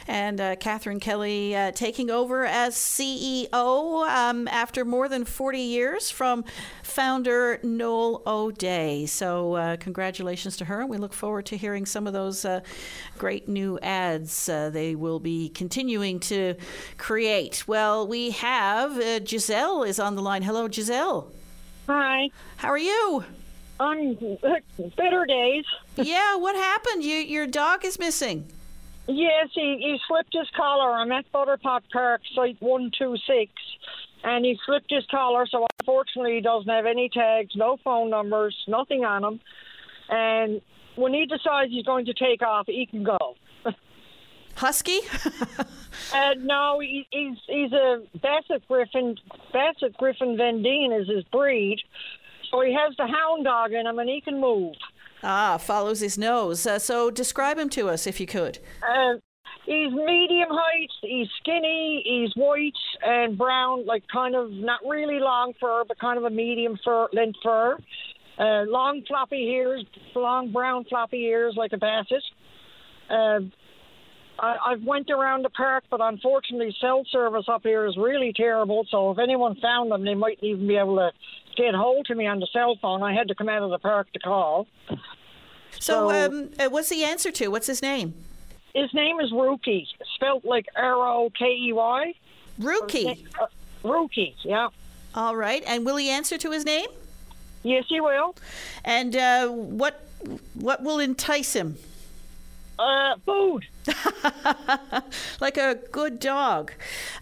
And 0.07 0.39
uh, 0.39 0.55
Catherine 0.55 0.99
Kelly 1.01 1.55
uh, 1.55 1.71
taking 1.71 2.09
over 2.09 2.45
as 2.45 2.75
CEO 2.75 4.07
um, 4.09 4.47
after 4.47 4.85
more 4.85 5.09
than 5.09 5.25
40 5.25 5.59
years 5.59 6.09
from 6.09 6.45
founder 6.81 7.59
Noel 7.61 8.21
O'Dea. 8.25 9.05
So, 9.05 9.55
uh, 9.55 9.77
congratulations 9.77 10.55
to 10.57 10.65
her. 10.65 10.81
and 10.81 10.89
We 10.89 10.97
look 10.97 11.13
forward 11.13 11.45
to 11.47 11.57
hearing 11.57 11.85
some 11.85 12.07
of 12.07 12.13
those 12.13 12.45
uh, 12.45 12.61
great 13.17 13.49
new 13.49 13.77
ads 13.79 14.47
uh, 14.47 14.69
they 14.69 14.95
will 14.95 15.19
be 15.19 15.49
continuing 15.49 16.19
to 16.21 16.55
create. 16.97 17.67
Well, 17.67 18.07
we 18.07 18.31
have 18.31 18.97
uh, 18.97 19.23
Giselle 19.25 19.83
is 19.83 19.99
on 19.99 20.15
the 20.15 20.21
line. 20.21 20.41
Hello, 20.43 20.69
Giselle. 20.69 21.31
Hi. 21.87 22.29
How 22.57 22.69
are 22.69 22.77
you? 22.77 23.23
On 23.79 24.17
better 24.97 25.25
days. 25.25 25.65
yeah, 25.97 26.35
what 26.37 26.55
happened? 26.55 27.03
You, 27.03 27.17
your 27.17 27.45
dog 27.45 27.85
is 27.85 27.99
missing. 27.99 28.49
Yes, 29.07 29.49
he, 29.53 29.77
he 29.79 29.97
slipped 30.07 30.33
his 30.33 30.47
collar. 30.55 30.91
I'm 30.91 31.11
at 31.11 31.31
Butterpot 31.31 31.81
Park, 31.91 32.21
site 32.35 32.57
126, 32.59 33.51
and 34.23 34.43
he 34.43 34.59
slipped 34.65 34.91
his 34.91 35.05
collar, 35.09 35.45
so 35.49 35.65
unfortunately 35.79 36.35
he 36.35 36.41
doesn't 36.41 36.69
have 36.69 36.85
any 36.85 37.09
tags, 37.09 37.55
no 37.55 37.77
phone 37.83 38.09
numbers, 38.09 38.55
nothing 38.67 39.05
on 39.05 39.23
him. 39.23 39.39
And 40.09 40.61
when 40.95 41.13
he 41.13 41.25
decides 41.25 41.71
he's 41.71 41.85
going 41.85 42.05
to 42.05 42.13
take 42.13 42.41
off, 42.41 42.65
he 42.67 42.85
can 42.85 43.03
go. 43.03 43.35
Husky? 44.55 44.99
uh, 46.13 46.33
no, 46.39 46.79
he, 46.81 47.07
he's 47.11 47.37
he's 47.47 47.71
a 47.71 48.01
Basset 48.21 48.67
Griffon. 48.67 49.15
Basset 49.53 49.95
Griffon 49.97 50.35
Vendéen 50.35 50.99
is 50.99 51.07
his 51.07 51.23
breed, 51.25 51.77
so 52.51 52.61
he 52.61 52.73
has 52.73 52.95
the 52.97 53.07
hound 53.07 53.45
dog 53.45 53.71
in 53.71 53.85
him, 53.85 53.99
and 53.99 54.09
he 54.09 54.19
can 54.19 54.41
move. 54.41 54.75
Ah, 55.23 55.57
follows 55.57 55.99
his 55.99 56.17
nose. 56.17 56.65
Uh, 56.65 56.79
so 56.79 57.09
describe 57.09 57.57
him 57.57 57.69
to 57.69 57.89
us, 57.89 58.05
if 58.07 58.19
you 58.19 58.27
could. 58.27 58.59
Uh, 58.81 59.15
he's 59.65 59.91
medium 59.91 60.49
height. 60.49 60.91
He's 61.01 61.27
skinny. 61.39 62.03
He's 62.05 62.33
white 62.35 62.73
and 63.01 63.37
brown, 63.37 63.85
like 63.85 64.03
kind 64.11 64.35
of 64.35 64.51
not 64.51 64.81
really 64.87 65.19
long 65.19 65.53
fur, 65.59 65.83
but 65.87 65.99
kind 65.99 66.17
of 66.17 66.23
a 66.23 66.29
medium 66.29 66.77
fur, 66.83 67.07
length 67.13 67.39
fur. 67.43 67.77
Uh, 68.37 68.63
long 68.67 69.01
floppy 69.07 69.37
ears, 69.37 69.83
long 70.13 70.51
brown 70.51 70.85
floppy 70.85 71.23
ears 71.23 71.55
like 71.57 71.73
a 71.73 71.77
basset. 71.77 72.21
Uh, 73.09 73.39
I, 74.39 74.57
I've 74.67 74.83
went 74.83 75.09
around 75.09 75.43
the 75.43 75.49
park, 75.49 75.85
but 75.89 76.01
unfortunately, 76.01 76.75
cell 76.79 77.03
service 77.11 77.45
up 77.51 77.63
here 77.63 77.87
is 77.87 77.97
really 77.97 78.33
terrible. 78.35 78.85
So 78.91 79.09
if 79.11 79.17
anyone 79.17 79.55
found 79.59 79.91
them, 79.91 80.05
they 80.05 80.13
mightn't 80.13 80.43
even 80.43 80.67
be 80.67 80.77
able 80.77 80.97
to 80.97 81.09
get 81.57 81.75
hold 81.75 82.05
to 82.05 82.15
me 82.15 82.27
on 82.27 82.39
the 82.39 82.47
cell 82.53 82.77
phone. 82.81 83.03
I 83.03 83.13
had 83.13 83.27
to 83.27 83.35
come 83.35 83.49
out 83.49 83.63
of 83.63 83.71
the 83.71 83.79
park 83.79 84.11
to 84.13 84.19
call. 84.19 84.67
So, 85.71 86.09
so 86.09 86.11
um, 86.11 86.49
uh, 86.59 86.69
what's 86.69 86.89
the 86.89 87.03
answer 87.03 87.31
to? 87.31 87.49
What's 87.49 87.67
his 87.67 87.81
name? 87.81 88.13
His 88.73 88.93
name 88.93 89.19
is 89.19 89.31
Rookie, 89.31 89.87
spelled 90.15 90.45
like 90.45 90.67
R 90.75 90.93
O 90.93 91.29
K 91.37 91.45
E 91.45 91.73
Y. 91.73 92.13
Rookie. 92.59 93.25
Uh, 93.39 93.47
Rookie, 93.83 94.35
yeah. 94.43 94.69
All 95.15 95.35
right, 95.35 95.63
and 95.65 95.85
will 95.85 95.97
he 95.97 96.09
answer 96.09 96.37
to 96.37 96.51
his 96.51 96.63
name? 96.63 96.87
Yes, 97.63 97.85
he 97.89 97.99
will. 97.99 98.35
And 98.85 99.15
uh, 99.15 99.47
what 99.49 100.07
what 100.53 100.83
will 100.83 100.99
entice 100.99 101.53
him? 101.53 101.77
Uh, 102.79 103.15
food. 103.25 103.65
like 105.39 105.57
a 105.57 105.79
good 105.91 106.19
dog. 106.19 106.71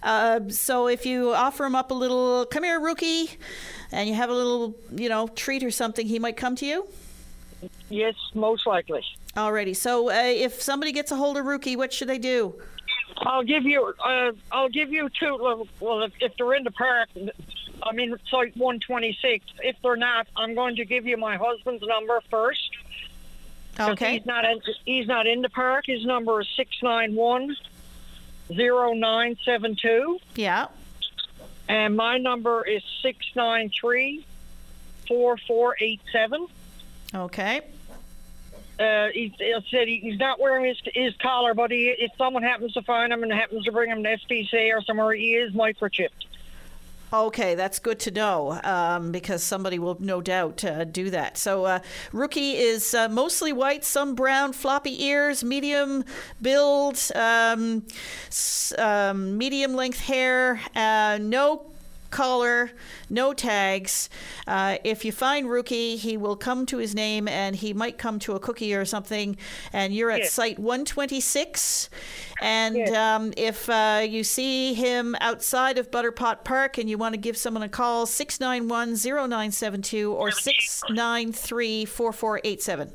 Uh, 0.03 0.41
so 0.49 0.87
if 0.87 1.05
you 1.05 1.33
offer 1.33 1.65
him 1.65 1.75
up 1.75 1.91
a 1.91 1.93
little, 1.93 2.45
come 2.45 2.63
here, 2.63 2.79
rookie, 2.79 3.29
and 3.91 4.09
you 4.09 4.15
have 4.15 4.29
a 4.29 4.33
little, 4.33 4.75
you 4.91 5.07
know, 5.07 5.27
treat 5.29 5.63
or 5.63 5.71
something, 5.71 6.07
he 6.07 6.19
might 6.19 6.35
come 6.35 6.55
to 6.57 6.65
you? 6.65 6.87
Yes, 7.89 8.15
most 8.33 8.67
likely. 8.67 9.03
Alrighty. 9.35 9.75
So 9.75 10.09
uh, 10.09 10.13
if 10.13 10.61
somebody 10.61 10.91
gets 10.91 11.11
a 11.11 11.15
hold 11.15 11.37
of 11.37 11.45
Rookie, 11.45 11.75
what 11.75 11.93
should 11.93 12.09
they 12.09 12.17
do? 12.17 12.55
I'll 13.17 13.43
give 13.43 13.63
you. 13.63 13.93
Uh, 14.03 14.31
I'll 14.51 14.69
give 14.69 14.91
you 14.91 15.09
two. 15.19 15.65
Well, 15.79 16.03
if, 16.03 16.13
if 16.19 16.35
they're 16.37 16.53
in 16.53 16.63
the 16.63 16.71
park, 16.71 17.09
I 17.83 17.91
mean, 17.93 18.13
it's 18.13 18.33
like 18.33 18.53
126. 18.55 19.45
If 19.63 19.75
they're 19.83 19.95
not, 19.95 20.27
I'm 20.35 20.55
going 20.55 20.75
to 20.77 20.85
give 20.85 21.05
you 21.05 21.17
my 21.17 21.37
husband's 21.37 21.83
number 21.85 22.21
first. 22.29 22.69
Okay. 23.79 24.13
He's 24.13 24.25
not 24.25 24.45
in, 24.45 24.61
he's 24.85 25.07
not 25.07 25.27
in 25.27 25.41
the 25.41 25.49
park. 25.49 25.85
His 25.87 26.05
number 26.05 26.41
is 26.41 26.47
six 26.55 26.71
nine 26.81 27.15
one 27.15 27.55
zero 28.53 28.93
nine 28.93 29.37
seven 29.43 29.75
two. 29.75 30.19
Yeah. 30.35 30.67
And 31.67 31.97
my 31.97 32.17
number 32.17 32.63
is 32.63 32.83
six 33.01 33.25
nine 33.35 33.69
three 33.69 34.25
four 35.07 35.37
four 35.37 35.75
eight 35.79 36.01
seven. 36.11 36.47
Okay. 37.13 37.61
Uh, 38.77 39.07
he, 39.13 39.33
he 39.37 39.55
said 39.71 39.87
he, 39.87 39.99
he's 39.99 40.19
not 40.19 40.39
wearing 40.39 40.65
his 40.65 40.77
his 40.93 41.15
collar, 41.17 41.53
but 41.53 41.71
he, 41.71 41.95
if 41.97 42.11
someone 42.17 42.43
happens 42.43 42.73
to 42.73 42.81
find 42.81 43.11
him 43.11 43.23
and 43.23 43.31
happens 43.31 43.63
to 43.63 43.71
bring 43.71 43.89
him 43.89 44.03
to 44.03 44.17
SPCA 44.17 44.77
or 44.77 44.81
somewhere, 44.81 45.13
he 45.13 45.35
is 45.35 45.53
microchipped. 45.53 46.09
Okay, 47.15 47.55
that's 47.55 47.79
good 47.79 47.99
to 47.99 48.11
know 48.11 48.59
um, 48.63 49.13
because 49.13 49.41
somebody 49.41 49.79
will 49.79 49.95
no 50.01 50.21
doubt 50.21 50.65
uh, 50.65 50.83
do 50.83 51.09
that. 51.11 51.37
So, 51.37 51.63
uh, 51.63 51.79
Rookie 52.11 52.57
is 52.57 52.93
uh, 52.93 53.07
mostly 53.07 53.53
white, 53.53 53.85
some 53.85 54.15
brown, 54.15 54.51
floppy 54.51 55.01
ears, 55.05 55.41
medium 55.41 56.03
build, 56.41 56.99
um, 57.15 57.83
um, 58.77 59.37
medium 59.37 59.75
length 59.75 60.01
hair, 60.01 60.59
uh, 60.75 61.17
no 61.21 61.74
collar, 62.15 62.71
no 63.09 63.33
tags. 63.33 64.09
Uh, 64.47 64.77
if 64.85 65.03
you 65.03 65.11
find 65.11 65.49
Rookie, 65.49 65.97
he 65.97 66.15
will 66.15 66.37
come 66.37 66.65
to 66.67 66.77
his 66.77 66.95
name 66.95 67.27
and 67.27 67.57
he 67.57 67.73
might 67.73 67.97
come 67.97 68.19
to 68.19 68.35
a 68.35 68.39
cookie 68.39 68.73
or 68.73 68.85
something. 68.85 69.35
And 69.73 69.93
you're 69.93 70.11
at 70.11 70.19
Yes. 70.19 70.31
site 70.31 70.57
126. 70.57 71.89
And 72.41 72.89
um, 72.95 73.33
if 73.35 73.69
uh, 73.69 74.05
you 74.07 74.23
see 74.23 74.73
him 74.73 75.15
outside 75.19 75.77
of 75.77 75.91
Butterpot 75.91 76.45
Park 76.45 76.77
and 76.77 76.89
you 76.89 76.97
want 76.97 77.13
to 77.13 77.19
give 77.19 77.35
someone 77.35 77.63
a 77.63 77.69
call, 77.69 78.05
691 78.05 78.95
0972 78.95 80.13
or 80.13 80.31
693 80.31 81.83
4487. 81.85 82.91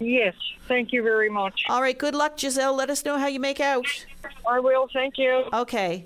Yes, 0.00 0.34
thank 0.66 0.92
you 0.92 1.02
very 1.02 1.28
much. 1.30 1.62
All 1.68 1.80
right, 1.80 1.96
good 1.96 2.14
luck, 2.14 2.38
Giselle. 2.38 2.74
Let 2.74 2.90
us 2.90 3.04
know 3.04 3.18
how 3.18 3.26
you 3.28 3.38
make 3.40 3.60
out. 3.60 3.86
I 4.48 4.58
will. 4.58 4.88
Thank 4.92 5.16
you. 5.18 5.44
Okay. 5.52 6.04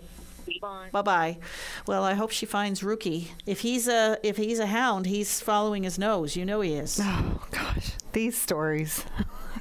Bye. 0.61 0.88
Bye 0.93 1.03
bye. 1.03 1.38
Well, 1.86 2.05
I 2.05 2.14
hope 2.14 2.30
she 2.30 2.47
finds 2.47 2.82
Rookie. 2.82 3.32
If 3.47 3.61
he's 3.61 3.88
a 3.88 4.18
if 4.22 4.36
he's 4.36 4.59
a 4.59 4.66
hound, 4.66 5.07
he's 5.07 5.40
following 5.40 5.82
his 5.82 5.99
nose. 5.99 6.36
You 6.36 6.45
know 6.45 6.61
he 6.61 6.74
is. 6.74 7.01
Oh 7.03 7.43
gosh, 7.51 7.93
these 8.12 8.36
stories. 8.36 9.05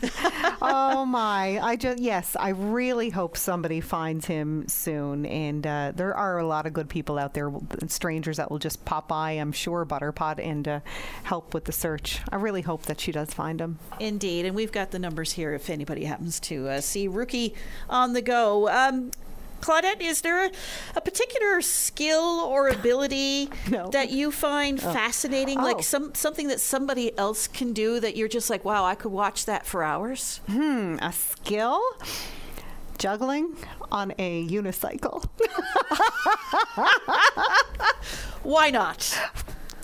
oh 0.62 1.06
my! 1.06 1.60
I 1.60 1.76
just 1.76 2.00
yes, 2.00 2.36
I 2.40 2.50
really 2.50 3.10
hope 3.10 3.38
somebody 3.38 3.82
finds 3.82 4.26
him 4.26 4.68
soon. 4.68 5.26
And 5.26 5.66
uh, 5.66 5.92
there 5.96 6.16
are 6.16 6.40
a 6.40 6.46
lot 6.46 6.66
of 6.66 6.74
good 6.74 6.90
people 6.90 7.18
out 7.20 7.34
there, 7.34 7.52
strangers 7.88 8.38
that 8.38 8.50
will 8.50 8.60
just 8.60 8.84
pop 8.86 9.08
by. 9.08 9.32
I'm 9.32 9.52
sure 9.52 9.86
Butterpot 9.86 10.40
and 10.40 10.68
uh, 10.68 10.80
help 11.24 11.54
with 11.54 11.66
the 11.66 11.72
search. 11.72 12.20
I 12.32 12.38
really 12.38 12.62
hope 12.62 12.84
that 12.84 13.00
she 13.00 13.12
does 13.12 13.34
find 13.34 13.60
him. 13.60 13.80
Indeed, 14.00 14.46
and 14.46 14.56
we've 14.56 14.72
got 14.72 14.92
the 14.92 15.00
numbers 15.00 15.34
here 15.34 15.54
if 15.54 15.70
anybody 15.70 16.06
happens 16.06 16.40
to 16.42 16.70
uh, 16.70 16.82
see 16.82 17.08
Rookie 17.08 17.54
on 17.90 18.14
the 18.14 18.22
go. 18.22 18.70
Um, 18.70 19.12
Claudette, 19.62 20.02
is 20.02 20.22
there 20.22 20.46
a, 20.46 20.52
a 20.96 21.02
particular 21.02 21.62
skill 21.62 22.40
or 22.42 22.68
ability 22.70 23.50
No. 23.70 23.90
that 23.92 24.10
you 24.10 24.32
find 24.32 24.82
fascinating, 24.82 25.60
Oh. 25.60 25.64
like 25.64 25.84
some 25.84 26.14
something 26.16 26.48
that 26.50 26.60
somebody 26.60 27.18
else 27.18 27.48
can 27.48 27.74
do 27.74 28.00
that 28.00 28.16
you're 28.18 28.28
just 28.28 28.50
like, 28.50 28.66
wow, 28.66 28.84
I 28.86 28.96
could 28.96 29.12
watch 29.12 29.46
that 29.46 29.66
for 29.66 29.84
hours? 29.84 30.42
Hmm, 30.48 30.98
a 31.02 31.12
skill. 31.14 31.82
Juggling 32.98 33.56
on 33.92 34.14
a 34.20 34.48
unicycle. 34.48 35.28
Why 38.44 38.70
not? 38.70 39.18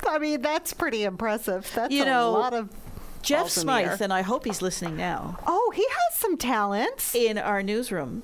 I 0.08 0.20
mean, 0.20 0.42
that's 0.42 0.74
pretty 0.74 1.04
impressive. 1.04 1.70
That's 1.76 1.94
You 1.94 2.06
know, 2.06 2.30
a 2.30 2.32
lot 2.32 2.54
of 2.54 2.70
Jeff 3.22 3.40
balls 3.42 3.58
in 3.58 3.68
the 3.68 3.74
air. 3.74 3.86
Smythe, 3.88 4.02
and 4.02 4.14
I 4.14 4.22
hope 4.22 4.46
he's 4.46 4.62
listening 4.62 4.98
now. 4.98 5.38
Oh, 5.46 5.72
he 5.76 5.84
has 5.84 6.20
some 6.20 6.38
talents. 6.38 7.14
in 7.16 7.38
our 7.38 7.62
newsroom. 7.64 8.24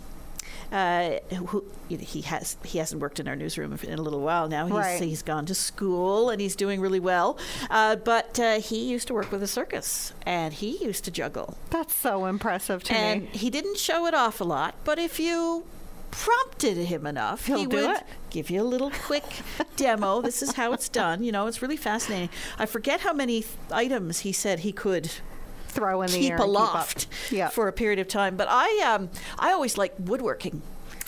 Uh, 0.74 1.19
who, 1.47 1.63
he 1.88 2.21
has 2.21 2.57
he 2.65 2.80
hasn't 2.80 2.99
worked 2.99 3.19
in 3.19 3.28
our 3.28 3.36
newsroom 3.36 3.78
in 3.84 3.99
a 3.99 4.01
little 4.01 4.21
while 4.21 4.47
now. 4.49 4.65
He's, 4.65 4.74
Right. 4.76 5.01
he's 5.03 5.21
gone 5.21 5.45
to 5.45 5.53
school 5.55 6.32
and 6.32 6.41
he's 6.41 6.55
doing 6.55 6.82
really 6.82 6.99
well. 6.99 7.38
Uh, 7.69 7.95
but 7.95 8.39
uh, 8.39 8.59
he 8.59 8.89
used 8.89 9.07
to 9.09 9.13
work 9.13 9.32
with 9.32 9.43
a 9.43 9.47
circus 9.47 10.13
and 10.26 10.51
he 10.51 10.84
used 10.84 11.03
to 11.05 11.11
juggle. 11.11 11.57
That's 11.69 11.93
so 11.93 12.26
impressive 12.26 12.84
to 12.86 12.93
and 12.93 13.21
me. 13.21 13.28
And 13.28 13.36
he 13.36 13.49
didn't 13.51 13.78
show 13.78 14.07
it 14.07 14.15
off 14.15 14.41
a 14.41 14.43
lot, 14.43 14.74
but 14.84 14.97
if 14.97 15.19
you 15.19 15.65
prompted 16.09 16.78
him 16.78 17.05
enough, 17.05 17.45
He'll 17.47 17.57
he 17.59 17.67
would 17.67 17.89
it? 17.97 18.03
give 18.30 18.49
you 18.49 18.61
a 18.61 18.63
little 18.63 18.89
quick 18.91 19.41
demo. 19.76 20.21
This 20.21 20.41
is 20.41 20.53
how 20.53 20.74
it's 20.74 20.89
done. 20.89 21.24
You 21.24 21.32
know, 21.32 21.47
it's 21.47 21.61
really 21.61 21.78
fascinating. 21.78 22.30
I 22.57 22.65
forget 22.65 23.01
how 23.01 23.13
many 23.13 23.41
th- 23.41 23.53
items 23.71 24.19
he 24.19 24.32
said 24.32 24.59
he 24.59 24.71
could 24.71 25.11
Throw 25.74 26.01
in 26.01 26.11
the 26.11 26.17
keep 26.19 26.32
air. 26.32 26.38
aloft 26.38 27.07
Yeah. 27.32 27.49
for 27.49 27.67
a 27.67 27.74
period 27.74 27.99
of 27.99 28.07
time. 28.07 28.36
But 28.38 28.47
I 28.49 28.82
um 28.93 29.09
I 29.38 29.51
always 29.51 29.78
like 29.78 29.93
woodworking. 29.99 30.61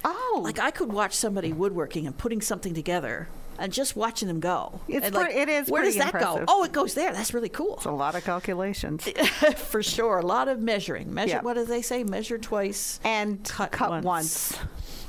Oh, 0.03 0.41
Like 0.43 0.59
I 0.59 0.71
could 0.71 0.93
watch 0.93 1.13
somebody 1.15 1.51
woodworking 1.51 2.05
and 2.05 2.15
putting 2.17 2.39
something 2.41 2.73
together 2.75 3.27
and 3.57 3.71
just 3.73 3.95
watching 3.95 4.27
them 4.27 4.39
go. 4.39 4.81
It's 4.87 5.05
and 5.07 5.15
pre- 5.15 5.33
it 5.33 5.49
is 5.49 5.67
Where 5.69 5.83
does 5.83 5.95
that 5.95 6.11
go? 6.13 6.43
Oh, 6.47 6.63
it 6.63 6.71
goes 6.73 6.93
there. 6.93 7.11
That's 7.13 7.33
really 7.33 7.49
cool. 7.49 7.75
it's 7.77 7.85
a 7.85 7.91
lot 7.91 8.13
of 8.15 8.23
calculations. 8.23 9.07
For 9.55 9.81
sure, 9.81 10.19
a 10.19 10.25
lot 10.25 10.47
of 10.47 10.59
measuring. 10.59 11.13
Measure. 11.13 11.35
Yeah. 11.37 11.41
What 11.41 11.53
do 11.55 11.63
they 11.65 11.81
say? 11.81 12.03
Measure 12.03 12.37
twice. 12.37 12.99
and 13.03 13.43
Cut 13.45 13.71
cut, 13.71 13.89
once. 13.89 14.05
once. 14.05 14.59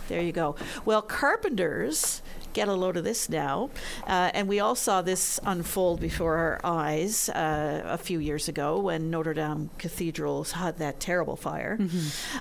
There 0.08 0.22
you 0.22 0.30
go. 0.32 0.54
Well, 0.84 1.02
carpenters 1.02 2.22
get 2.56 2.68
a 2.68 2.72
load 2.72 2.96
of 2.96 3.04
this 3.04 3.28
now, 3.28 3.68
uh, 4.06 4.30
and 4.32 4.48
we 4.48 4.58
all 4.58 4.74
saw 4.74 5.02
this 5.02 5.38
unfold 5.44 6.00
before 6.00 6.36
our 6.38 6.60
eyes 6.64 7.28
uh, 7.28 7.82
a 7.84 7.98
few 7.98 8.18
years 8.18 8.48
ago 8.48 8.80
when 8.80 9.10
Notre 9.10 9.34
Dame 9.34 9.68
Cathedral 9.76 10.42
had 10.44 10.78
that 10.78 10.98
terrible 10.98 11.36
fire. 11.36 11.78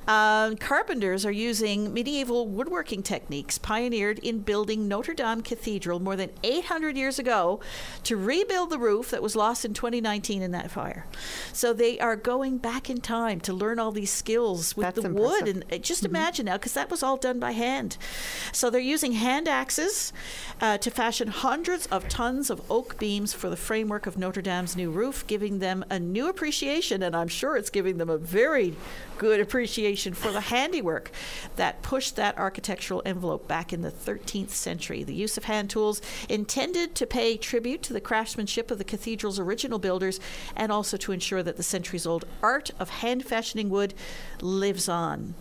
Um, 0.08 0.56
carpenters 0.56 1.26
are 1.26 1.32
using 1.34 1.94
medieval 1.94 2.48
woodworking 2.48 3.04
techniques 3.04 3.58
pioneered 3.58 4.20
in 4.20 4.40
building 4.40 4.88
Notre 4.88 5.14
Dame 5.14 5.42
Cathedral 5.42 6.00
more 6.00 6.16
than 6.16 6.30
800 6.44 6.96
years 6.96 7.20
ago 7.20 7.60
to 8.04 8.16
rebuild 8.16 8.70
the 8.70 8.80
roof 8.80 9.12
that 9.12 9.22
was 9.22 9.36
lost 9.36 9.66
in 9.66 9.74
2019 9.74 10.42
in 10.42 10.52
that 10.52 10.72
fire. 10.72 11.06
So 11.52 11.74
they 11.74 12.00
are 12.00 12.16
going 12.16 12.58
back 12.60 12.90
in 12.90 13.02
time 13.02 13.42
to 13.42 13.52
learn 13.54 13.80
all 13.80 13.92
these 13.92 14.12
skills 14.12 14.78
with 14.78 14.86
That's 14.86 15.02
the 15.02 15.10
wood 15.10 15.48
impressive. 15.48 15.64
and 15.70 15.74
uh, 15.74 15.78
just 15.78 16.06
imagine 16.06 16.46
now, 16.46 16.54
because 16.54 16.74
that 16.74 16.90
was 16.90 17.04
all 17.04 17.18
done 17.18 17.40
by 17.40 17.52
hand. 17.52 17.98
So 18.54 18.70
they're 18.70 18.80
using 18.80 19.12
hand 19.12 19.50
axes 19.50 20.05
uh, 20.62 20.78
to 20.78 20.92
fashion 20.92 21.28
hundreds 21.28 21.86
of 21.88 22.08
tons 22.08 22.50
of 22.50 22.62
oak 22.72 22.98
beams 23.00 23.34
for 23.34 23.50
the 23.50 23.58
framework 23.58 24.08
of 24.08 24.18
Notre 24.18 24.42
Dame's 24.42 24.76
new 24.76 24.92
roof, 24.92 25.26
giving 25.28 25.60
them 25.60 25.86
a 25.90 26.00
new 26.00 26.28
appreciation, 26.30 27.04
and 27.04 27.16
I'm 27.16 27.28
sure 27.28 27.58
it's 27.58 27.70
giving 27.70 27.98
them 27.98 28.10
a 28.10 28.18
very 28.18 28.76
good 29.18 29.40
appreciation 29.40 30.14
for 30.14 30.32
the 30.32 30.42
handiwork 30.42 31.12
that 31.56 31.82
pushed 31.82 32.16
that 32.16 32.38
architectural 32.38 33.02
envelope 33.06 33.48
back 33.48 33.72
in 33.72 33.82
the 33.82 33.92
13th 33.92 34.50
century. 34.50 35.04
The 35.04 35.14
use 35.14 35.38
of 35.38 35.46
hand 35.46 35.70
tools 35.70 36.02
intended 36.30 36.96
to 36.96 37.06
pay 37.06 37.38
tribute 37.38 37.82
to 37.84 37.94
the 37.94 38.02
craftsmanship 38.02 38.72
of 38.72 38.78
the 38.78 38.84
cathedral's 38.84 39.40
original 39.40 39.80
builders 39.80 40.20
and 40.56 40.72
also 40.72 40.98
to 40.98 41.12
ensure 41.12 41.44
that 41.44 41.58
the 41.58 41.64
centuries 41.64 42.06
old 42.06 42.26
art 42.42 42.72
of 42.80 42.90
hand 42.90 43.26
fashioning 43.26 43.70
wood 43.70 43.94
lives 44.42 44.90
on. 44.90 45.36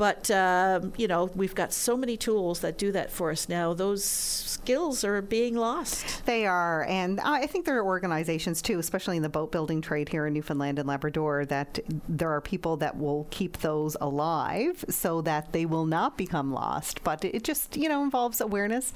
But, 0.00 0.30
um, 0.30 0.94
you 0.96 1.06
know, 1.06 1.26
we've 1.34 1.54
got 1.54 1.74
so 1.74 1.94
many 1.94 2.16
tools 2.16 2.60
that 2.60 2.78
do 2.78 2.90
that 2.92 3.10
for 3.10 3.30
us 3.30 3.50
now. 3.50 3.74
Those 3.74 4.02
skills 4.02 5.04
are 5.04 5.20
being 5.20 5.56
lost. 5.56 6.24
They 6.24 6.46
are, 6.46 6.86
and 6.88 7.20
I 7.20 7.46
think 7.46 7.66
there 7.66 7.76
are 7.76 7.84
organizations 7.84 8.62
too, 8.62 8.78
especially 8.78 9.18
in 9.18 9.22
the 9.22 9.28
boat 9.28 9.52
building 9.52 9.82
trade 9.82 10.08
here 10.08 10.26
in 10.26 10.32
Newfoundland 10.32 10.78
and 10.78 10.88
Labrador, 10.88 11.44
that 11.44 11.80
there 12.08 12.30
are 12.30 12.40
people 12.40 12.78
that 12.78 12.96
will 12.96 13.26
keep 13.28 13.58
those 13.58 13.94
alive 14.00 14.86
so 14.88 15.20
that 15.20 15.52
they 15.52 15.66
will 15.66 15.84
not 15.84 16.16
become 16.16 16.50
lost. 16.50 17.04
But 17.04 17.22
it 17.22 17.44
just, 17.44 17.76
you 17.76 17.90
know, 17.90 18.02
involves 18.02 18.40
awareness, 18.40 18.94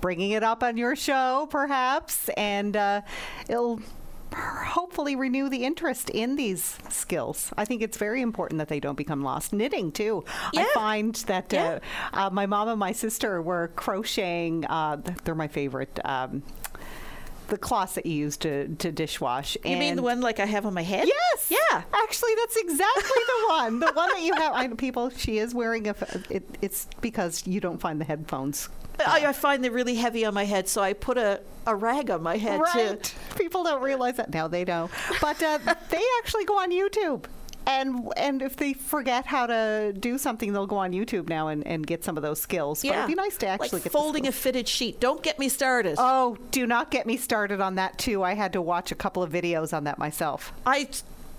bringing 0.00 0.30
it 0.30 0.42
up 0.42 0.62
on 0.62 0.78
your 0.78 0.96
show, 0.96 1.48
perhaps, 1.50 2.30
and 2.30 2.78
uh, 2.78 3.02
it'll 3.46 3.78
hopefully 4.66 5.16
renew 5.16 5.48
the 5.48 5.64
interest 5.64 6.10
in 6.10 6.36
these 6.36 6.78
skills. 6.88 7.52
I 7.56 7.64
think 7.64 7.82
it's 7.82 7.96
very 7.96 8.20
important 8.22 8.58
that 8.58 8.68
they 8.68 8.80
don't 8.80 8.96
become 8.96 9.22
lost. 9.22 9.52
Knitting 9.52 9.92
too. 9.92 10.24
I 10.56 10.64
find 10.74 11.14
that 11.26 11.52
Yeah. 11.52 11.78
uh, 12.12 12.26
uh, 12.26 12.30
my 12.30 12.46
mom 12.46 12.68
and 12.68 12.78
my 12.78 12.92
sister 12.92 13.40
were 13.40 13.68
crocheting. 13.76 14.64
Uh, 14.66 14.98
they're 15.24 15.34
my 15.34 15.48
favorite. 15.48 15.98
Um, 16.04 16.42
the 17.48 17.58
cloths 17.58 17.94
that 17.94 18.06
you 18.06 18.14
use 18.14 18.38
to, 18.38 18.68
to 18.76 18.90
dishwash. 18.90 19.56
You 19.64 19.76
mean 19.76 19.96
the 19.96 20.02
one 20.02 20.22
like 20.22 20.40
I 20.40 20.46
have 20.46 20.64
on 20.64 20.72
my 20.72 20.82
head? 20.82 21.06
Yes. 21.06 21.50
Yeah. 21.50 21.82
Actually, 22.14 22.34
that's 22.36 22.56
exactly 22.56 23.22
the 23.26 23.46
one. 23.48 23.80
The 23.80 23.92
one 23.92 24.08
that 24.10 24.22
you 24.22 24.34
have. 24.34 24.52
I 24.54 24.68
people. 24.68 25.10
She 25.10 25.38
is 25.38 25.54
wearing 25.54 25.88
a. 25.88 25.94
It, 26.30 26.44
it's 26.62 26.86
because 27.00 27.46
you 27.46 27.60
don't 27.60 27.80
find 27.80 28.00
the 28.00 28.04
headphones. 28.04 28.68
I, 29.04 29.26
I 29.26 29.32
find 29.32 29.64
they're 29.64 29.72
really 29.72 29.96
heavy 29.96 30.24
on 30.24 30.34
my 30.34 30.44
head, 30.44 30.68
so 30.68 30.80
I 30.80 30.92
put 30.92 31.18
a, 31.18 31.40
a 31.66 31.74
rag 31.74 32.10
on 32.10 32.22
my 32.22 32.36
head 32.36 32.60
Right. 32.60 33.02
to. 33.02 33.36
People 33.36 33.64
don't 33.64 33.82
realize 33.82 34.16
that 34.18 34.32
now. 34.32 34.46
They 34.46 34.64
know, 34.64 34.88
but 35.20 35.42
uh, 35.42 35.58
they 35.90 36.02
actually 36.20 36.44
go 36.44 36.58
on 36.58 36.70
YouTube. 36.70 37.24
And 37.66 38.12
and 38.18 38.42
if 38.42 38.56
they 38.56 38.74
forget 38.74 39.24
how 39.24 39.46
to 39.46 39.94
do 39.98 40.18
something, 40.18 40.52
they'll 40.52 40.66
go 40.66 40.76
on 40.76 40.92
YouTube 40.92 41.28
now 41.30 41.48
and, 41.48 41.66
and 41.66 41.86
get 41.86 42.04
some 42.04 42.16
of 42.18 42.22
those 42.22 42.38
skills. 42.40 42.82
But 42.82 42.92
it'd 42.92 43.06
be 43.06 43.14
nice 43.14 43.38
to 43.38 43.46
actually 43.46 43.70
like 43.78 43.84
get 43.84 43.92
folding 43.92 44.26
a 44.26 44.32
fitted 44.32 44.68
sheet. 44.68 45.00
Don't 45.00 45.22
get 45.22 45.38
me 45.38 45.48
started. 45.48 45.94
Oh, 45.98 46.36
do 46.50 46.66
not 46.66 46.90
get 46.90 47.06
me 47.06 47.16
started 47.16 47.62
on 47.62 47.76
that 47.76 47.96
too. 47.98 48.22
I 48.22 48.34
had 48.34 48.52
to 48.52 48.60
watch 48.60 48.92
a 48.92 48.94
couple 48.94 49.22
of 49.22 49.32
videos 49.32 49.74
on 49.74 49.84
that 49.84 49.98
myself. 49.98 50.52
I 50.66 50.88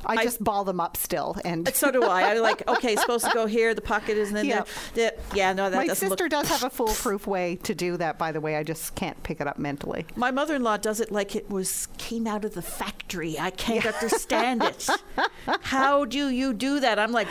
I, 0.06 0.24
just 0.24 0.44
ball 0.44 0.64
them 0.64 0.80
up 0.80 0.98
still, 0.98 1.36
and 1.46 1.68
uh, 1.68 1.72
So 1.72 1.92
do 1.92 2.04
I. 2.04 2.32
I'm 2.32 2.42
like 2.42 2.68
okay, 2.76 2.94
it's 2.94 3.02
supposed 3.02 3.26
to 3.26 3.32
go 3.34 3.46
here. 3.46 3.74
The 3.74 3.82
pocket 3.82 4.18
isn't 4.18 4.36
in 4.38 4.46
Yeah. 4.46 4.64
there. 4.94 5.14
Yeah, 5.34 5.54
no, 5.54 5.70
that 5.70 5.78
my 5.78 5.88
doesn't 5.88 6.10
sister 6.10 6.26
look. 6.26 6.32
does 6.32 6.50
have 6.50 6.64
a 6.64 6.70
foolproof 6.76 7.28
way 7.28 7.58
to 7.64 7.74
do 7.76 7.98
that. 7.98 8.18
By 8.18 8.32
the 8.32 8.42
way, 8.42 8.56
I 8.56 8.64
just 8.64 8.96
can't 8.96 9.22
pick 9.24 9.42
it 9.42 9.48
up 9.48 9.58
mentally. 9.60 10.06
My 10.16 10.32
mother-in-law 10.32 10.78
does 10.78 11.00
it 11.00 11.12
like 11.12 11.36
it 11.36 11.50
was 11.50 11.88
came 11.98 12.28
out 12.28 12.46
of 12.46 12.54
the 12.54 12.62
factory. 12.62 13.38
I 13.40 13.50
can't 13.52 13.86
understand 13.86 14.64
it. 14.64 14.88
How 15.62 16.06
do 16.06 16.30
you 16.30 16.54
do 16.54 16.80
that? 16.80 17.00
I'm 17.00 17.12
like, 17.12 17.28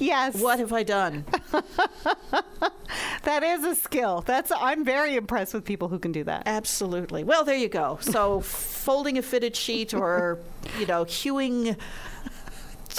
yes. 0.00 0.40
what 0.40 0.58
have 0.58 0.72
I 0.72 0.82
done? 0.82 1.24
That 3.22 3.42
is 3.42 3.64
a 3.64 3.74
skill. 3.76 4.22
That's 4.26 4.50
I'm 4.54 4.84
very 4.84 5.14
impressed 5.14 5.54
with 5.54 5.64
people 5.64 5.88
who 5.88 5.98
can 5.98 6.10
do 6.10 6.24
that. 6.24 6.44
Absolutely. 6.46 7.22
Well, 7.22 7.44
there 7.44 7.56
you 7.56 7.68
go. 7.68 7.98
So, 8.00 8.40
folding 8.40 9.18
a 9.18 9.22
fitted 9.22 9.54
sheet, 9.54 9.92
or 9.94 10.38
you 10.78 10.86
know, 10.86 11.04
hewing 11.04 11.76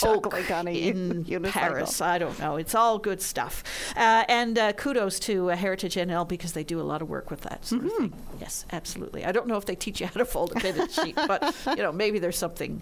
oak 0.04 0.52
on 0.52 0.68
a 0.68 0.72
in 0.72 1.26
unicycle. 1.26 1.52
Paris. 1.52 2.02
I 2.02 2.18
don't 2.18 2.38
know. 2.40 2.56
It's 2.56 2.76
all 2.76 2.98
good 2.98 3.22
stuff. 3.22 3.64
Uh, 3.96 4.24
and 4.28 4.58
uh, 4.58 4.74
kudos 4.74 5.20
to 5.22 5.52
uh, 5.52 5.56
Heritage 5.56 5.96
NL 5.96 6.28
because 6.28 6.54
they 6.54 6.64
do 6.64 6.80
a 6.80 6.84
lot 6.84 7.02
of 7.02 7.10
work 7.10 7.30
with 7.30 7.42
that 7.42 7.66
sort 7.66 7.86
of 7.86 7.92
thing. 7.94 8.14
Yes, 8.40 8.66
absolutely. 8.72 9.26
I 9.26 9.32
don't 9.32 9.48
know 9.48 9.58
if 9.58 9.66
they 9.66 9.76
teach 9.76 10.02
you 10.02 10.08
how 10.08 10.14
to 10.14 10.26
fold 10.26 10.54
a 10.56 10.60
fitted 10.60 10.92
sheet, 11.04 11.16
but 11.16 11.56
you 11.68 11.78
know, 11.78 11.92
maybe 11.92 12.20
there's 12.20 12.38
something 12.38 12.82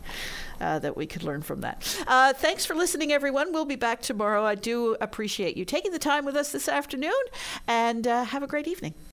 uh, 0.61 0.80
that 0.80 0.95
we 0.95 1.05
could 1.05 1.23
learn 1.23 1.41
from 1.41 1.61
that. 1.61 2.03
Uh, 2.07 2.34
thanks 2.34 2.65
for 2.65 2.75
listening, 2.75 3.11
everyone. 3.11 3.51
We'll 3.51 3.65
be 3.65 3.75
back 3.75 4.01
tomorrow. 4.01 4.43
I 4.43 4.55
do 4.55 4.95
appreciate 5.01 5.57
you 5.57 5.65
taking 5.65 5.91
the 5.91 5.99
time 5.99 6.25
with 6.25 6.36
us 6.36 6.51
this 6.51 6.67
afternoon, 6.67 7.13
and 7.67 8.07
uh, 8.07 8.23
have 8.25 8.43
a 8.43 8.47
great 8.47 8.67
evening. 8.67 8.93